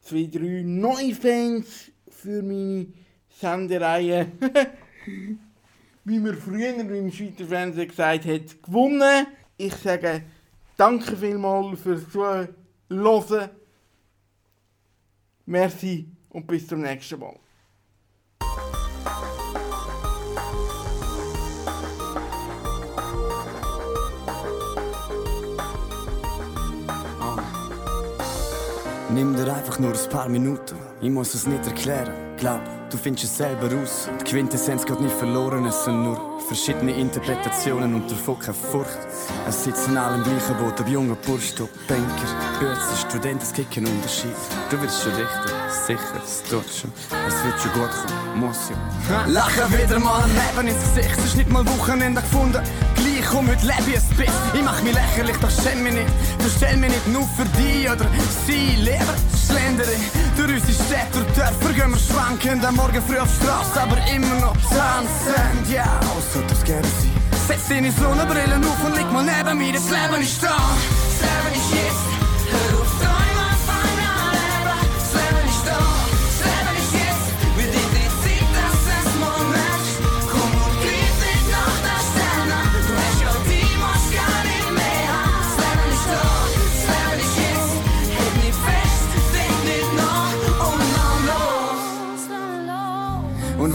zwei, 0.00 0.28
drei 0.30 0.62
neue 0.64 1.14
Fans 1.14 1.90
für 2.08 2.42
meine 2.42 2.88
Sendereihe, 3.40 4.30
wie 6.04 6.18
man 6.18 6.36
früher 6.36 6.76
im 6.76 7.10
Schweizer 7.10 7.46
Fernsehen 7.46 7.88
gesagt 7.88 8.26
hat, 8.26 8.62
gewonnen. 8.62 9.26
Ich 9.56 9.74
sage 9.74 10.22
danke 10.76 11.16
vielmals 11.16 11.80
fürs 11.80 12.08
Zuhören. 12.10 12.48
Merci 15.46 16.08
und 16.30 16.46
bis 16.46 16.66
zum 16.66 16.80
nächsten 16.80 17.18
Mal. 17.18 17.36
Nimm 29.14 29.36
dir 29.36 29.54
einfach 29.54 29.78
nur 29.78 29.92
ein 29.92 30.08
paar 30.10 30.28
Minuten, 30.28 30.76
ich 31.02 31.10
muss 31.10 31.34
es 31.34 31.46
nicht 31.46 31.66
erklären. 31.66 32.14
Glaub, 32.38 32.62
du 32.90 32.96
findest 32.96 33.26
es 33.26 33.36
selber 33.36 33.70
raus. 33.70 34.08
Die 34.20 34.24
Quintessenz 34.24 34.86
geht 34.86 35.00
nicht 35.00 35.14
verloren, 35.14 35.66
es 35.66 35.84
sind 35.84 36.02
nur 36.02 36.40
verschiedene 36.48 36.92
Interpretationen 36.92 37.94
und 37.94 38.10
davon 38.10 38.38
keine 38.38 38.54
Furcht. 38.54 38.98
Es 39.46 39.64
sitzen 39.64 39.98
alle 39.98 40.16
im 40.16 40.24
gleichen 40.24 40.56
Boot, 40.56 40.80
ob 40.80 40.88
junger 40.88 41.16
Bursch, 41.16 41.52
ob 41.60 41.68
Banker, 41.86 42.51
Bürzer, 42.62 42.96
Student, 43.08 43.42
es 43.42 43.52
gibt 43.52 43.74
keinen 43.74 43.88
Unterschied. 43.88 44.36
Du 44.70 44.80
willst 44.80 45.02
schon 45.02 45.12
richten, 45.14 45.50
sicher, 45.84 46.22
es 46.24 46.44
tut 46.44 46.64
schon. 46.70 46.92
Es 47.26 47.42
wird 47.42 47.60
schon 47.60 47.72
gut 47.72 47.90
kommen, 47.90 48.38
muss 48.38 48.70
ja. 48.70 49.24
Lachen 49.26 49.72
wieder 49.76 49.98
mal 49.98 50.22
Leben 50.28 50.68
ins 50.68 50.78
Gesicht, 50.94 51.18
es 51.18 51.24
ist 51.24 51.36
nicht 51.38 51.50
mal 51.50 51.66
Wochenende 51.66 52.20
gefunden. 52.20 52.62
Gleich 52.94 53.26
komm, 53.28 53.48
heute 53.48 53.66
lebe 53.66 53.90
ich 53.90 53.98
ein 53.98 54.16
bisschen. 54.16 54.54
Ich 54.54 54.62
mach 54.62 54.80
mich 54.80 54.94
lächerlich, 54.94 55.36
doch 55.38 55.50
schäm 55.50 55.82
mich 55.82 55.94
nicht. 55.94 56.06
Verstell 56.38 56.76
mich 56.76 56.90
nicht 56.90 57.08
nur 57.08 57.26
für 57.36 57.46
die 57.58 57.88
oder 57.88 58.06
sie, 58.46 58.76
lieber 58.78 59.14
schlendere. 59.44 59.96
Durch 60.36 60.54
unsere 60.54 60.84
Städte 60.86 61.18
und 61.18 61.36
Dörfer 61.36 61.72
gehen 61.74 61.90
wir 61.90 61.98
schwankend. 61.98 62.64
Am 62.64 62.76
Morgen 62.76 63.02
früh 63.02 63.18
auf 63.18 63.28
die 63.28 63.44
Straße, 63.44 63.82
aber 63.82 63.98
immer 64.14 64.36
noch 64.38 64.56
tanzend, 64.70 65.66
ja. 65.68 65.82
Yeah. 65.82 66.00
So 66.32 66.40
darf's 66.42 66.62
gerne 66.62 66.86
sein. 66.86 67.10
Setz 67.48 67.66
deine 67.68 67.90
Sonnenbrille 67.90 68.54
auf 68.54 68.84
und 68.86 68.94
leg 68.94 69.10
mal 69.10 69.24
neben 69.24 69.58
mir, 69.58 69.72
das 69.72 69.90
Leben 69.90 70.22
ist 70.22 70.40
da. 70.40 70.54
Das 70.54 71.26
Leben 71.26 71.58
ist 71.58 71.74
jetzt. 71.74 72.21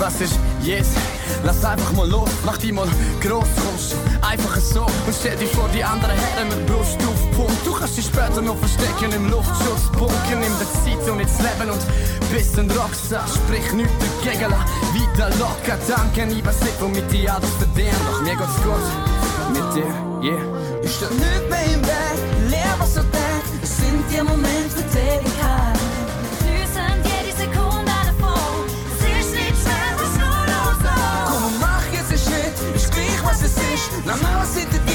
Und 0.07 0.13
was 0.13 0.21
ist 0.21 0.39
jetzt? 0.61 0.95
Lass 1.43 1.65
einfach 1.65 1.91
mal 1.91 2.07
los, 2.07 2.29
mach 2.45 2.57
die 2.57 2.71
mal 2.71 2.87
groß, 3.19 3.47
kommst 3.65 3.91
du 3.91 4.25
einfach 4.25 4.55
so 4.57 4.83
und 4.83 5.13
stell 5.19 5.35
dich 5.35 5.51
vor 5.51 5.67
die 5.73 5.83
anderen 5.83 6.17
Herren 6.17 6.47
mit 6.47 6.65
Brust 6.65 6.97
auf 6.99 7.31
Punkt. 7.35 7.65
Du 7.65 7.73
kannst 7.73 7.97
dich 7.97 8.05
später 8.05 8.41
noch 8.41 8.57
verstecken 8.57 9.11
im 9.13 9.29
Luftschutzbunker, 9.29 10.35
nimm 10.39 10.53
dir 10.59 10.71
Zeit 10.81 11.09
und 11.11 11.19
jetzt 11.19 11.39
leben 11.39 11.71
und 11.71 11.81
bist 12.31 12.57
ein 12.57 12.71
Rockstar. 12.71 13.25
Sprich 13.27 13.73
nichts 13.73 13.91
dagegen, 14.23 14.49
lass 14.49 14.95
weiter 14.95 15.29
locker 15.37 15.77
danken. 15.87 16.37
Ich 16.37 16.45
weiß 16.45 16.61
nicht, 16.61 16.79
womit 16.81 17.11
ich 17.11 17.29
alles 17.29 17.49
verdiene, 17.59 17.91
doch 18.09 18.21
mir 18.21 18.35
geht's 18.35 18.63
gut 18.63 18.87
mit 19.51 19.75
dir, 19.75 20.31
yeah. 20.31 20.41
Ich 20.83 20.91
steh 20.95 21.05
nicht 21.05 21.49
mehr 21.49 21.65
im 21.65 21.81
Weg, 21.81 22.49
leer 22.49 22.75
was 22.77 22.93
du 22.93 23.01
denkst, 23.01 23.51
es 23.61 23.77
sind 23.77 24.03
die 24.09 24.23
Momente 24.23 24.69
für 24.69 24.83
Tätigkeit. 24.83 25.36
Es 33.99 34.05
ist. 34.05 34.05
Na, 34.05 34.86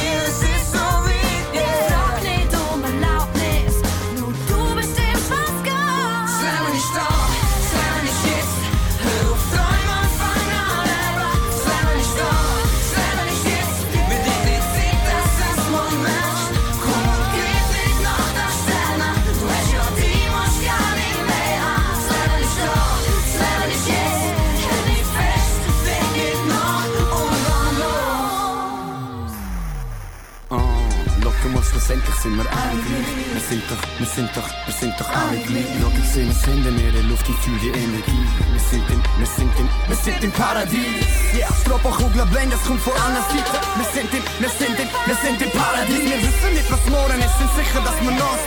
schlussendlich 31.92 32.14
sind 32.16 32.36
wir 32.36 32.50
alle 32.50 32.80
gleich. 32.80 33.10
Wir 33.32 33.40
sind 33.40 33.62
doch, 33.68 33.82
wir 33.98 34.06
sind 34.06 34.30
doch, 34.36 34.48
wir 34.66 34.74
sind 34.74 34.94
doch 34.98 35.08
alle 35.08 35.38
gleich. 35.38 35.66
Schau, 35.80 35.92
ich 35.92 36.08
seh 36.08 36.28
es 36.28 36.44
hinter 36.44 36.70
mir, 36.70 36.92
die 36.92 37.08
Luft, 37.08 37.28
ich 37.28 37.36
fühl 37.36 37.58
die 37.58 37.68
Energie. 37.68 38.26
Wir 38.52 38.60
sind 38.60 38.90
in, 38.90 39.00
wir 39.18 39.26
sind 39.26 39.52
in, 39.58 39.68
wir 39.88 39.96
sind 39.96 40.24
im 40.24 40.32
Paradies. 40.32 41.04
Ja, 41.32 41.38
yeah, 41.38 41.54
Stropperkugler 41.60 42.26
blend, 42.26 42.52
es 42.52 42.62
kommt 42.64 42.80
von 42.80 42.94
anderen 42.94 43.26
Seite. 43.28 43.56
Wir 43.76 43.88
sind 43.92 44.12
in, 44.14 44.22
wir 44.40 44.50
sind 44.50 44.78
in, 44.78 44.88
wir 45.06 45.16
sind 45.20 45.42
im 45.42 45.50
Paradies. 45.50 46.04
Wir 46.04 46.20
wissen 46.22 46.52
nicht, 46.54 46.70
was 46.70 46.84
morgen 46.88 47.20
ist, 47.20 47.36
sind 47.38 47.52
sicher, 47.56 47.80
dass 47.84 47.98
wir 48.00 48.12
noch 48.12 48.38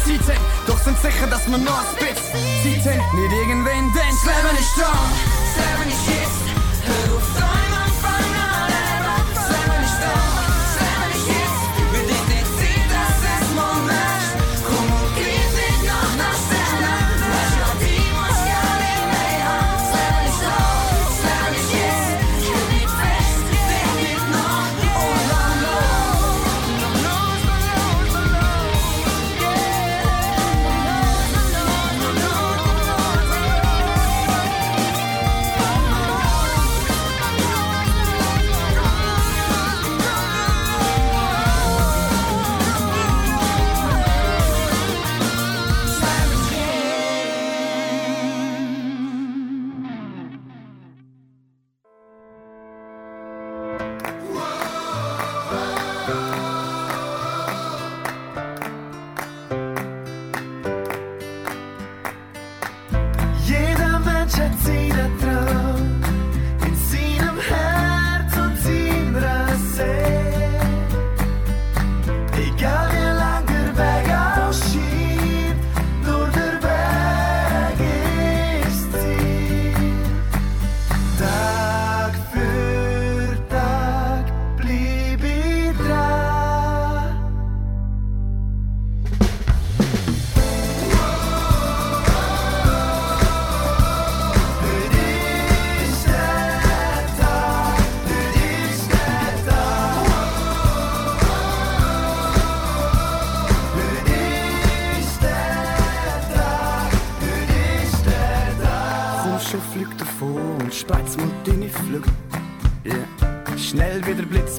Zeit 0.00 0.24
haben. 0.32 0.44
Doch 0.66 0.78
sind 0.78 0.98
sicher, 1.00 1.26
dass 1.26 1.44
wir 1.50 1.58
noch 1.58 1.84
Zeit 1.98 2.16
haben. 2.16 3.04
Nicht 3.16 3.32
irgendwen, 3.32 3.84
denn 3.92 4.14
das 4.14 4.24
Leben 4.24 4.56
ist 4.56 4.74
da. 4.78 4.92
Das 4.92 5.52
Leben 5.60 5.88
ist 5.92 6.04
jetzt. 6.08 6.40
Hör 6.80 7.16
auf, 7.16 7.28
träumen 7.36 7.59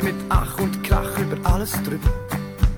mit 0.03 0.15
Ach 0.29 0.57
und 0.59 0.83
Krach 0.83 1.17
über 1.19 1.37
alles 1.49 1.71
drüber. 1.83 2.09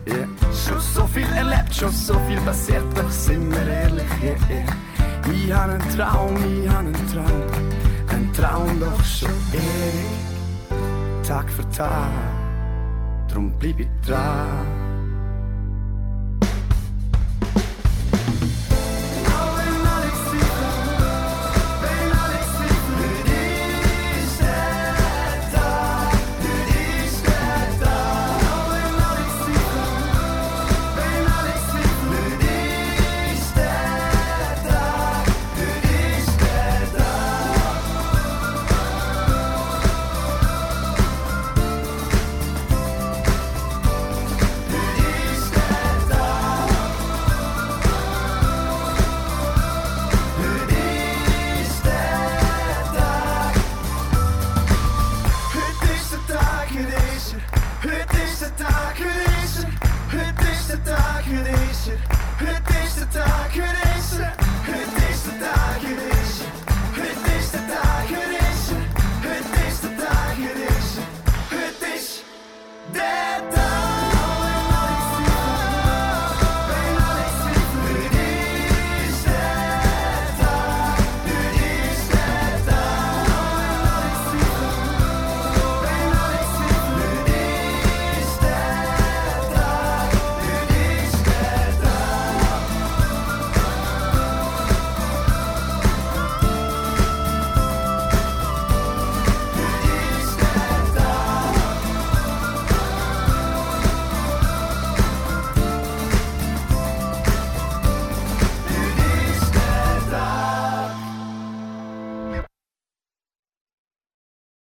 Yeah. 0.06 0.28
Schon 0.52 0.80
so 0.80 1.08
viel 1.08 1.28
erlebt, 1.34 1.74
schon 1.74 1.92
so 1.92 2.20
viel 2.28 2.40
passiert, 2.42 2.84
doch 2.96 3.10
sind 3.10 3.50
wir 3.52 3.68
ehrlich, 3.68 4.04
yeah, 4.22 4.36
yeah. 4.50 5.34
Ich 5.34 5.54
hab 5.54 5.70
einen 5.70 5.82
Traum, 5.96 6.36
ich 6.36 6.70
hab 6.70 6.80
einen 6.80 7.08
Traum, 7.12 7.44
ein 8.10 8.34
Traum 8.34 8.80
doch 8.80 9.04
schon 9.06 9.30
ewig, 9.54 11.26
Tag 11.26 11.50
für 11.50 11.70
Tag, 11.70 12.12
drum 13.30 13.54
bleib 13.58 13.80
ich 13.80 13.88
dran. 14.06 14.83